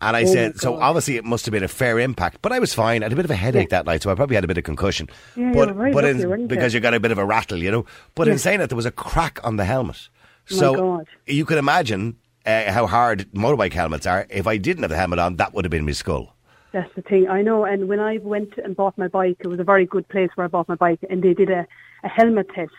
And 0.00 0.16
I 0.16 0.22
Oh 0.22 0.26
said, 0.26 0.60
so 0.60 0.76
obviously 0.76 1.16
it 1.16 1.24
must 1.24 1.44
have 1.46 1.52
been 1.52 1.64
a 1.64 1.68
fair 1.68 1.98
impact, 1.98 2.38
but 2.40 2.52
I 2.52 2.60
was 2.60 2.72
fine. 2.72 3.02
I 3.02 3.06
had 3.06 3.12
a 3.12 3.16
bit 3.16 3.24
of 3.24 3.30
a 3.32 3.36
headache 3.36 3.70
that 3.70 3.84
night, 3.84 4.02
so 4.02 4.10
I 4.10 4.14
probably 4.14 4.36
had 4.36 4.44
a 4.44 4.46
bit 4.46 4.56
of 4.58 4.62
concussion. 4.64 5.08
Yeah, 5.34 5.48
you 5.48 5.52
but 5.54 5.74
very 5.74 5.92
but 5.92 6.04
in- 6.04 6.20
you? 6.20 6.46
because 6.46 6.72
you 6.72 6.78
got 6.80 6.94
a 6.94 7.00
bit 7.00 7.10
of 7.10 7.18
a 7.18 7.24
rattle, 7.24 7.58
you 7.58 7.70
know. 7.72 7.84
But 8.14 8.28
in 8.28 8.34
Yeah. 8.34 8.38
saying 8.38 8.58
that, 8.60 8.68
there 8.68 8.76
was 8.76 8.86
a 8.86 8.92
crack 8.92 9.40
on 9.42 9.56
the 9.56 9.64
helmet. 9.64 10.08
Oh 10.50 10.54
my 10.54 10.56
So 10.60 10.74
God. 10.76 11.06
you 11.26 11.44
can 11.44 11.58
imagine 11.58 12.16
uh, 12.46 12.70
how 12.70 12.86
hard 12.86 13.26
motorbike 13.32 13.72
helmets 13.72 14.06
are. 14.06 14.26
If 14.30 14.46
I 14.46 14.56
didn't 14.56 14.82
have 14.84 14.90
the 14.90 14.96
helmet 14.96 15.18
on, 15.18 15.36
that 15.36 15.52
would 15.52 15.64
have 15.64 15.70
been 15.72 15.84
my 15.84 15.92
skull. 15.92 16.34
That's 16.70 16.94
the 16.94 17.02
thing. 17.02 17.28
I 17.28 17.42
know. 17.42 17.64
And 17.64 17.88
when 17.88 17.98
I 17.98 18.18
went 18.18 18.56
and 18.58 18.76
bought 18.76 18.96
my 18.96 19.08
bike, 19.08 19.38
it 19.40 19.48
was 19.48 19.58
a 19.58 19.64
very 19.64 19.84
good 19.84 20.06
place 20.08 20.30
where 20.36 20.44
I 20.44 20.48
bought 20.48 20.68
my 20.68 20.74
bike, 20.76 21.00
and 21.10 21.22
they 21.22 21.34
did 21.34 21.50
a, 21.50 21.66
a 22.04 22.08
helmet 22.08 22.48
test. 22.54 22.72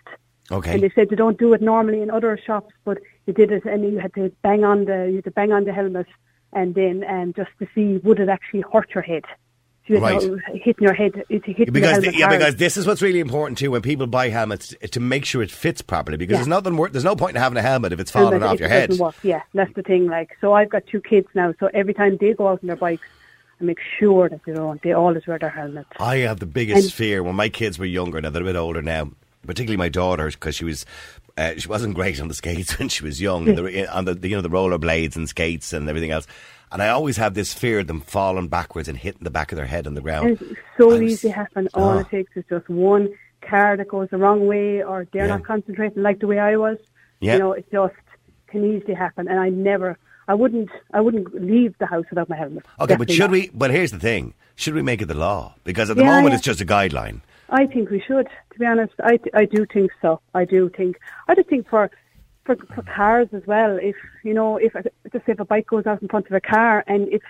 Okay. 0.51 0.73
And 0.75 0.81
they 0.83 0.89
said 0.95 1.09
they 1.09 1.15
don't 1.15 1.37
do 1.37 1.53
it 1.53 1.61
normally 1.61 2.01
in 2.01 2.09
other 2.09 2.39
shops, 2.43 2.73
but 2.85 2.97
they 3.25 3.33
did 3.33 3.51
it, 3.51 3.65
and 3.65 3.83
you 3.83 3.99
had 3.99 4.13
to 4.13 4.31
bang 4.41 4.63
on 4.63 4.85
the 4.85 5.07
you 5.09 5.15
had 5.17 5.25
to 5.25 5.31
bang 5.31 5.51
on 5.51 5.65
the 5.65 5.73
helmet, 5.73 6.07
and 6.53 6.75
then 6.75 7.03
um, 7.07 7.33
just 7.33 7.51
to 7.59 7.67
see 7.75 7.97
would 8.03 8.19
it 8.19 8.29
actually 8.29 8.63
hurt 8.71 8.89
your 8.93 9.03
head. 9.03 9.23
You 9.85 9.97
Right. 9.97 10.21
know, 10.21 10.37
hitting 10.53 10.83
your 10.83 10.93
head, 10.93 11.23
it's 11.29 11.43
hitting 11.47 11.65
the 11.65 11.71
because 11.71 11.91
helmet 11.93 12.13
yeah, 12.15 12.27
hard. 12.27 12.37
because 12.39 12.55
this 12.57 12.77
is 12.77 12.85
what's 12.85 13.01
really 13.01 13.19
important 13.19 13.57
too 13.57 13.71
when 13.71 13.81
people 13.81 14.05
buy 14.05 14.29
helmets 14.29 14.75
to 14.91 14.99
make 14.99 15.25
sure 15.25 15.41
it 15.41 15.49
fits 15.49 15.81
properly. 15.81 16.15
Because 16.15 16.33
Yeah. 16.33 16.37
there's 16.37 16.47
nothing 16.47 16.77
wor- 16.77 16.89
there's 16.89 17.03
no 17.03 17.15
point 17.15 17.35
in 17.35 17.41
having 17.41 17.57
a 17.57 17.63
helmet 17.63 17.91
if 17.91 17.99
it's 17.99 18.11
falling 18.11 18.33
helmet, 18.33 18.47
off 18.49 18.53
it 18.55 18.59
your 18.59 18.69
head. 18.69 18.93
work. 18.99 19.15
Yeah, 19.23 19.41
that's 19.55 19.73
the 19.73 19.81
thing. 19.81 20.05
Like, 20.05 20.37
so 20.41 20.53
I've 20.53 20.69
got 20.69 20.85
two 20.85 21.01
kids 21.01 21.27
now, 21.33 21.55
so 21.59 21.71
every 21.73 21.95
time 21.95 22.17
they 22.21 22.33
go 22.33 22.49
out 22.49 22.59
on 22.61 22.67
their 22.67 22.75
bikes, 22.75 23.07
I 23.59 23.63
make 23.63 23.79
sure 23.97 24.29
that 24.29 24.41
they 24.45 24.53
don't. 24.53 24.79
They 24.83 24.91
always 24.93 25.25
wear 25.25 25.39
their 25.39 25.49
helmets. 25.49 25.89
I 25.99 26.17
have 26.17 26.39
the 26.39 26.45
biggest 26.45 26.83
And- 26.83 26.93
fear 26.93 27.23
when 27.23 27.33
my 27.35 27.49
kids 27.49 27.79
were 27.79 27.85
younger. 27.85 28.21
Now 28.21 28.29
they're 28.29 28.43
a 28.43 28.45
bit 28.45 28.55
older 28.55 28.83
now, 28.83 29.09
particularly 29.47 29.77
my 29.77 29.89
daughter 29.89 30.27
because 30.27 30.55
she 30.55 30.65
was 30.65 30.85
uh, 31.37 31.53
she 31.57 31.67
wasn't 31.67 31.95
great 31.95 32.19
on 32.21 32.27
the 32.27 32.33
skates 32.33 32.77
when 32.79 32.89
she 32.89 33.03
was 33.03 33.21
young, 33.21 33.45
hmm. 33.45 33.55
the, 33.55 33.87
uh, 33.89 33.97
on 33.97 34.05
the 34.05 34.17
you 34.27 34.35
know 34.35 34.41
the 34.41 34.49
roller 34.49 34.77
blades 34.77 35.15
and 35.15 35.27
skates 35.29 35.73
and 35.73 35.87
everything 35.89 36.11
else. 36.11 36.27
And 36.71 36.83
I 36.83 36.89
always 36.89 37.17
have 37.17 37.33
this 37.33 37.51
fear 37.53 37.79
of 37.79 37.87
them 37.87 38.01
falling 38.01 38.47
backwards 38.47 38.87
and 38.87 38.95
hitting 38.97 39.23
the 39.23 39.31
back 39.31 39.51
of 39.51 39.55
their 39.55 39.65
head 39.65 39.87
on 39.87 39.95
the 39.95 40.01
ground. 40.01 40.31
It's 40.41 40.59
so 40.77 40.91
I 40.91 40.93
was- 40.99 41.01
easy 41.01 41.29
to 41.29 41.33
happen. 41.33 41.67
Ah. 41.73 41.79
All 41.79 41.89
Oh. 41.97 41.99
it 41.99 42.09
takes 42.09 42.31
is 42.37 42.43
just 42.49 42.69
one 42.69 43.09
car 43.41 43.75
that 43.77 43.87
goes 43.87 44.09
the 44.11 44.17
wrong 44.17 44.45
way, 44.45 44.83
or 44.83 45.07
they're 45.11 45.23
Yeah. 45.25 45.37
not 45.37 45.45
concentrating 45.45 46.03
like 46.03 46.19
the 46.19 46.27
way 46.27 46.37
I 46.37 46.57
was. 46.57 46.77
Yeah. 47.21 47.33
You 47.33 47.39
know, 47.39 47.51
it 47.53 47.65
just 47.71 47.95
can 48.47 48.63
easily 48.63 48.93
happen. 48.93 49.27
And 49.27 49.39
I 49.39 49.49
never, 49.49 49.97
I 50.27 50.35
wouldn't, 50.35 50.69
I 50.93 51.01
wouldn't 51.01 51.33
leave 51.33 51.75
the 51.79 51.87
house 51.87 52.05
without 52.11 52.29
my 52.29 52.35
helmet. 52.35 52.65
Okay, 52.79 52.95
but 52.95 53.09
should 53.09 53.19
not. 53.21 53.31
we? 53.31 53.49
But 53.53 53.71
here's 53.71 53.91
the 53.91 53.99
thing: 53.99 54.35
should 54.55 54.75
we 54.75 54.83
make 54.83 55.01
it 55.01 55.05
the 55.07 55.15
law? 55.15 55.55
Because 55.63 55.89
at 55.89 55.97
the 55.97 56.03
Yeah, 56.03 56.15
moment 56.17 56.35
it's 56.35 56.43
just 56.43 56.61
a 56.61 56.65
guideline. 56.65 57.21
I 57.51 57.65
think 57.65 57.89
we 57.89 57.99
should. 58.01 58.27
To 58.53 58.59
be 58.59 58.65
honest, 58.65 58.93
I, 59.03 59.19
I 59.33 59.45
do 59.45 59.65
think 59.65 59.91
so. 60.01 60.21
I 60.33 60.45
do 60.45 60.69
think. 60.69 60.97
I 61.27 61.35
just 61.35 61.49
think 61.49 61.67
for. 61.69 61.89
For, 62.45 62.55
for 62.73 62.81
cars 62.81 63.27
as 63.31 63.43
well, 63.45 63.77
if 63.79 63.95
you 64.23 64.33
know, 64.33 64.57
if 64.57 64.73
just 65.13 65.23
say 65.27 65.33
if 65.33 65.39
a 65.39 65.45
bike 65.45 65.67
goes 65.67 65.85
out 65.85 66.01
in 66.01 66.07
front 66.07 66.25
of 66.25 66.31
a 66.31 66.41
car, 66.41 66.83
and 66.87 67.07
if 67.13 67.21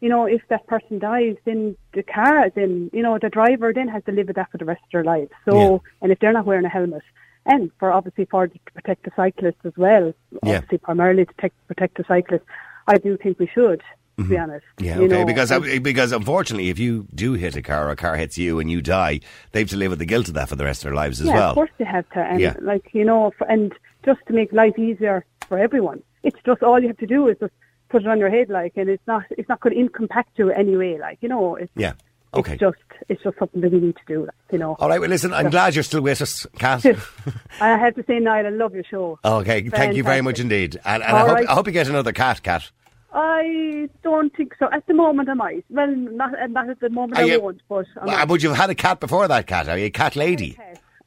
you 0.00 0.08
know, 0.08 0.26
if 0.26 0.42
that 0.48 0.66
person 0.66 0.98
dies, 0.98 1.36
then 1.44 1.76
the 1.92 2.02
car, 2.02 2.50
then 2.50 2.90
you 2.92 3.00
know, 3.00 3.16
the 3.16 3.28
driver 3.28 3.72
then 3.72 3.86
has 3.86 4.02
to 4.04 4.12
live 4.12 4.26
with 4.26 4.34
that 4.34 4.50
for 4.50 4.58
the 4.58 4.64
rest 4.64 4.82
of 4.82 4.90
their 4.90 5.04
lives. 5.04 5.30
So, 5.44 5.54
Yeah. 5.54 5.78
and 6.02 6.10
if 6.10 6.18
they're 6.18 6.32
not 6.32 6.46
wearing 6.46 6.64
a 6.64 6.68
helmet, 6.68 7.04
and 7.44 7.70
for 7.78 7.92
obviously 7.92 8.24
for 8.24 8.48
to 8.48 8.58
protect 8.74 9.04
the 9.04 9.12
cyclist 9.14 9.58
as 9.62 9.76
well, 9.76 10.12
Yeah. 10.42 10.56
obviously 10.56 10.78
primarily 10.78 11.26
to 11.26 11.32
protect, 11.34 11.66
protect 11.68 11.96
the 11.98 12.04
cyclist, 12.08 12.44
I 12.88 12.96
do 12.98 13.16
think 13.16 13.38
we 13.38 13.46
should. 13.46 13.82
To 14.18 14.24
be 14.24 14.38
honest, 14.38 14.64
Mm-hmm. 14.78 14.84
Yeah, 14.84 14.96
You 14.98 15.04
okay. 15.04 15.18
know, 15.18 15.24
because 15.26 15.50
because 15.80 16.12
unfortunately, 16.12 16.70
if 16.70 16.78
you 16.78 17.06
do 17.14 17.34
hit 17.34 17.54
a 17.54 17.60
car 17.62 17.88
or 17.88 17.90
a 17.90 17.96
car 17.96 18.16
hits 18.16 18.38
you 18.38 18.58
and 18.60 18.70
you 18.70 18.80
die, 18.80 19.20
they 19.52 19.60
have 19.60 19.68
to 19.70 19.76
live 19.76 19.90
with 19.90 19.98
the 19.98 20.06
guilt 20.06 20.28
of 20.28 20.34
that 20.34 20.48
for 20.48 20.56
the 20.56 20.64
rest 20.64 20.80
of 20.80 20.84
their 20.84 20.94
lives 20.94 21.20
as 21.20 21.26
yeah, 21.26 21.34
well. 21.34 21.48
of 21.50 21.54
course 21.54 21.70
they 21.76 21.84
have 21.84 22.08
to, 22.10 22.20
and 22.20 22.40
Yeah. 22.40 22.54
like 22.62 22.88
you 22.94 23.04
know, 23.04 23.32
for, 23.36 23.46
and 23.50 23.74
just 24.06 24.20
to 24.28 24.32
make 24.32 24.52
life 24.54 24.78
easier 24.78 25.24
for 25.48 25.58
everyone, 25.58 26.02
it's 26.22 26.38
just 26.46 26.62
all 26.62 26.80
you 26.80 26.88
have 26.88 26.96
to 26.98 27.06
do 27.06 27.28
is 27.28 27.36
just 27.38 27.52
put 27.90 28.02
it 28.02 28.08
on 28.08 28.18
your 28.18 28.30
head, 28.30 28.48
like, 28.48 28.72
and 28.76 28.88
it's 28.88 29.06
not 29.06 29.24
it's 29.30 29.48
not 29.50 29.60
going 29.60 29.74
to 29.74 29.80
impact 29.98 30.38
you 30.38 30.50
anyway, 30.50 30.96
like 30.98 31.18
you 31.20 31.28
know, 31.28 31.56
it's 31.56 31.70
Yeah. 31.76 31.92
Okay. 32.34 32.52
it's 32.54 32.60
just 32.60 32.78
it's 33.10 33.22
just 33.22 33.38
something 33.38 33.60
that 33.60 33.70
we 33.70 33.80
need 33.80 33.96
to 33.96 34.02
do, 34.08 34.20
like, 34.22 34.34
you 34.50 34.58
know. 34.58 34.76
All 34.78 34.88
right. 34.88 34.98
Well, 35.00 35.10
listen. 35.10 35.34
I'm 35.34 35.50
glad 35.50 35.74
you're 35.74 35.84
still 35.84 36.00
with 36.00 36.22
us, 36.22 36.46
Kat. 36.58 36.84
I 37.60 37.76
have 37.76 37.94
to 37.96 38.04
say, 38.06 38.18
Niall, 38.18 38.46
I 38.46 38.48
love 38.50 38.74
your 38.74 38.84
show. 38.84 39.18
okay. 39.22 39.68
Thank 39.68 39.94
you 39.94 40.02
very 40.02 40.22
much 40.22 40.40
indeed. 40.40 40.76
And, 40.86 41.02
and 41.02 41.16
I, 41.16 41.20
hope, 41.20 41.28
right. 41.32 41.48
I 41.48 41.52
hope 41.54 41.66
you 41.66 41.72
get 41.72 41.88
another 41.88 42.12
cat, 42.12 42.42
Cat. 42.42 42.70
I 43.18 43.88
don't 44.02 44.34
think 44.36 44.54
so. 44.58 44.68
At 44.72 44.86
the 44.86 44.92
moment, 44.94 45.28
I 45.30 45.34
might. 45.34 45.64
Well, 45.70 45.86
not, 45.96 46.32
not 46.50 46.68
at 46.68 46.80
the 46.80 46.90
moment, 46.90 47.18
Are 47.18 47.22
I 47.22 47.26
you- 47.26 47.40
won't. 47.40 47.62
But 47.68 47.86
I 48.00 48.04
Well. 48.04 48.26
Would 48.26 48.42
you 48.42 48.50
have 48.50 48.58
had 48.58 48.70
a 48.70 48.74
cat 48.74 49.00
before 49.00 49.26
that, 49.26 49.46
Cat? 49.46 49.68
Are 49.68 49.78
you 49.78 49.86
a 49.86 49.90
cat 49.90 50.16
lady? 50.16 50.58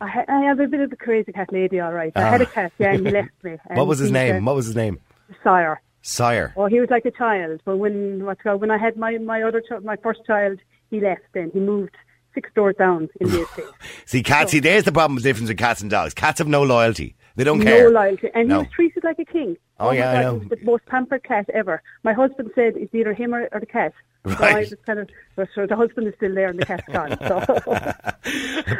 I, 0.02 0.08
ha- 0.08 0.26
I 0.28 0.40
have 0.42 0.60
a 0.60 0.68
bit 0.68 0.80
of 0.80 0.92
a 0.92 0.96
crazy 0.96 1.32
cat 1.32 1.52
lady, 1.54 1.80
all 1.80 1.94
right. 1.94 2.12
I 2.16 2.22
had 2.22 2.42
a 2.42 2.46
cat, 2.46 2.72
yeah, 2.80 2.94
and 2.94 3.06
he 3.06 3.12
left 3.20 3.30
me. 3.44 3.58
Ah. 3.70 3.76
What 3.76 3.86
was 3.88 4.00
his 4.00 4.12
name? 4.12 4.44
What 4.46 4.56
was 4.56 4.66
his 4.66 4.76
name? 4.76 5.00
Sire. 5.44 5.82
Sire. 6.02 6.54
Oh, 6.58 6.66
he 6.68 6.80
was 6.80 6.90
like 6.90 7.06
a 7.06 7.12
child. 7.12 7.62
But 7.66 7.78
when 7.78 8.26
what's 8.26 8.42
called, 8.42 8.62
when 8.62 8.72
I 8.72 8.78
had 8.78 8.98
my 8.98 9.18
my 9.20 9.44
other 9.44 9.62
child, 9.62 9.84
my 9.86 9.98
first 9.98 10.22
child, 10.26 10.60
he 10.90 11.00
left. 11.02 11.22
Then 11.34 11.52
he 11.54 11.60
moved 11.60 11.96
six 12.34 12.50
doors 12.56 12.76
down 12.80 13.10
in 13.20 13.30
the 13.30 13.42
estate. 13.50 13.66
See, 14.06 14.24
cats. 14.24 14.52
See, 14.52 14.60
there's 14.60 14.86
the 14.86 14.94
problem. 14.94 15.16
The 15.18 15.22
difference 15.24 15.50
with 15.50 15.58
cats 15.58 15.82
and 15.82 15.92
dogs. 15.92 16.14
Cats 16.14 16.40
have 16.40 16.48
no 16.48 16.64
loyalty. 16.64 17.16
They 17.36 17.44
don't 17.44 17.60
no 17.60 17.66
care. 17.66 17.84
No 17.92 18.00
loyalty, 18.00 18.30
and 18.34 18.48
No. 18.48 18.60
he 18.62 18.64
was 18.66 18.74
treated 18.74 19.04
like 19.04 19.20
a 19.20 19.26
king. 19.26 19.58
Oh, 19.80 19.92
yeah, 19.92 20.14
my 20.14 20.20
I 20.20 20.24
God, 20.24 20.42
know. 20.44 20.50
The 20.50 20.58
most 20.64 20.86
pampered 20.86 21.24
cat 21.24 21.50
ever. 21.54 21.82
My 22.04 22.14
husband 22.14 22.52
said 22.56 22.76
it's 22.78 22.94
either 22.94 23.14
him 23.14 23.34
or, 23.34 23.48
or 23.52 23.60
the 23.60 23.66
cat. 23.66 23.94
So 24.28 24.32
I 24.34 24.52
Right. 24.52 24.70
was 24.70 24.76
kind 24.86 25.00
of, 25.00 25.10
so 25.56 25.66
the 25.66 25.78
husband 25.78 26.08
is 26.08 26.14
still 26.16 26.36
there 26.36 26.50
and 26.50 26.60
the 26.60 26.66
cat's 26.66 26.86
gone. 26.92 27.18
So. 27.26 27.40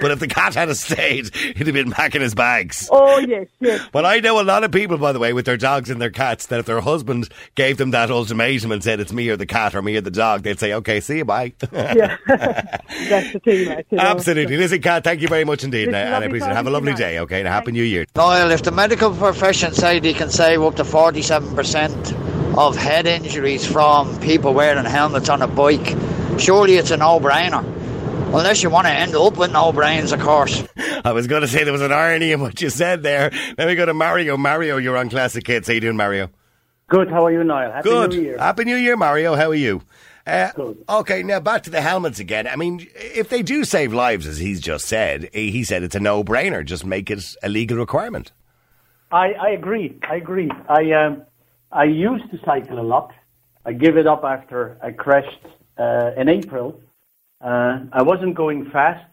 But 0.02 0.12
if 0.12 0.20
the 0.20 0.28
cat 0.28 0.54
had 0.54 0.76
stayed, 0.76 1.34
he'd 1.36 1.66
have 1.66 1.74
been 1.74 1.90
back 1.90 2.14
in 2.14 2.22
his 2.22 2.36
bags. 2.36 2.88
oh 2.92 3.18
yes, 3.20 3.48
yes. 3.60 3.82
Well, 3.94 4.06
I 4.06 4.20
know 4.20 4.40
a 4.40 4.44
lot 4.44 4.64
of 4.64 4.72
people, 4.72 4.98
by 4.98 5.12
the 5.14 5.18
way, 5.20 5.34
with 5.34 5.46
their 5.46 5.58
dogs 5.58 5.90
and 5.90 6.00
their 6.02 6.12
cats, 6.12 6.46
that 6.48 6.60
if 6.60 6.66
their 6.66 6.82
husband 6.82 7.30
gave 7.56 7.78
them 7.78 7.92
that 7.92 8.12
ultimatum 8.12 8.72
and 8.72 8.84
said 8.84 9.00
it's 9.00 9.12
me 9.14 9.30
or 9.30 9.38
the 9.38 9.46
cat 9.48 9.74
or 9.76 9.82
me 9.82 9.96
or 9.98 10.02
the 10.02 10.12
dog, 10.12 10.44
they'd 10.44 10.60
say, 10.60 10.74
"Okay, 10.74 11.00
see 11.00 11.18
you, 11.18 11.26
bye." 11.26 11.54
Yeah, 11.72 12.18
that's 12.28 13.34
the 13.34 13.40
thing. 13.44 13.68
Like, 13.70 13.88
you 13.90 13.98
know. 13.98 14.04
Absolutely, 14.04 14.58
listen, 14.58 14.82
Cat. 14.82 15.04
Thank 15.04 15.22
you 15.22 15.28
very 15.28 15.46
much 15.46 15.64
indeed, 15.64 15.88
Listen, 15.88 15.96
and 15.96 16.24
I 16.24 16.28
appreciate 16.28 16.52
it. 16.52 16.56
Have 16.56 16.68
a 16.68 16.70
lovely 16.70 16.92
to 16.92 16.98
day. 16.98 17.20
Okay, 17.20 17.40
and 17.40 17.48
a 17.48 17.52
happy 17.52 17.72
New 17.72 17.84
Year. 17.84 18.06
Niall, 18.16 18.52
if 18.52 18.62
the 18.64 18.72
medical 18.72 19.12
profession 19.12 19.74
say 19.74 20.00
they 20.00 20.14
can 20.14 20.30
save 20.30 20.62
up 20.62 20.76
to 20.76 20.84
47% 20.90 22.58
of 22.58 22.76
head 22.76 23.06
injuries 23.06 23.66
from 23.66 24.20
people 24.20 24.54
wearing 24.54 24.84
helmets 24.86 25.30
on 25.30 25.42
a 25.42 25.48
bike, 25.48 25.96
surely 26.40 26.76
it's 26.76 26.92
a 26.92 26.98
no-brainer. 26.98 27.64
Unless 28.28 28.62
you 28.62 28.70
want 28.70 28.86
to 28.86 28.94
end 28.94 29.16
up 29.16 29.38
with 29.38 29.52
no 29.52 29.72
brains, 29.72 30.12
of 30.12 30.20
course. 30.20 30.64
I 31.04 31.14
was 31.14 31.26
going 31.26 31.42
to 31.42 31.48
say 31.48 31.64
there 31.64 31.74
was 31.74 31.82
an 31.82 31.92
irony 31.92 32.32
in 32.32 32.42
what 32.42 32.62
you 32.62 32.70
said 32.70 33.02
there. 33.02 33.32
Let 33.58 33.68
me 33.68 33.76
go 33.76 33.86
to 33.86 33.94
Mario. 33.94 34.38
Mario, 34.38 34.78
you're 34.78 34.98
on 34.98 35.10
Classic 35.10 35.46
Hits. 35.46 35.68
How 35.68 35.74
you 35.74 35.80
doing, 35.80 35.98
Mario? 35.98 36.30
Good. 36.90 37.10
How 37.10 37.26
are 37.26 37.32
you, 37.32 37.44
Niall? 37.44 37.72
Happy 37.72 37.90
Good. 37.90 38.12
New 38.12 38.22
Year. 38.22 38.38
Happy 38.38 38.66
New 38.66 38.76
Year, 38.76 38.98
Mario. 38.98 39.36
How 39.36 39.50
are 39.50 39.56
you? 39.56 39.82
Uh, 40.28 40.52
Good. 40.52 40.84
Okay, 40.88 41.24
now 41.24 41.40
back 41.40 41.64
to 41.64 41.70
the 41.72 41.82
helmets 41.82 42.20
again. 42.20 42.48
I 42.48 42.56
mean, 42.56 42.88
if 42.96 43.30
they 43.30 43.42
do 43.42 43.64
save 43.64 43.94
lives, 43.94 44.28
as 44.28 44.38
he's 44.38 44.60
just 44.60 44.86
said, 44.86 45.30
he 45.34 45.64
said 45.64 45.82
it's 45.82 45.96
a 45.96 46.00
no-brainer. 46.00 46.64
Just 46.64 46.86
make 46.86 47.10
it 47.10 47.36
a 47.42 47.50
legal 47.50 47.78
requirement. 47.78 48.32
I, 49.12 49.34
I 49.34 49.50
agree. 49.50 49.98
I 50.10 50.16
agree. 50.16 50.52
I 50.68 50.92
um, 50.92 51.24
I 51.72 51.86
used 51.86 52.30
to 52.32 52.40
cycle 52.46 52.80
a 52.80 52.88
lot. 52.96 53.12
I 53.66 53.74
gave 53.74 53.98
it 53.98 54.08
up 54.08 54.24
after 54.24 54.78
I 54.82 54.92
crashed 54.92 55.46
uh, 55.78 56.12
in 56.18 56.30
April. 56.30 56.80
Uh, 57.42 57.80
I 57.92 58.02
wasn't 58.02 58.36
going 58.36 58.70
fast, 58.70 59.06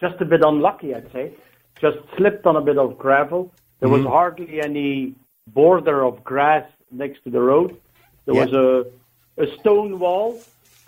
just 0.00 0.20
a 0.20 0.24
bit 0.24 0.42
unlucky, 0.44 0.94
I'd 0.94 1.10
say. 1.12 1.32
Just 1.80 1.98
slipped 2.16 2.46
on 2.46 2.56
a 2.56 2.60
bit 2.60 2.78
of 2.78 2.98
gravel. 2.98 3.52
There 3.80 3.88
was 3.88 4.04
hardly 4.04 4.60
any 4.60 5.14
border 5.46 6.04
of 6.04 6.22
grass 6.22 6.66
next 6.90 7.24
to 7.24 7.30
the 7.30 7.40
road. 7.40 7.76
There 8.26 8.34
Yeah. 8.34 8.44
was 8.44 8.52
a 8.52 8.86
a 9.44 9.46
stone 9.58 9.98
wall. 9.98 10.38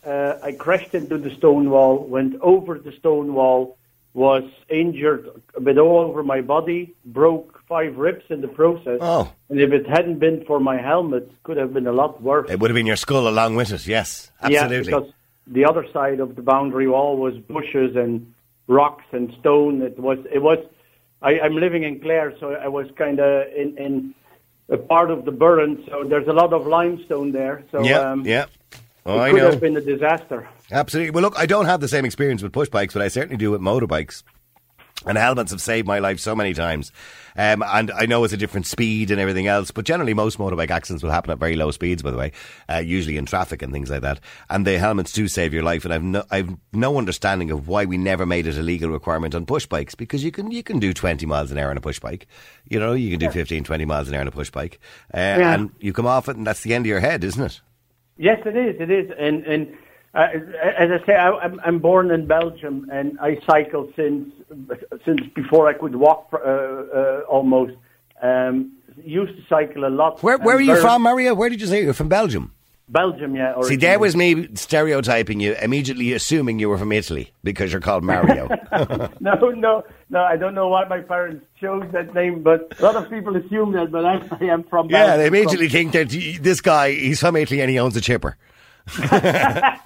Uh, 0.05 0.35
I 0.43 0.53
crashed 0.53 0.95
into 0.95 1.17
the 1.17 1.31
stone 1.31 1.71
wall, 1.71 1.95
went 2.17 2.35
over 2.41 2.79
the 2.79 2.93
stone 2.93 3.33
wall, 3.35 3.79
was 4.15 4.45
injured 4.69 5.25
a 5.57 5.61
bit 5.61 5.79
all 5.79 5.99
over 6.09 6.23
my 6.23 6.41
body, 6.43 6.95
broke 7.05 7.52
five 7.69 7.97
rips 7.97 8.25
in 8.31 8.41
the 8.41 8.49
process. 8.49 8.99
Oh. 9.01 9.33
And 9.49 9.61
if 9.61 9.73
it 9.73 9.87
hadn't 9.89 10.19
been 10.19 10.45
for 10.45 10.61
my 10.61 10.77
helmet, 10.81 11.25
it 11.25 11.43
could 11.43 11.57
have 11.57 11.73
been 11.73 11.87
a 11.87 11.93
lot 11.93 12.23
worse. 12.23 12.51
It 12.51 12.61
would 12.61 12.71
have 12.71 12.75
been 12.75 12.87
your 12.87 12.97
skull 12.97 13.29
along 13.29 13.57
with 13.57 13.73
it. 13.73 13.87
Yes, 13.87 14.31
absolutely. 14.41 14.93
Yeah, 14.93 14.99
because 15.01 15.13
the 15.47 15.65
other 15.65 15.87
side 15.93 16.21
of 16.21 16.37
the 16.37 16.43
boundary 16.43 16.89
wall 16.89 17.17
was 17.17 17.35
bushes 17.39 17.97
and 17.97 18.33
rocks 18.67 19.05
and 19.13 19.35
stone. 19.41 19.83
It 19.83 19.99
was. 19.99 20.19
It 20.33 20.43
was. 20.43 20.59
I, 21.21 21.41
I'm 21.41 21.57
living 21.57 21.85
in 21.85 22.01
Clare, 22.01 22.35
so 22.41 22.53
I 22.55 22.69
was 22.69 22.89
kind 22.97 23.21
of 23.21 23.47
in 23.55 23.77
in 23.79 24.15
a 24.69 24.77
part 24.77 25.11
of 25.11 25.25
the 25.25 25.33
Burren. 25.33 25.85
So 25.89 26.05
there's 26.05 26.29
a 26.29 26.33
lot 26.33 26.53
of 26.53 26.67
limestone 26.67 27.33
there. 27.33 27.65
So 27.71 27.83
yeah, 27.83 27.99
um, 27.99 28.25
yeah. 28.27 28.47
Oh, 29.05 29.17
it 29.17 29.21
I 29.21 29.31
could 29.31 29.39
know. 29.39 29.51
have 29.51 29.61
been 29.61 29.77
a 29.77 29.81
disaster. 29.81 30.49
Absolutely. 30.71 31.11
Well, 31.11 31.23
look, 31.23 31.39
I 31.39 31.47
don't 31.47 31.67
have 31.67 31.81
the 31.81 31.89
same 31.89 32.05
experience 32.05 32.43
with 32.43 32.53
push 32.53 32.69
bikes, 32.69 32.95
but 32.95 33.03
I 33.03 33.09
certainly 33.09 33.37
do 33.37 33.51
with 33.51 33.61
motorbikes. 33.61 34.23
And 35.07 35.19
helmets 35.19 35.51
have 35.51 35.61
saved 35.61 35.87
my 35.87 35.99
life 35.99 36.21
so 36.21 36.35
many 36.35 36.55
times. 36.55 36.93
Um, 37.37 37.63
and 37.67 37.91
I 37.93 38.07
know 38.07 38.25
it's 38.25 38.33
a 38.33 38.37
different 38.37 38.67
speed 38.67 39.11
and 39.11 39.21
everything 39.21 39.47
else, 39.47 39.71
but 39.71 39.85
generally 39.85 40.15
most 40.15 40.39
motorbike 40.39 40.71
accidents 40.71 41.03
will 41.03 41.11
happen 41.11 41.31
at 41.31 41.39
very 41.39 41.57
low 41.57 41.71
speeds, 41.71 42.03
by 42.03 42.11
the 42.11 42.17
way, 42.17 42.33
uh, 42.69 42.79
usually 42.79 43.17
in 43.17 43.25
traffic 43.27 43.63
and 43.63 43.73
things 43.73 43.91
like 43.91 44.03
that. 44.03 44.21
And 44.51 44.67
the 44.67 44.79
helmets 44.79 45.13
do 45.13 45.29
save 45.29 45.55
your 45.55 45.63
life. 45.63 45.85
And 45.85 45.95
I've 45.95 46.03
no, 46.03 46.25
I've 46.31 46.55
no 46.73 46.99
understanding 46.99 47.51
of 47.51 47.69
why 47.69 47.85
we 47.85 47.97
never 47.97 48.27
made 48.27 48.47
it 48.47 48.59
a 48.59 48.63
legal 48.63 48.91
requirement 48.91 49.35
on 49.35 49.47
push 49.47 49.67
bikes 49.67 49.95
because 49.95 50.23
you 50.23 50.31
can, 50.31 50.51
you 50.51 50.63
can 50.63 50.79
do 50.79 50.93
20 50.93 51.25
miles 51.27 51.51
an 51.51 51.59
hour 51.59 51.71
on 51.71 51.77
a 51.77 51.81
push 51.81 51.99
bike. 51.99 52.27
You 52.69 52.79
know, 52.79 52.93
you 52.93 53.11
can 53.11 53.19
do 53.19 53.31
15, 53.31 53.65
20 53.65 53.85
miles 53.85 54.09
an 54.09 54.15
hour 54.15 54.21
on 54.21 54.29
a 54.29 54.33
push 54.33 54.51
bike. 54.51 54.79
Uh, 55.13 55.19
Yeah. 55.19 55.55
And 55.55 55.71
you 55.81 55.93
come 55.93 56.07
off 56.07 56.29
it 56.29 56.37
and 56.37 56.47
that's 56.47 56.61
the 56.63 56.75
end 56.75 56.85
of 56.85 56.89
your 56.89 57.01
head, 57.01 57.25
isn't 57.25 57.43
it? 57.43 57.61
Yes, 58.19 58.41
it 58.45 58.57
is. 58.57 58.81
It 58.81 58.91
is. 58.91 59.11
And 59.19 59.45
and 59.47 59.75
uh, 60.15 60.29
as 60.79 60.91
I 60.91 61.05
say, 61.07 61.17
I, 61.17 61.31
I'm 61.31 61.59
I'm 61.65 61.79
born 61.79 62.11
in 62.11 62.27
Belgium, 62.27 62.87
and 62.93 63.19
I 63.19 63.39
cycle 63.47 63.91
since 63.97 64.31
since 65.05 65.21
before 65.35 65.69
I 65.69 65.75
could 65.75 65.97
walk 65.97 66.29
uh, 66.33 66.39
uh, 66.39 67.21
almost. 67.29 67.73
Um, 68.23 68.73
used 69.03 69.37
to 69.37 69.43
cycle 69.49 69.85
a 69.85 69.91
lot. 69.91 70.23
Where, 70.23 70.39
where 70.39 70.57
are 70.57 70.61
you 70.61 70.81
from, 70.81 71.03
Mario? 71.03 71.35
Where 71.35 71.49
did 71.49 71.61
you 71.61 71.67
say 71.67 71.83
you're 71.83 71.95
from? 71.95 72.09
Belgium. 72.09 72.53
Belgium, 72.89 73.35
yeah. 73.35 73.59
See, 73.63 73.77
there 73.77 73.99
was 73.99 74.15
me 74.15 74.49
stereotyping 74.55 75.41
you, 75.41 75.55
immediately 75.55 76.13
assuming 76.13 76.59
you 76.59 76.69
were 76.69 76.77
from 76.77 76.93
Italy 76.93 77.33
because 77.43 77.73
you're 77.73 77.81
called 77.81 78.05
Mario. 78.05 78.49
No, 79.21 79.35
no, 79.51 79.85
no. 80.11 80.21
I 80.21 80.37
don't 80.37 80.55
know 80.55 80.69
why 80.69 80.85
my 80.87 81.01
parents 81.01 81.45
chose 81.61 81.85
that 81.93 82.15
name, 82.15 82.43
but 82.43 82.75
a 82.79 82.83
lot 82.83 82.97
of 82.97 83.09
people 83.09 83.37
assume 83.37 83.73
that. 83.73 83.91
But 83.91 84.05
I, 84.05 84.15
I 84.41 84.45
am 84.47 84.65
from. 84.65 84.89
Belgium, 84.89 85.09
yeah, 85.11 85.17
they 85.17 85.29
from- 85.29 85.37
immediately 85.37 85.69
think 85.69 85.93
that 85.93 86.09
this 86.43 86.61
guy, 86.61 86.93
he's 86.93 87.21
from 87.21 87.37
Italy 87.37 87.61
and 87.61 87.71
he 87.71 87.79
owns 87.79 87.97
a 87.97 88.01
chipper. 88.01 88.37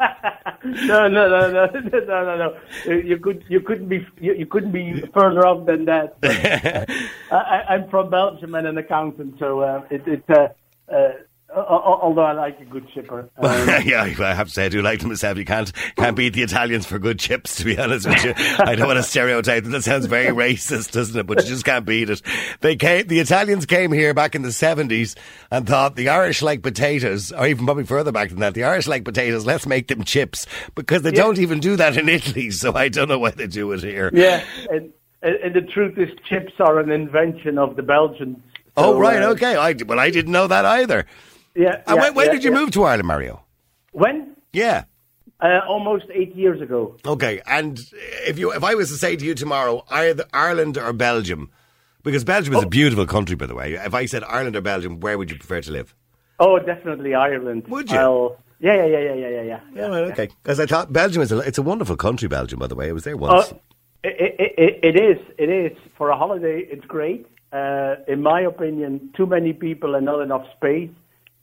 No, 0.64 1.06
no, 1.06 1.28
no, 1.28 1.50
no, 1.50 1.66
no, 1.80 1.98
no, 2.00 2.24
no, 2.24 2.36
no. 2.36 2.92
You 2.92 3.18
could, 3.18 3.44
you 3.48 3.60
couldn't 3.60 3.88
be, 3.88 4.04
you, 4.20 4.34
you 4.34 4.46
couldn't 4.46 4.72
be 4.72 5.00
further 5.14 5.46
off 5.46 5.66
than 5.66 5.84
that. 5.84 6.20
But, 6.20 6.36
I, 7.30 7.36
I- 7.36 7.74
I'm 7.74 7.88
from 7.88 8.10
Belgium 8.10 8.54
and 8.54 8.66
an 8.66 8.78
accountant, 8.78 9.38
so 9.38 9.60
uh, 9.60 9.84
it, 9.90 10.06
it 10.08 10.24
uh, 10.28 10.48
uh, 10.92 11.12
al- 11.54 11.62
al- 11.62 12.00
although 12.02 12.22
I 12.22 12.32
like 12.32 12.60
a 12.60 12.64
good 12.64 12.88
chipper. 12.94 13.28
Um, 13.38 13.68
yeah, 13.84 14.02
I 14.02 14.34
have 14.34 14.48
to 14.48 14.52
say, 14.52 14.66
I 14.66 14.68
do 14.68 14.82
like 14.82 15.00
them 15.00 15.08
myself. 15.10 15.38
You 15.38 15.44
can't 15.44 15.72
can't 15.96 16.16
beat 16.16 16.32
the 16.34 16.42
Italians 16.42 16.86
for 16.86 16.98
good 16.98 17.18
chips, 17.18 17.56
to 17.56 17.64
be 17.64 17.78
honest 17.78 18.06
with 18.08 18.24
you. 18.24 18.34
I 18.58 18.74
don't 18.74 18.86
want 18.86 18.98
to 18.98 19.02
stereotype 19.02 19.62
them. 19.62 19.72
That 19.72 19.84
sounds 19.84 20.06
very 20.06 20.26
racist, 20.34 20.90
doesn't 20.92 21.18
it? 21.18 21.26
But 21.26 21.42
you 21.42 21.48
just 21.48 21.64
can't 21.64 21.84
beat 21.84 22.10
it. 22.10 22.22
They 22.60 22.76
came, 22.76 23.06
the 23.06 23.20
Italians 23.20 23.66
came 23.66 23.92
here 23.92 24.14
back 24.14 24.34
in 24.34 24.42
the 24.42 24.48
70s 24.48 25.16
and 25.50 25.66
thought 25.66 25.96
the 25.96 26.08
Irish 26.08 26.42
like 26.42 26.62
potatoes, 26.62 27.30
or 27.32 27.46
even 27.46 27.64
probably 27.66 27.84
further 27.84 28.10
back 28.12 28.30
than 28.30 28.40
that, 28.40 28.54
the 28.54 28.64
Irish 28.64 28.86
like 28.88 29.04
potatoes, 29.04 29.46
let's 29.46 29.66
make 29.66 29.88
them 29.88 30.02
chips. 30.04 30.46
Because 30.74 31.02
they 31.02 31.12
don't 31.12 31.38
even 31.38 31.60
do 31.60 31.76
that 31.76 31.96
in 31.96 32.08
Italy, 32.08 32.50
so 32.50 32.74
I 32.74 32.88
don't 32.88 33.08
know 33.08 33.18
why 33.18 33.30
they 33.30 33.46
do 33.46 33.70
it 33.72 33.82
here. 33.82 34.10
yeah, 34.12 34.44
and, 34.70 34.92
and 35.22 35.54
the 35.54 35.62
truth 35.62 35.96
is, 35.98 36.08
chips 36.28 36.52
are 36.58 36.78
an 36.80 36.90
invention 36.90 37.58
of 37.58 37.76
the 37.76 37.82
Belgians. 37.82 38.38
Oh, 38.76 38.98
right, 38.98 39.22
uh, 39.22 39.30
okay. 39.30 39.56
I, 39.56 39.74
well, 39.86 39.98
I 40.00 40.10
didn't 40.10 40.32
know 40.32 40.46
that 40.46 40.64
either. 40.64 41.06
Yeah. 41.56 41.82
And 41.86 41.96
yeah, 41.96 42.02
when, 42.02 42.14
when 42.14 42.26
yeah, 42.26 42.32
did 42.32 42.44
you 42.44 42.52
yeah. 42.52 42.58
move 42.58 42.70
to 42.72 42.84
Ireland, 42.84 43.06
Mario? 43.08 43.42
When? 43.92 44.36
Yeah. 44.52 44.84
Uh, 45.40 45.60
almost 45.68 46.06
eight 46.14 46.34
years 46.34 46.60
ago. 46.62 46.96
Okay, 47.04 47.42
and 47.46 47.78
if 48.26 48.38
you 48.38 48.52
if 48.52 48.64
I 48.64 48.74
was 48.74 48.88
to 48.88 48.96
say 48.96 49.16
to 49.16 49.24
you 49.24 49.34
tomorrow, 49.34 49.84
either 49.90 50.24
Ireland 50.32 50.78
or 50.78 50.92
Belgium, 50.94 51.50
because 52.02 52.24
Belgium 52.24 52.54
Oh. 52.54 52.58
is 52.60 52.64
a 52.64 52.68
beautiful 52.68 53.04
country, 53.06 53.36
by 53.36 53.44
the 53.46 53.54
way. 53.54 53.74
If 53.74 53.92
I 53.94 54.06
said 54.06 54.24
Ireland 54.24 54.56
or 54.56 54.62
Belgium, 54.62 54.98
where 55.00 55.18
would 55.18 55.30
you 55.30 55.36
prefer 55.36 55.60
to 55.60 55.70
live? 55.72 55.94
Oh, 56.38 56.58
definitely 56.58 57.14
Ireland. 57.14 57.64
Would 57.68 57.90
you? 57.90 57.98
I'll- 57.98 58.36
yeah, 58.60 58.74
yeah, 58.74 58.86
yeah, 58.86 58.98
yeah, 59.14 59.28
yeah, 59.28 59.42
yeah. 59.42 59.60
Yeah, 59.74 59.88
well, 59.90 60.04
okay. 60.12 60.28
Because 60.42 60.58
I 60.58 60.64
thought 60.64 60.90
Belgium 60.90 61.20
is 61.20 61.30
a, 61.30 61.38
it's 61.40 61.58
a 61.58 61.62
wonderful 61.62 61.96
country. 61.96 62.28
Belgium, 62.28 62.58
by 62.58 62.66
the 62.66 62.74
way, 62.74 62.88
I 62.88 62.92
was 62.92 63.04
there 63.04 63.16
once. 63.16 63.52
Uh, 63.52 63.56
it, 64.04 64.34
it, 64.38 64.54
it, 64.56 64.96
it 64.96 64.96
is. 64.96 65.18
It 65.36 65.50
is. 65.50 65.76
For 65.98 66.08
a 66.08 66.16
holiday, 66.16 66.60
it's 66.70 66.86
great. 66.86 67.26
Uh, 67.52 67.96
in 68.08 68.22
my 68.22 68.40
opinion, 68.40 69.10
too 69.14 69.26
many 69.26 69.52
people 69.52 69.94
and 69.94 70.06
not 70.06 70.20
enough 70.22 70.46
space. 70.56 70.90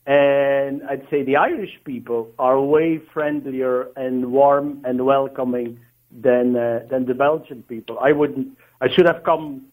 And 0.05 0.83
I'd 0.83 1.07
say 1.09 1.23
the 1.23 1.37
Irish 1.37 1.79
people 1.85 2.31
are 2.37 2.59
way 2.59 2.99
friendlier 3.13 3.87
and 3.95 4.31
warm 4.31 4.81
and 4.83 5.05
welcoming 5.05 5.79
than 6.11 6.55
uh, 6.55 6.85
than 6.89 7.05
the 7.05 7.13
Belgian 7.13 7.63
people. 7.63 7.97
I 7.99 8.11
wouldn't. 8.11 8.57
I 8.81 8.89
should 8.93 9.05
have 9.05 9.23
come 9.23 9.67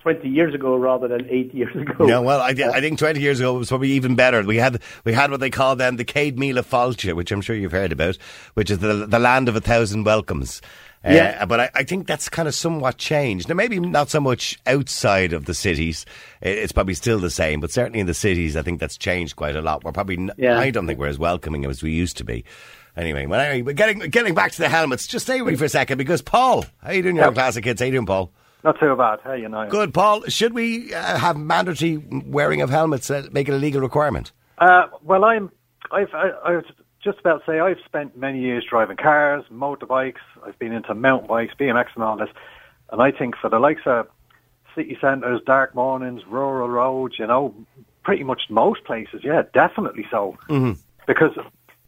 twenty 0.00 0.28
years 0.28 0.54
ago 0.54 0.76
rather 0.76 1.08
than 1.08 1.26
eight 1.28 1.52
years 1.52 1.74
ago. 1.82 2.06
Yeah, 2.06 2.20
well, 2.20 2.40
I, 2.40 2.50
I 2.50 2.80
think 2.80 2.98
20 2.98 3.20
years 3.20 3.40
ago 3.40 3.54
was 3.54 3.68
probably 3.68 3.90
even 3.90 4.14
better. 4.14 4.42
We 4.42 4.56
had 4.56 4.80
we 5.04 5.12
had 5.12 5.30
what 5.32 5.40
they 5.40 5.50
call 5.50 5.74
then 5.74 5.96
the 5.96 6.04
Céad 6.04 6.36
Míle 6.36 6.62
Fáilte, 6.64 7.14
which 7.14 7.32
I'm 7.32 7.40
sure 7.40 7.56
you've 7.56 7.72
heard 7.72 7.92
about, 7.92 8.16
which 8.54 8.70
is 8.70 8.78
the 8.78 9.06
the 9.06 9.18
land 9.18 9.48
of 9.48 9.56
a 9.56 9.60
thousand 9.60 10.04
welcomes. 10.04 10.62
Uh, 11.04 11.10
Yeah. 11.12 11.44
but 11.44 11.60
I, 11.60 11.70
I 11.74 11.82
think 11.84 12.06
that's 12.06 12.28
kind 12.28 12.48
of 12.48 12.54
somewhat 12.54 12.98
changed. 12.98 13.48
Now, 13.48 13.54
maybe 13.54 13.78
not 13.78 14.10
so 14.10 14.20
much 14.20 14.58
outside 14.66 15.32
of 15.32 15.44
the 15.44 15.54
cities. 15.54 16.04
It's 16.42 16.72
probably 16.72 16.94
still 16.94 17.18
the 17.20 17.30
same, 17.30 17.60
but 17.60 17.70
certainly 17.70 18.00
in 18.00 18.06
the 18.06 18.14
cities, 18.14 18.56
I 18.56 18.62
think 18.62 18.80
that's 18.80 18.98
changed 18.98 19.36
quite 19.36 19.54
a 19.56 19.60
lot. 19.62 19.84
We're 19.84 19.92
probably, 19.92 20.16
n- 20.18 20.32
Yeah. 20.36 20.58
I 20.58 20.70
don't 20.70 20.86
think 20.86 20.98
we're 20.98 21.06
as 21.08 21.18
welcoming 21.18 21.64
as 21.66 21.82
we 21.82 21.92
used 21.92 22.16
to 22.18 22.24
be. 22.24 22.44
Anyway, 22.96 23.26
well, 23.26 23.38
anyway, 23.40 23.62
but 23.62 23.76
getting 23.76 24.00
getting 24.10 24.34
back 24.34 24.50
to 24.50 24.58
the 24.58 24.68
helmets, 24.68 25.06
just 25.06 25.24
stay 25.26 25.40
with 25.40 25.52
me 25.52 25.56
for 25.56 25.66
a 25.66 25.68
second 25.68 25.98
because 25.98 26.20
Paul, 26.20 26.64
how 26.82 26.90
you 26.90 27.02
doing, 27.02 27.14
your 27.14 27.30
classic 27.30 27.64
hits? 27.64 27.80
How 27.80 27.86
you 27.86 27.92
doing, 27.92 28.06
Paul? 28.06 28.32
Not 28.64 28.80
too 28.80 28.96
bad. 28.96 29.20
Hey, 29.22 29.40
you 29.40 29.48
know. 29.48 29.68
Good, 29.68 29.94
Paul. 29.94 30.22
Should 30.24 30.52
we 30.52 30.92
uh, 30.92 31.16
have 31.16 31.36
mandatory 31.36 31.98
wearing 32.26 32.60
of 32.60 32.70
helmets? 32.70 33.08
Uh, 33.08 33.28
make 33.30 33.48
it 33.48 33.52
a 33.52 33.56
legal 33.56 33.80
requirement? 33.80 34.32
Uh, 34.58 34.86
well, 35.04 35.24
I'm. 35.24 35.48
I've. 35.92 36.12
I, 36.12 36.30
I 36.44 36.50
was 36.56 36.64
just 37.02 37.18
about 37.18 37.42
say 37.46 37.60
I've 37.60 37.80
spent 37.84 38.16
many 38.16 38.40
years 38.40 38.64
driving 38.68 38.96
cars, 38.96 39.44
motorbikes. 39.52 40.20
I've 40.44 40.58
been 40.58 40.72
into 40.72 40.94
mountain 40.94 41.28
bikes, 41.28 41.54
BMX, 41.58 41.88
and 41.94 42.04
all 42.04 42.16
this. 42.16 42.30
And 42.90 43.00
I 43.02 43.10
think 43.10 43.36
for 43.36 43.48
the 43.48 43.58
likes 43.58 43.82
of 43.86 44.08
city 44.74 44.96
centres, 45.00 45.40
dark 45.44 45.74
mornings, 45.74 46.22
rural 46.26 46.68
roads, 46.68 47.18
you 47.18 47.26
know, 47.26 47.54
pretty 48.02 48.24
much 48.24 48.42
most 48.48 48.84
places, 48.84 49.22
yeah, 49.22 49.42
definitely 49.52 50.06
so. 50.10 50.36
Mm-hmm. 50.48 50.80
Because 51.06 51.32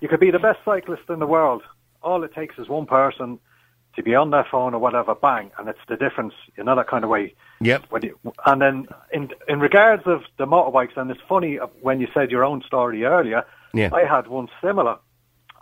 you 0.00 0.08
could 0.08 0.20
be 0.20 0.30
the 0.30 0.38
best 0.38 0.58
cyclist 0.64 1.02
in 1.08 1.18
the 1.18 1.26
world. 1.26 1.62
All 2.02 2.22
it 2.24 2.34
takes 2.34 2.58
is 2.58 2.68
one 2.68 2.86
person 2.86 3.38
to 3.96 4.02
be 4.02 4.14
on 4.14 4.30
their 4.30 4.46
phone 4.50 4.74
or 4.74 4.78
whatever, 4.78 5.14
bang, 5.14 5.50
and 5.58 5.68
it's 5.68 5.80
the 5.88 5.96
difference, 5.96 6.34
you 6.56 6.64
know, 6.64 6.76
that 6.76 6.88
kind 6.88 7.04
of 7.04 7.10
way. 7.10 7.34
Yep. 7.60 7.86
When 7.90 8.02
you, 8.02 8.18
and 8.46 8.62
then 8.62 8.86
in 9.12 9.30
in 9.48 9.60
regards 9.60 10.04
of 10.06 10.22
the 10.38 10.46
motorbikes, 10.46 10.96
and 10.96 11.10
it's 11.10 11.20
funny 11.28 11.58
uh, 11.58 11.66
when 11.82 12.00
you 12.00 12.08
said 12.14 12.30
your 12.30 12.44
own 12.44 12.62
story 12.62 13.04
earlier, 13.04 13.44
Yeah. 13.74 13.90
I 13.92 14.04
had 14.04 14.26
one 14.28 14.48
similar 14.62 14.98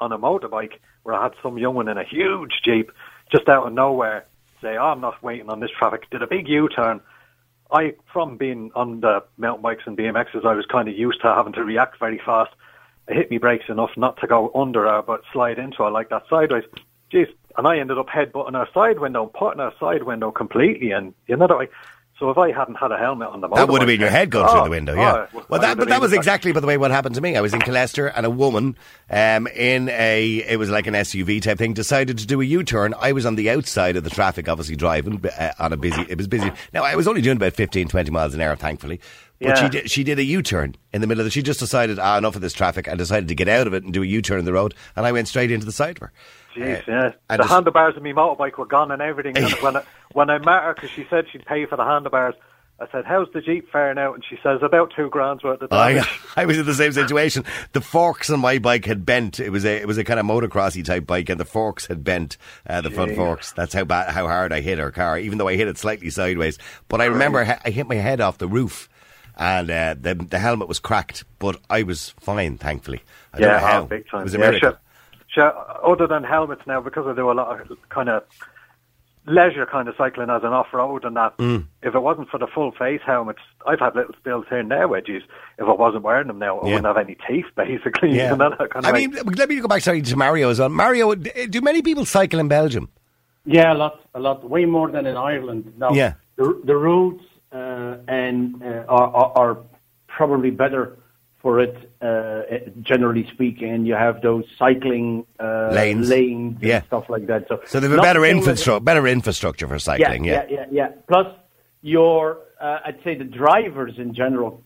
on 0.00 0.12
a 0.12 0.18
motorbike 0.18 0.74
where 1.02 1.14
I 1.14 1.22
had 1.24 1.32
some 1.42 1.58
young 1.58 1.74
one 1.74 1.88
in 1.88 1.98
a 1.98 2.04
huge 2.04 2.60
Jeep 2.64 2.92
just 3.32 3.48
out 3.48 3.66
of 3.66 3.72
nowhere 3.72 4.24
say, 4.60 4.76
oh, 4.76 4.86
I'm 4.86 5.00
not 5.00 5.22
waiting 5.22 5.48
on 5.50 5.60
this 5.60 5.70
traffic, 5.76 6.08
did 6.10 6.22
a 6.22 6.26
big 6.26 6.48
U-turn. 6.48 7.00
I, 7.70 7.94
from 8.12 8.36
being 8.36 8.70
on 8.74 9.00
the 9.00 9.22
mountain 9.36 9.62
bikes 9.62 9.82
and 9.86 9.96
BMXs, 9.96 10.44
I 10.44 10.54
was 10.54 10.66
kind 10.66 10.88
of 10.88 10.96
used 10.96 11.20
to 11.22 11.28
having 11.28 11.52
to 11.54 11.64
react 11.64 11.98
very 11.98 12.20
fast. 12.24 12.52
I 13.08 13.14
hit 13.14 13.30
me 13.30 13.38
brakes 13.38 13.66
enough 13.68 13.90
not 13.96 14.18
to 14.20 14.26
go 14.26 14.50
under 14.54 14.84
her, 14.84 15.02
but 15.02 15.22
slide 15.32 15.58
into 15.58 15.82
her 15.82 15.90
like 15.90 16.08
that 16.10 16.24
sideways. 16.30 16.64
Jeez, 17.12 17.28
and 17.56 17.66
I 17.66 17.78
ended 17.78 17.98
up 17.98 18.08
headbutting 18.08 18.54
her 18.54 18.68
side 18.72 18.98
window, 18.98 19.26
putting 19.26 19.60
her 19.60 19.72
side 19.80 20.04
window 20.04 20.30
completely, 20.30 20.92
and 20.92 21.14
you 21.26 21.36
know 21.36 21.46
that 21.46 21.58
way. 21.58 21.68
So 22.18 22.30
if 22.30 22.38
I 22.38 22.50
hadn't 22.50 22.74
had 22.74 22.90
a 22.90 22.98
helmet 22.98 23.28
on 23.28 23.40
the 23.40 23.48
motorbike, 23.48 23.56
That 23.56 23.68
would 23.68 23.80
have 23.80 23.86
been 23.86 24.00
your 24.00 24.10
head 24.10 24.30
going 24.30 24.46
oh, 24.48 24.52
through 24.52 24.64
the 24.64 24.70
window, 24.70 24.94
yeah. 24.96 25.26
oh, 25.32 25.44
well, 25.48 25.60
that, 25.60 25.78
but 25.78 25.88
that 25.88 26.00
was 26.00 26.12
exactly 26.12 26.50
by 26.50 26.58
the 26.58 26.66
way 26.66 26.76
what 26.76 26.90
happened 26.90 27.14
to 27.14 27.20
me. 27.20 27.36
I 27.36 27.40
was 27.40 27.54
in 27.54 27.60
Colester 27.68 28.08
and 28.08 28.26
a 28.26 28.30
woman 28.30 28.76
um, 29.08 29.46
in 29.46 29.88
a 29.90 30.42
it 30.48 30.58
was 30.58 30.68
like 30.68 30.88
an 30.88 30.94
SUV 30.94 31.40
type 31.40 31.58
thing 31.58 31.74
decided 31.74 32.18
to 32.18 32.26
do 32.26 32.40
a 32.40 32.44
U 32.44 32.64
turn. 32.64 32.92
I 32.98 33.12
was 33.12 33.24
on 33.24 33.36
the 33.36 33.50
outside 33.50 33.96
of 33.96 34.02
the 34.02 34.10
traffic, 34.10 34.48
obviously 34.48 34.74
driving 34.74 35.24
uh, 35.38 35.52
on 35.60 35.72
a 35.72 35.76
busy. 35.76 36.04
It 36.08 36.18
was 36.18 36.26
busy. 36.26 36.50
Now 36.74 36.82
I 36.82 36.96
was 36.96 37.06
only 37.06 37.20
doing 37.20 37.36
about 37.36 37.52
15, 37.52 37.86
20 37.86 38.10
miles 38.10 38.34
an 38.34 38.40
hour, 38.40 38.56
thankfully. 38.56 39.00
But 39.40 39.58
she 39.58 39.68
did, 39.68 39.90
she 39.90 40.02
did 40.02 40.18
a 40.18 40.24
U 40.24 40.42
turn 40.42 40.74
in 40.92 41.00
the 41.00 41.06
middle 41.06 41.20
of 41.20 41.26
the. 41.26 41.30
She 41.30 41.42
just 41.42 41.60
decided, 41.60 42.00
ah, 42.00 42.18
enough 42.18 42.34
of 42.34 42.42
this 42.42 42.52
traffic, 42.52 42.88
and 42.88 42.98
decided 42.98 43.28
to 43.28 43.36
get 43.36 43.48
out 43.48 43.68
of 43.68 43.74
it 43.74 43.84
and 43.84 43.92
do 43.92 44.02
a 44.02 44.06
U 44.06 44.20
turn 44.20 44.40
in 44.40 44.44
the 44.44 44.52
road. 44.52 44.74
And 44.96 45.06
I 45.06 45.12
went 45.12 45.28
straight 45.28 45.52
into 45.52 45.66
the 45.66 45.70
side 45.70 45.96
of 45.96 46.00
her. 46.00 46.12
Jeez, 46.54 46.88
Uh, 46.88 47.12
yeah. 47.30 47.36
The 47.36 47.46
handlebars 47.46 47.96
of 47.96 48.02
my 48.02 48.12
motorbike 48.12 48.56
were 48.58 48.66
gone 48.66 48.90
and 48.90 49.02
everything. 49.02 49.36
And 49.36 49.52
when 49.54 49.76
I, 49.76 49.82
when 50.12 50.30
I 50.30 50.38
met 50.38 50.62
her, 50.62 50.74
because 50.74 50.90
she 50.90 51.06
said 51.10 51.26
she'd 51.30 51.44
pay 51.46 51.66
for 51.66 51.76
the 51.76 51.84
handlebars, 51.84 52.34
I 52.80 52.86
said, 52.92 53.04
"How's 53.06 53.26
the 53.32 53.40
Jeep 53.40 53.70
faring 53.72 53.98
out?" 53.98 54.14
And 54.14 54.24
she 54.24 54.38
says, 54.40 54.60
"About 54.62 54.92
two 54.94 55.08
grand's 55.10 55.42
worth 55.42 55.60
of 55.62 55.72
I, 55.72 55.94
damage." 55.94 56.08
I 56.36 56.46
was 56.46 56.58
in 56.58 56.64
the 56.64 56.74
same 56.74 56.92
situation. 56.92 57.44
The 57.72 57.80
forks 57.80 58.30
on 58.30 58.38
my 58.38 58.58
bike 58.58 58.84
had 58.84 59.04
bent. 59.04 59.40
It 59.40 59.50
was 59.50 59.64
a 59.64 59.80
it 59.80 59.86
was 59.88 59.98
a 59.98 60.04
kind 60.04 60.20
of 60.20 60.26
motocrossy 60.26 60.84
type 60.84 61.04
bike, 61.04 61.28
and 61.28 61.40
the 61.40 61.44
forks 61.44 61.86
had 61.86 62.04
bent. 62.04 62.36
Uh, 62.66 62.80
the 62.80 62.90
front 62.92 63.16
forks. 63.16 63.52
That's 63.52 63.74
how 63.74 63.84
bad 63.84 64.12
how 64.12 64.28
hard 64.28 64.52
I 64.52 64.60
hit 64.60 64.78
her 64.78 64.92
car, 64.92 65.18
even 65.18 65.38
though 65.38 65.48
I 65.48 65.56
hit 65.56 65.66
it 65.66 65.76
slightly 65.76 66.08
sideways. 66.10 66.56
But 66.86 67.00
I 67.00 67.06
remember 67.06 67.42
ha- 67.42 67.60
I 67.64 67.70
hit 67.70 67.88
my 67.88 67.96
head 67.96 68.20
off 68.20 68.38
the 68.38 68.46
roof, 68.46 68.88
and 69.36 69.68
uh, 69.68 69.96
the 70.00 70.14
the 70.14 70.38
helmet 70.38 70.68
was 70.68 70.78
cracked. 70.78 71.24
But 71.40 71.56
I 71.68 71.82
was 71.82 72.10
fine, 72.20 72.58
thankfully. 72.58 73.02
I 73.34 73.40
don't 73.40 73.48
yeah, 73.48 73.80
oh, 73.80 73.86
big 73.86 74.06
time. 74.08 74.20
It 74.20 74.24
was 74.24 74.34
a 74.34 74.38
yeah, 74.38 74.50
miracle. 74.50 74.70
sure. 74.70 74.78
Sure. 75.28 75.52
Other 75.86 76.06
than 76.06 76.24
helmets 76.24 76.62
now, 76.66 76.80
because 76.80 77.06
I 77.06 77.14
do 77.14 77.30
a 77.30 77.32
lot 77.32 77.60
of 77.70 77.76
kind 77.90 78.08
of 78.08 78.22
leisure 79.26 79.66
kind 79.66 79.88
of 79.88 79.94
cycling 79.98 80.30
as 80.30 80.42
an 80.42 80.54
off-road 80.54 81.04
and 81.04 81.14
that, 81.16 81.36
Mm. 81.36 81.66
if 81.82 81.94
it 81.94 82.00
wasn't 82.00 82.30
for 82.30 82.38
the 82.38 82.46
full 82.46 82.72
face 82.72 83.02
helmets, 83.04 83.40
I've 83.66 83.78
had 83.78 83.94
little 83.94 84.14
spills 84.18 84.46
here 84.48 84.58
and 84.58 84.70
there, 84.70 84.88
wedges. 84.88 85.22
If 85.58 85.66
I 85.68 85.72
wasn't 85.72 86.02
wearing 86.02 86.28
them 86.28 86.38
now, 86.38 86.58
I 86.60 86.66
Yeah. 86.68 86.74
wouldn't 86.76 86.86
have 86.86 86.96
any 86.96 87.16
teeth, 87.28 87.44
basically. 87.56 88.16
Yeah. 88.16 88.30
You 88.32 88.36
that 88.38 88.56
kind 88.70 88.76
of 88.76 88.86
I 88.86 88.92
way. 88.92 89.06
mean, 89.06 89.18
let 89.36 89.50
me 89.50 89.60
go 89.60 89.68
back 89.68 89.82
sorry 89.82 90.00
to 90.00 90.16
Mario 90.16 90.48
as 90.48 90.60
well. 90.60 90.70
Mario, 90.70 91.14
do 91.14 91.60
many 91.60 91.82
people 91.82 92.06
cycle 92.06 92.40
in 92.40 92.48
Belgium? 92.48 92.88
Yeah, 93.44 93.72
a 93.72 93.76
lot, 93.76 94.00
a 94.14 94.20
lot, 94.20 94.48
way 94.48 94.64
more 94.64 94.90
than 94.90 95.04
in 95.06 95.16
Ireland. 95.16 95.74
Now, 95.78 95.90
Yeah. 95.90 96.14
the, 96.36 96.58
the 96.64 96.76
roads 96.76 97.22
uh, 97.52 97.96
and 98.08 98.62
uh, 98.62 98.84
are, 98.88 99.08
are, 99.14 99.32
are 99.36 99.56
probably 100.06 100.50
better 100.50 100.96
for 101.48 101.60
it, 101.60 101.76
uh, 102.02 102.42
generally 102.82 103.26
speaking. 103.32 103.86
You 103.86 103.94
have 103.94 104.20
those 104.20 104.44
cycling 104.58 105.24
uh, 105.40 105.70
Lanes. 105.72 106.06
lanes 106.06 106.58
Yeah. 106.60 106.82
stuff 106.90 107.06
like 107.08 107.26
that. 107.32 107.48
So, 107.48 107.54
So 107.64 107.80
they've 107.80 107.90
a 107.90 108.02
better 108.10 108.24
infrastructure, 108.26 108.84
better 108.84 109.06
infrastructure 109.06 109.66
for 109.66 109.78
cycling. 109.78 110.24
yeah, 110.24 110.44
yeah, 110.50 110.66
yeah, 110.70 110.88
Plus, 111.10 111.28
your, 111.80 112.20
uh, 112.60 112.80
I'd 112.86 113.00
say 113.02 113.14
the 113.24 113.30
drivers 113.42 113.94
in 113.96 114.12
general, 114.22 114.62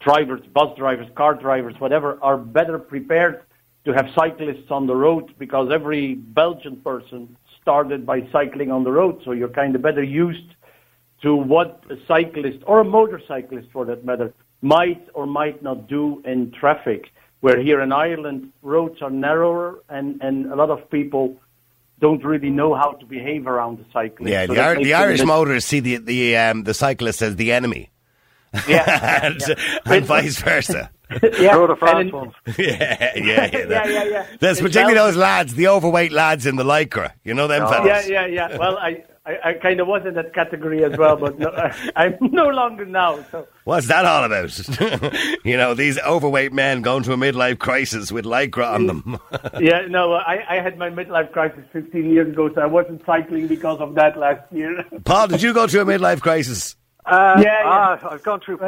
drivers, 0.00 0.40
bus 0.58 0.70
drivers, 0.82 1.08
car 1.20 1.34
drivers, 1.34 1.74
whatever, 1.84 2.18
are 2.22 2.38
better 2.38 2.78
prepared 2.78 3.42
to 3.84 3.90
have 3.92 4.06
cyclists 4.22 4.70
on 4.70 4.86
the 4.86 4.96
road 4.96 5.34
because 5.38 5.66
every 5.70 6.14
Belgian 6.14 6.76
person 6.90 7.20
started 7.60 8.06
by 8.06 8.18
cycling 8.36 8.70
on 8.76 8.84
the 8.84 8.92
road. 9.00 9.20
So 9.24 9.32
you're 9.32 9.54
kind 9.62 9.76
of 9.76 9.82
better 9.82 10.02
used 10.02 10.50
to 11.24 11.34
what 11.36 11.84
a 11.90 11.96
cyclist 12.12 12.60
or 12.66 12.80
a 12.80 12.84
motorcyclist 12.84 13.68
for 13.74 13.84
that 13.90 14.00
matter 14.10 14.32
might 14.62 15.06
or 15.14 15.26
might 15.26 15.62
not 15.62 15.88
do 15.88 16.22
in 16.24 16.50
traffic. 16.52 17.10
Where 17.40 17.60
here 17.60 17.80
in 17.80 17.90
Ireland, 17.92 18.52
roads 18.62 19.02
are 19.02 19.10
narrower 19.10 19.80
and, 19.88 20.22
and 20.22 20.52
a 20.52 20.54
lot 20.56 20.70
of 20.70 20.88
people 20.90 21.36
don't 21.98 22.24
really 22.24 22.50
know 22.50 22.72
how 22.74 22.92
to 22.92 23.04
behave 23.06 23.46
around 23.48 23.78
the 23.78 23.84
cyclist. 23.92 24.30
Yeah, 24.30 24.42
So 24.46 24.54
the, 24.54 24.54
that 24.60 24.70
Ir- 24.70 24.74
makes 24.76 24.86
the 24.86 24.94
Irish 24.94 25.20
bit- 25.20 25.26
motorists 25.26 25.68
see 25.70 25.80
the 25.80 25.96
the 25.98 26.36
um, 26.36 26.62
the 26.62 26.72
cyclist 26.74 27.20
as 27.22 27.34
the 27.36 27.50
enemy, 27.52 27.90
Yeah, 28.68 29.20
and, 29.26 29.40
yeah. 29.48 29.54
and 29.86 30.04
vice 30.06 30.40
versa. 30.40 30.90
yeah. 31.22 31.52
Tour 31.52 31.66
de 31.66 31.72
and 31.72 31.78
France 31.80 32.08
in- 32.08 32.16
ones. 32.16 32.32
yeah, 32.58 33.12
yeah, 33.16 33.16
yeah. 33.16 33.50
Yeah, 33.52 33.86
yeah, 33.86 34.04
yeah. 34.04 34.26
There's 34.40 34.60
particularly 34.60 34.94
Belgium- 34.94 35.14
those 35.14 35.16
lads, 35.16 35.54
the 35.54 35.68
overweight 35.68 36.12
lads 36.12 36.46
in 36.46 36.54
the 36.56 36.64
lycra. 36.64 37.12
You 37.24 37.34
know 37.34 37.48
them 37.48 37.64
Oh. 37.64 37.70
fellas. 37.70 38.08
Yeah, 38.08 38.26
yeah, 38.26 38.48
yeah. 38.50 38.56
Well, 38.58 38.78
I, 38.78 39.04
I, 39.24 39.50
I 39.50 39.52
kind 39.54 39.78
of 39.78 39.86
was 39.86 40.04
in 40.04 40.14
that 40.14 40.34
category 40.34 40.82
as 40.84 40.98
well, 40.98 41.16
but 41.16 41.38
no, 41.38 41.50
I'm 41.96 42.16
no 42.20 42.48
longer 42.48 42.84
now. 42.84 43.24
So 43.30 43.46
What's 43.64 43.86
that 43.86 44.04
all 44.04 44.24
about? 44.24 44.58
you 45.44 45.56
know, 45.56 45.74
these 45.74 45.98
overweight 46.00 46.52
men 46.52 46.82
going 46.82 47.04
to 47.04 47.12
a 47.12 47.16
midlife 47.16 47.58
crisis 47.60 48.10
with 48.10 48.24
lycra 48.24 48.74
on 48.74 48.86
them. 48.88 49.20
yeah, 49.60 49.86
no, 49.88 50.14
I, 50.14 50.44
I 50.48 50.60
had 50.60 50.76
my 50.76 50.90
midlife 50.90 51.30
crisis 51.30 51.64
15 51.72 52.10
years 52.10 52.28
ago, 52.32 52.52
so 52.52 52.60
I 52.60 52.66
wasn't 52.66 53.04
cycling 53.06 53.46
because 53.46 53.78
of 53.78 53.94
that 53.94 54.18
last 54.18 54.40
year. 54.52 54.84
Paul, 55.04 55.28
did 55.28 55.40
you 55.42 55.54
go 55.54 55.68
through 55.68 55.82
a 55.82 55.84
midlife 55.84 56.20
crisis? 56.20 56.74
Uh, 57.06 57.34
Yeah, 57.38 57.44
yeah. 57.44 57.62
Ah, 57.64 58.08
I've 58.10 58.22
gone 58.24 58.40
through 58.40 58.58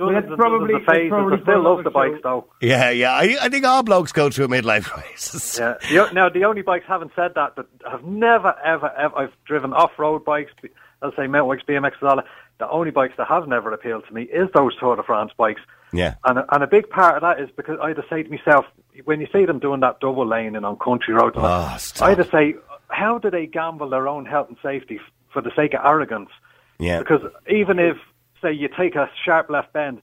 Well, 0.00 0.10
dozens 0.10 0.28
that's 0.30 0.38
probably- 0.40 0.72
dozens 0.74 0.88
of 0.88 0.94
phases. 0.94 1.10
that's 1.10 1.10
probably 1.10 1.38
I 1.38 1.42
still 1.42 1.54
for 1.54 1.58
love 1.76 1.84
the 1.84 1.90
bikes, 1.90 2.20
though. 2.22 2.46
Yeah, 2.60 2.90
yeah. 2.90 3.12
I, 3.12 3.36
I 3.42 3.48
think 3.48 3.64
all 3.64 3.82
blokes 3.82 4.12
go 4.12 4.30
through 4.30 4.46
a 4.46 4.48
midlife 4.48 4.84
crisis. 4.90 5.58
Yeah. 5.58 5.74
The, 5.90 5.98
o- 6.08 6.12
now, 6.12 6.28
the 6.28 6.44
only 6.44 6.62
bikes, 6.62 6.86
having 6.88 7.10
said 7.14 7.32
that, 7.36 7.56
that 7.56 7.66
have 7.90 8.02
never, 8.04 8.54
ever, 8.64 8.90
ever, 8.96 9.16
I've 9.16 9.32
driven 9.44 9.72
off-road 9.72 10.24
bikes, 10.24 10.52
b- 10.62 10.70
as 11.02 11.12
I 11.16 11.24
say, 11.24 11.26
mountain 11.28 11.56
bikes, 11.56 11.68
BMXs, 11.68 12.02
all 12.08 12.16
that. 12.16 12.24
The 12.58 12.68
only 12.68 12.90
bikes 12.90 13.14
that 13.16 13.26
have 13.28 13.48
never 13.48 13.72
appealed 13.72 14.06
to 14.08 14.12
me 14.14 14.24
is 14.24 14.48
those 14.54 14.76
Tour 14.78 14.94
de 14.96 15.02
France 15.02 15.32
bikes. 15.36 15.62
Yeah. 15.94 16.14
And 16.24 16.38
a, 16.40 16.54
and 16.54 16.62
a 16.62 16.66
big 16.66 16.90
part 16.90 17.16
of 17.16 17.22
that 17.22 17.40
is 17.40 17.48
because 17.56 17.78
I 17.82 17.88
had 17.88 17.96
to 17.96 18.04
say 18.10 18.22
to 18.22 18.28
myself, 18.30 18.66
when 19.04 19.18
you 19.20 19.26
see 19.32 19.46
them 19.46 19.58
doing 19.60 19.80
that 19.80 19.98
double 20.00 20.26
lane 20.26 20.54
and 20.56 20.66
on 20.66 20.76
country 20.76 21.14
roads, 21.14 21.36
Oh. 21.38 21.78
I 22.02 22.08
had 22.10 22.18
to 22.18 22.28
say, 22.30 22.54
how 22.88 23.16
do 23.18 23.30
they 23.30 23.46
gamble 23.46 23.88
their 23.88 24.06
own 24.08 24.26
health 24.26 24.48
and 24.48 24.58
safety 24.62 25.00
for 25.32 25.40
the 25.40 25.50
sake 25.56 25.72
of 25.72 25.80
arrogance? 25.84 26.28
Yeah. 26.78 26.98
Because 26.98 27.22
even 27.48 27.78
if, 27.78 27.96
say, 28.42 28.52
you 28.52 28.68
take 28.68 28.94
a 28.96 29.10
sharp 29.24 29.50
left 29.50 29.72
bend 29.72 30.02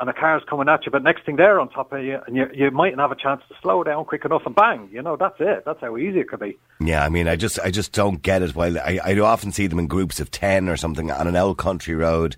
and 0.00 0.08
a 0.08 0.12
car's 0.12 0.42
coming 0.48 0.68
at 0.68 0.86
you, 0.86 0.92
but 0.92 1.02
next 1.02 1.26
thing 1.26 1.34
they're 1.34 1.58
on 1.58 1.68
top 1.68 1.92
of 1.92 2.04
you, 2.04 2.18
and 2.26 2.36
you, 2.36 2.46
you 2.54 2.70
mightn't 2.70 3.00
have 3.00 3.10
a 3.10 3.16
chance 3.16 3.42
to 3.48 3.54
slow 3.60 3.82
down 3.82 4.04
quick 4.04 4.24
enough 4.24 4.42
and 4.46 4.54
bang, 4.54 4.88
you 4.92 5.02
know, 5.02 5.16
that's 5.16 5.34
it. 5.40 5.64
That's 5.64 5.80
how 5.80 5.96
easy 5.96 6.20
it 6.20 6.28
could 6.28 6.38
be. 6.38 6.56
Yeah, 6.80 7.04
I 7.04 7.08
mean, 7.08 7.26
I 7.26 7.34
just, 7.34 7.58
I 7.58 7.72
just 7.72 7.92
don't 7.92 8.22
get 8.22 8.42
it. 8.42 8.54
While 8.54 8.78
I, 8.78 9.00
I 9.04 9.18
often 9.18 9.50
see 9.50 9.66
them 9.66 9.80
in 9.80 9.88
groups 9.88 10.20
of 10.20 10.30
ten 10.30 10.68
or 10.68 10.76
something 10.76 11.10
on 11.10 11.26
an 11.26 11.34
old 11.34 11.58
country 11.58 11.96
road, 11.96 12.36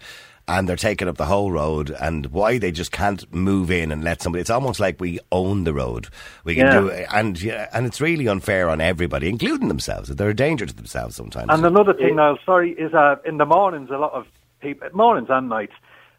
and 0.49 0.67
they're 0.67 0.75
taking 0.75 1.07
up 1.07 1.19
the 1.19 1.27
whole 1.27 1.53
road, 1.53 1.91
and 2.01 2.27
why 2.29 2.57
they 2.57 2.73
just 2.73 2.93
can't 2.93 3.31
move 3.33 3.71
in 3.71 3.93
and 3.93 4.03
let 4.03 4.23
somebody. 4.23 4.41
It's 4.41 4.49
almost 4.49 4.81
like 4.81 4.99
we 4.99 5.21
own 5.31 5.65
the 5.65 5.75
road. 5.75 6.09
We 6.45 6.55
can 6.55 6.67
Yeah. 6.67 6.81
do, 6.81 6.87
it, 6.89 7.07
and 7.13 7.43
yeah, 7.43 7.69
and 7.75 7.85
it's 7.85 8.01
really 8.01 8.27
unfair 8.27 8.71
on 8.71 8.81
everybody, 8.81 9.29
including 9.29 9.69
themselves. 9.69 10.09
They're 10.09 10.31
a 10.31 10.35
danger 10.35 10.65
to 10.65 10.75
themselves 10.75 11.15
sometimes. 11.15 11.49
And 11.51 11.65
another 11.67 11.93
thing, 11.93 12.17
Niall, 12.17 12.39
sorry, 12.47 12.73
is 12.73 12.95
uh, 12.95 13.17
in 13.27 13.37
the 13.37 13.45
mornings, 13.45 13.91
a 13.91 13.99
lot 13.99 14.13
of 14.15 14.27
people, 14.61 14.89
mornings 14.93 15.29
and 15.31 15.49
nights, 15.49 15.73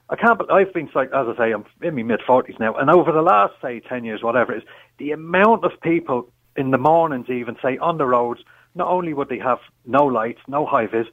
I 0.10 0.16
can't, 0.16 0.38
bel 0.38 0.52
I've 0.52 0.74
been, 0.74 0.90
like, 0.94 1.10
as 1.14 1.28
I 1.28 1.38
say, 1.38 1.52
I'm 1.52 1.66
in 1.82 1.96
my 1.96 2.04
mid 2.04 2.20
40s 2.22 2.60
now, 2.60 2.76
and 2.76 2.90
over 2.90 3.12
the 3.12 3.22
last, 3.22 3.54
say, 3.62 3.80
10 3.80 4.04
years, 4.04 4.22
whatever 4.22 4.54
it 4.54 4.58
is, 4.58 4.70
the 4.98 5.12
amount 5.12 5.64
of 5.64 5.72
people 5.82 6.28
in 6.56 6.72
the 6.72 6.78
mornings, 6.78 7.30
even, 7.30 7.56
say, 7.62 7.78
on 7.78 7.98
the 7.98 8.06
roads, 8.06 8.42
not 8.76 8.88
only 8.88 9.14
would 9.14 9.30
they 9.30 9.40
have 9.40 9.60
no 9.86 10.06
lights, 10.06 10.42
no 10.48 10.66
high 10.66 10.88
vis, 10.88 11.08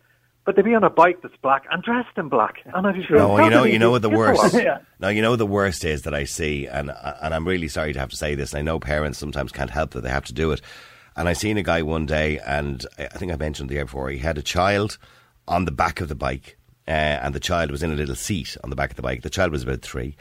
but 0.44 0.56
they'd 0.56 0.64
be 0.64 0.74
on 0.74 0.82
a 0.82 0.90
bike 0.90 1.20
that's 1.22 1.36
black 1.42 1.64
and 1.70 1.82
dressed 1.82 2.16
in 2.16 2.28
black. 2.28 2.60
And 2.74 2.86
I 2.86 2.92
just 2.92 3.10
No, 3.10 3.38
you 3.44 3.50
know, 3.50 3.64
you 3.64 3.78
know 3.78 3.90
what 3.90 4.02
the 4.02 4.08
worst. 4.08 4.54
Yeah. 4.54 4.78
No, 4.98 5.08
you 5.08 5.20
know 5.20 5.36
the 5.36 5.46
worst 5.46 5.84
is 5.84 6.02
that 6.02 6.14
I 6.14 6.24
see, 6.24 6.66
and 6.66 6.90
and 7.20 7.34
I'm 7.34 7.46
really 7.46 7.68
sorry 7.68 7.92
to 7.92 7.98
have 7.98 8.08
to 8.08 8.16
say 8.16 8.34
this. 8.34 8.54
And 8.54 8.60
I 8.60 8.62
know 8.62 8.80
parents 8.80 9.18
sometimes 9.18 9.52
can't 9.52 9.70
help 9.70 9.90
that 9.90 10.00
they 10.00 10.08
have 10.08 10.24
to 10.24 10.32
do 10.32 10.50
it. 10.52 10.62
And 11.16 11.28
I 11.28 11.34
seen 11.34 11.58
a 11.58 11.62
guy 11.62 11.82
one 11.82 12.06
day, 12.06 12.38
and 12.38 12.86
I 12.98 13.04
I 13.04 13.18
think 13.18 13.30
I 13.30 13.36
mentioned 13.36 13.68
the 13.68 13.74
year 13.74 13.84
before. 13.84 14.08
He 14.08 14.18
had 14.18 14.38
a 14.38 14.42
child 14.42 14.96
on 15.46 15.66
the 15.66 15.70
back 15.70 16.00
of 16.00 16.08
the 16.08 16.14
bike, 16.14 16.56
uh, 16.88 17.20
and 17.22 17.35
the 17.35 17.40
child 17.40 17.70
was 17.70 17.83
in 17.83 17.92
a 17.92 17.96
little 17.96 18.14
seat 18.16 18.57
on 18.64 18.70
the 18.70 18.77
back 18.77 18.90
of 18.90 18.96
the 18.96 19.03
bike. 19.03 19.22
The 19.22 19.31
child 19.31 19.53
was 19.53 19.62
about 19.62 19.83
three 19.83 20.16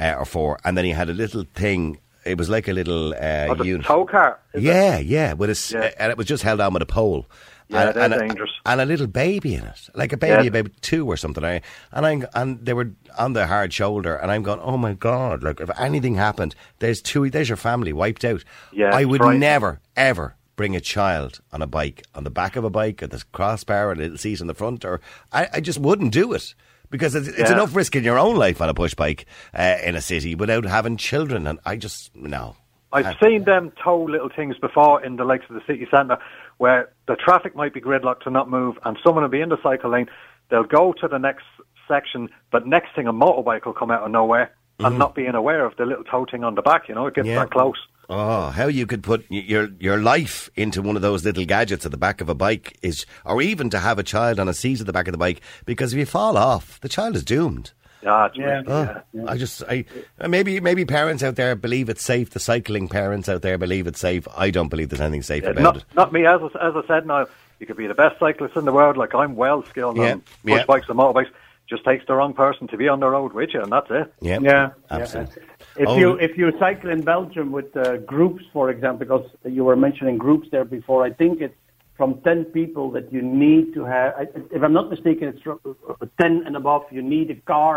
uh, 0.00 0.14
or 0.18 0.24
four, 0.24 0.58
and 0.64 0.76
then 0.78 0.84
he 0.84 0.92
had 0.92 1.10
a 1.10 1.14
little 1.14 1.44
thing. 1.54 1.98
It 2.24 2.38
was 2.38 2.48
like 2.48 2.68
a 2.68 2.72
little 2.72 3.12
uh, 3.14 3.48
Oh, 3.50 3.78
tow 3.82 4.04
car. 4.06 4.38
is 4.54 4.62
it? 4.62 4.66
Yeah, 4.66 4.98
yeah, 4.98 5.32
with 5.32 5.50
a 5.50 5.74
Yeah. 5.76 5.90
and 5.98 6.10
it 6.12 6.16
was 6.16 6.26
just 6.28 6.44
held 6.44 6.60
on 6.60 6.72
with 6.72 6.82
a 6.82 6.86
pole. 6.86 7.26
Yeah, 7.68 7.88
and, 7.88 7.96
and 7.96 8.14
a- 8.14 8.18
dangerous. 8.28 8.50
and 8.66 8.80
a 8.80 8.84
little 8.84 9.06
baby 9.06 9.54
in 9.54 9.64
it, 9.64 9.88
like 9.94 10.12
a 10.12 10.16
baby 10.16 10.44
Yeah. 10.44 10.48
about 10.60 10.70
two 10.82 11.06
or 11.06 11.16
something. 11.16 11.42
I, 11.44 11.62
and 11.90 12.06
I 12.06 12.22
and 12.40 12.64
they 12.64 12.74
were 12.74 12.90
on 13.18 13.32
the 13.32 13.46
hard 13.46 13.72
shoulder, 13.72 14.14
and 14.14 14.30
I'm 14.30 14.42
going, 14.42 14.60
oh 14.60 14.76
my 14.76 14.92
god! 14.92 15.42
Like 15.42 15.58
if 15.60 15.70
anything 15.80 16.14
happened, 16.16 16.54
there's 16.80 17.00
two, 17.02 17.28
there's 17.30 17.48
your 17.48 17.56
family 17.56 17.92
wiped 17.92 18.24
out. 18.24 18.44
Yeah, 18.72 18.94
I 18.94 19.04
would 19.04 19.18
frightening. 19.20 19.40
never 19.40 19.80
ever 19.96 20.36
bring 20.56 20.76
a 20.76 20.80
child 20.80 21.40
on 21.52 21.62
a 21.62 21.66
bike 21.66 22.02
on 22.14 22.24
the 22.24 22.30
back 22.30 22.56
of 22.56 22.64
a 22.64 22.70
bike 22.70 23.00
with 23.00 23.14
a 23.14 23.24
crossbar 23.32 23.90
and 23.90 24.00
a 24.00 24.04
little 24.04 24.18
seat 24.18 24.40
in 24.40 24.46
the 24.46 24.54
front, 24.54 24.84
or 24.84 25.00
I, 25.32 25.48
I 25.54 25.60
just 25.60 25.78
wouldn't 25.78 26.12
do 26.12 26.32
it. 26.32 26.54
Because 26.90 27.14
it's, 27.14 27.26
it's 27.28 27.38
Yeah. 27.38 27.52
enough 27.52 27.74
risk 27.74 27.96
in 27.96 28.04
your 28.04 28.18
own 28.18 28.36
life 28.36 28.60
on 28.60 28.68
a 28.68 28.74
push 28.74 28.92
bike 28.94 29.24
uh, 29.58 29.78
in 29.82 29.94
a 29.96 30.02
city 30.02 30.34
without 30.34 30.66
having 30.66 30.98
children, 30.98 31.46
and 31.46 31.58
I 31.64 31.76
just 31.76 32.14
no. 32.14 32.56
I've 32.92 33.16
seen 33.24 33.44
them 33.44 33.72
tow 33.82 34.02
little 34.04 34.28
things 34.28 34.58
before 34.58 35.02
in 35.02 35.16
the 35.16 35.24
likes 35.24 35.46
of 35.48 35.54
the 35.54 35.62
city 35.66 35.86
centre 35.90 36.18
where 36.58 36.90
the 37.08 37.16
traffic 37.16 37.56
might 37.56 37.72
be 37.72 37.80
gridlocked 37.80 38.20
to 38.24 38.30
not 38.30 38.50
move 38.50 38.78
and 38.84 38.98
someone 39.02 39.22
will 39.24 39.30
be 39.30 39.40
in 39.40 39.48
the 39.48 39.56
cycle 39.62 39.90
lane. 39.90 40.08
They'll 40.50 40.64
go 40.64 40.92
to 41.00 41.08
the 41.08 41.16
next 41.16 41.44
section, 41.88 42.28
but 42.50 42.66
next 42.66 42.94
thing 42.94 43.06
a 43.06 43.12
motorbike 43.14 43.64
will 43.64 43.72
come 43.72 43.90
out 43.90 44.02
of 44.02 44.10
nowhere 44.10 44.52
and 44.84 44.98
not 44.98 45.14
being 45.14 45.34
aware 45.34 45.64
of 45.64 45.76
the 45.76 45.86
little 45.86 46.04
tow 46.04 46.24
thing 46.30 46.44
on 46.44 46.54
the 46.54 46.62
back, 46.62 46.88
you 46.88 46.94
know, 46.94 47.06
it 47.06 47.14
gets. 47.14 47.26
Yeah. 47.28 47.40
that 47.40 47.50
close. 47.50 47.76
Oh, 48.10 48.48
how 48.50 48.66
you 48.66 48.86
could 48.86 49.02
put 49.02 49.24
your 49.30 49.70
your 49.78 49.96
life 49.98 50.50
into 50.56 50.82
one 50.82 50.96
of 50.96 51.02
those 51.02 51.24
little 51.24 51.44
gadgets 51.44 51.86
at 51.86 51.92
the 51.92 51.96
back 51.96 52.20
of 52.20 52.28
a 52.28 52.34
bike 52.34 52.76
is, 52.82 53.06
or 53.24 53.40
even 53.40 53.70
to 53.70 53.78
have 53.78 53.98
a 53.98 54.02
child 54.02 54.38
on 54.40 54.48
a 54.48 54.54
seat 54.54 54.80
at 54.80 54.86
the 54.86 54.92
back 54.92 55.08
of 55.08 55.12
the 55.12 55.18
bike, 55.18 55.40
because 55.64 55.92
if 55.92 55.98
you 55.98 56.04
fall 56.06 56.36
off, 56.36 56.80
the 56.80 56.88
child 56.88 57.16
is 57.16 57.24
doomed. 57.24 57.72
Yeah, 58.02 58.28
Yeah. 58.34 58.62
Oh, 58.66 59.00
yeah. 59.12 59.24
I 59.28 59.36
just, 59.38 59.62
I 59.68 59.84
uh, 60.20 60.26
maybe 60.26 60.58
maybe 60.58 60.84
parents 60.84 61.22
out 61.22 61.36
there 61.36 61.54
believe 61.54 61.88
it's 61.88 62.02
safe. 62.04 62.30
The 62.30 62.40
cycling 62.40 62.88
parents 62.88 63.28
out 63.28 63.42
there 63.42 63.56
believe 63.56 63.86
it's 63.86 64.00
safe. 64.00 64.26
I 64.36 64.50
don't 64.50 64.68
believe 64.68 64.88
there's 64.88 65.00
anything 65.00 65.22
safe 65.22 65.44
Yeah, 65.44 65.50
about 65.50 65.62
not, 65.62 65.76
it. 65.76 65.84
not 65.94 66.12
me, 66.12 66.26
as 66.26 66.40
I, 66.42 66.46
as 66.68 66.74
I 66.74 66.82
said 66.88 67.06
now, 67.06 67.26
you 67.60 67.66
could 67.66 67.76
be 67.76 67.86
the 67.86 67.94
best 67.94 68.18
cyclist 68.18 68.56
in 68.56 68.64
the 68.64 68.72
world, 68.72 68.96
like 68.96 69.14
I'm 69.14 69.36
well 69.36 69.62
skilled 69.70 69.96
Yeah, 69.96 70.14
on 70.14 70.20
push 70.20 70.52
yeah. 70.58 70.64
bikes 70.66 70.88
and 70.88 70.98
motorbikes. 70.98 71.30
Just 71.72 71.84
takes 71.86 72.04
the 72.06 72.14
wrong 72.14 72.34
person 72.34 72.68
to 72.68 72.76
be 72.76 72.86
on 72.86 73.00
the 73.00 73.08
road 73.08 73.32
with 73.32 73.50
you, 73.54 73.62
and 73.62 73.72
that's 73.72 73.90
it. 73.90 74.12
Yeah, 74.20 74.40
Yeah, 74.42 74.70
absolutely. 74.90 75.42
If 75.84 75.88
Oh. 75.88 75.96
you 76.02 76.08
if 76.26 76.36
you 76.36 76.46
cycle 76.58 76.90
in 76.90 77.00
Belgium 77.00 77.50
with 77.58 77.74
uh, 77.74 77.96
groups, 78.14 78.44
for 78.52 78.68
example, 78.74 78.98
because 79.06 79.26
you 79.56 79.64
were 79.64 79.74
mentioning 79.86 80.18
groups 80.18 80.46
there 80.50 80.66
before, 80.66 81.00
I 81.02 81.12
think 81.20 81.40
it's 81.40 81.58
from 81.98 82.10
ten 82.28 82.44
people 82.58 82.86
that 82.96 83.06
you 83.14 83.22
need 83.22 83.64
to 83.76 83.82
have. 83.94 84.08
I- 84.22 84.28
If 84.56 84.60
I'm 84.66 84.74
not 84.80 84.86
mistaken, 84.94 85.24
it's 85.32 85.40
from, 85.46 85.58
uh, 85.64 86.06
ten 86.20 86.32
and 86.46 86.54
above. 86.62 86.82
You 86.96 87.02
need 87.16 87.26
a 87.30 87.38
car 87.54 87.76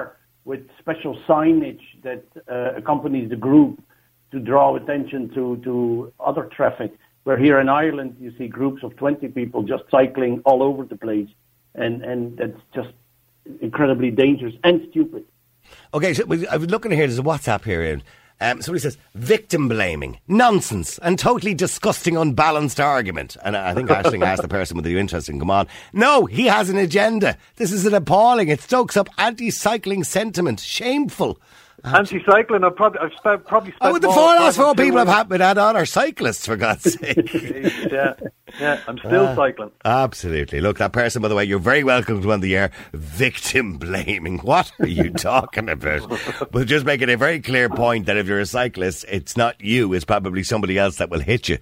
with 0.49 0.61
special 0.83 1.13
signage 1.29 1.85
that 2.07 2.23
uh, 2.35 2.81
accompanies 2.81 3.27
the 3.33 3.39
group 3.47 3.75
to 4.33 4.37
draw 4.51 4.67
attention 4.81 5.21
to 5.35 5.43
to 5.67 5.73
other 6.29 6.45
traffic. 6.57 6.91
Where 7.25 7.37
here 7.47 7.57
in 7.63 7.69
Ireland, 7.83 8.11
you 8.23 8.31
see 8.37 8.47
groups 8.59 8.81
of 8.87 8.91
twenty 9.03 9.29
people 9.39 9.59
just 9.73 9.85
cycling 9.97 10.33
all 10.47 10.59
over 10.69 10.81
the 10.93 10.99
place, 11.07 11.31
and 11.83 11.93
and 12.11 12.19
that's 12.39 12.61
just 12.79 12.93
incredibly 13.61 14.11
dangerous 14.11 14.53
and 14.63 14.87
stupid. 14.89 15.25
Okay, 15.93 16.13
so 16.13 16.23
I 16.51 16.57
was 16.57 16.69
looking 16.69 16.91
here. 16.91 17.07
There's 17.07 17.19
a 17.19 17.23
WhatsApp 17.23 17.63
here. 17.63 18.01
Um, 18.41 18.61
somebody 18.61 18.81
says 18.81 18.97
victim 19.13 19.69
blaming, 19.69 20.19
nonsense, 20.27 20.99
and 20.99 21.17
totally 21.17 21.53
disgusting, 21.53 22.17
unbalanced 22.17 22.81
argument. 22.81 23.37
And 23.43 23.55
I 23.55 23.73
think 23.73 23.89
Ashling 23.89 24.25
asked 24.25 24.41
the 24.41 24.49
person 24.49 24.75
with 24.75 24.83
the 24.83 24.99
interest 24.99 25.29
in 25.29 25.39
come 25.39 25.49
on. 25.49 25.67
No, 25.93 26.25
he 26.25 26.47
has 26.47 26.69
an 26.69 26.77
agenda. 26.77 27.37
This 27.55 27.71
is 27.71 27.85
an 27.85 27.93
appalling. 27.93 28.49
It 28.49 28.59
stokes 28.59 28.97
up 28.97 29.07
anti-cycling 29.17 30.03
sentiment. 30.03 30.59
Shameful. 30.59 31.39
Anti-cycling, 31.83 32.63
I've 32.63 32.75
probably, 32.75 32.99
I've 32.99 33.13
spent, 33.13 33.45
probably 33.45 33.71
spent 33.73 33.93
Oh, 33.95 33.99
the 33.99 34.07
four 34.07 34.15
last 34.35 34.57
four 34.57 34.73
people 34.73 34.97
I've 34.97 35.07
had 35.07 35.29
with 35.29 35.39
that 35.39 35.57
on 35.57 35.75
are 35.75 35.85
cyclists, 35.85 36.45
for 36.47 36.55
God's 36.55 36.93
sake. 36.99 37.31
yeah, 37.91 38.13
yeah, 38.59 38.79
I'm 38.87 38.97
still 38.97 39.27
Ah. 39.27 39.35
cycling. 39.35 39.71
Absolutely. 39.83 40.61
Look, 40.61 40.79
that 40.79 40.93
person, 40.93 41.21
by 41.21 41.27
the 41.27 41.35
way, 41.35 41.43
you're 41.45 41.59
very 41.59 41.83
welcome 41.83 42.21
to 42.21 42.31
on 42.31 42.39
the 42.39 42.55
air. 42.55 42.71
Victim 42.93 43.77
blaming. 43.77 44.39
What 44.39 44.71
are 44.79 44.87
you 44.87 45.09
talking 45.13 45.69
about? 45.69 46.11
but 46.51 46.65
just 46.67 46.85
making 46.85 47.09
a 47.09 47.17
very 47.17 47.39
clear 47.39 47.69
point 47.69 48.07
that 48.07 48.17
if 48.17 48.25
you're 48.27 48.39
a 48.39 48.45
cyclist, 48.47 49.05
it's 49.09 49.37
not 49.37 49.59
you, 49.61 49.93
it's 49.93 50.05
probably 50.05 50.41
somebody 50.43 50.79
else 50.79 50.97
that 50.97 51.09
will 51.09 51.19
hit 51.19 51.49
you. 51.49 51.57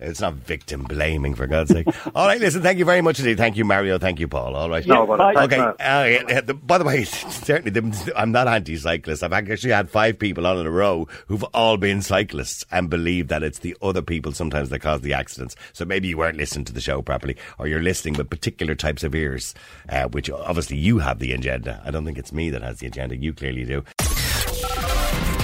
It's 0.00 0.20
not 0.20 0.34
victim 0.34 0.84
blaming, 0.84 1.34
for 1.34 1.48
God's 1.48 1.72
sake. 1.72 1.88
All 2.14 2.26
right, 2.26 2.40
listen, 2.40 2.62
thank 2.62 2.78
you 2.78 2.84
very 2.84 3.00
much 3.00 3.18
indeed. 3.18 3.36
Thank 3.36 3.56
you, 3.56 3.64
Mario. 3.64 3.98
Thank 3.98 4.20
you, 4.20 4.28
Paul. 4.28 4.54
All 4.54 4.70
right. 4.70 4.86
No, 4.86 5.04
but 5.06 5.20
Okay. 5.36 5.58
Uh, 5.58 5.74
yeah, 5.80 6.22
yeah, 6.28 6.40
the, 6.40 6.54
by 6.54 6.78
the 6.78 6.84
way, 6.84 7.02
certainly, 7.04 7.70
the, 7.70 8.12
I'm 8.16 8.30
not 8.30 8.46
anti-cyclist. 8.46 9.24
I've 9.24 9.32
actually 9.32 9.72
had 9.72 9.90
five 9.90 10.18
people 10.18 10.46
on 10.46 10.56
in 10.58 10.66
a 10.66 10.70
row 10.70 11.08
who've 11.26 11.42
all 11.52 11.76
been 11.76 12.00
cyclists 12.00 12.64
and 12.70 12.88
believe 12.88 13.26
that 13.28 13.42
it's 13.42 13.58
the 13.58 13.76
other 13.82 14.02
people 14.02 14.32
sometimes 14.32 14.68
that 14.70 14.78
cause 14.80 15.00
the 15.00 15.14
accidents. 15.14 15.56
So 15.72 15.84
maybe 15.84 16.06
you 16.06 16.16
weren't 16.16 16.36
listening 16.36 16.64
to 16.66 16.72
the 16.72 16.80
show 16.80 17.02
properly, 17.02 17.36
or 17.58 17.66
you're 17.66 17.82
listening 17.82 18.14
with 18.14 18.30
particular 18.30 18.76
types 18.76 19.02
of 19.02 19.16
ears, 19.16 19.52
uh, 19.88 20.08
which 20.08 20.30
obviously 20.30 20.76
you 20.76 20.98
have 20.98 21.18
the 21.18 21.32
agenda. 21.32 21.82
I 21.84 21.90
don't 21.90 22.04
think 22.04 22.18
it's 22.18 22.32
me 22.32 22.50
that 22.50 22.62
has 22.62 22.78
the 22.78 22.86
agenda. 22.86 23.16
You 23.16 23.32
clearly 23.32 23.64
do. 23.64 23.82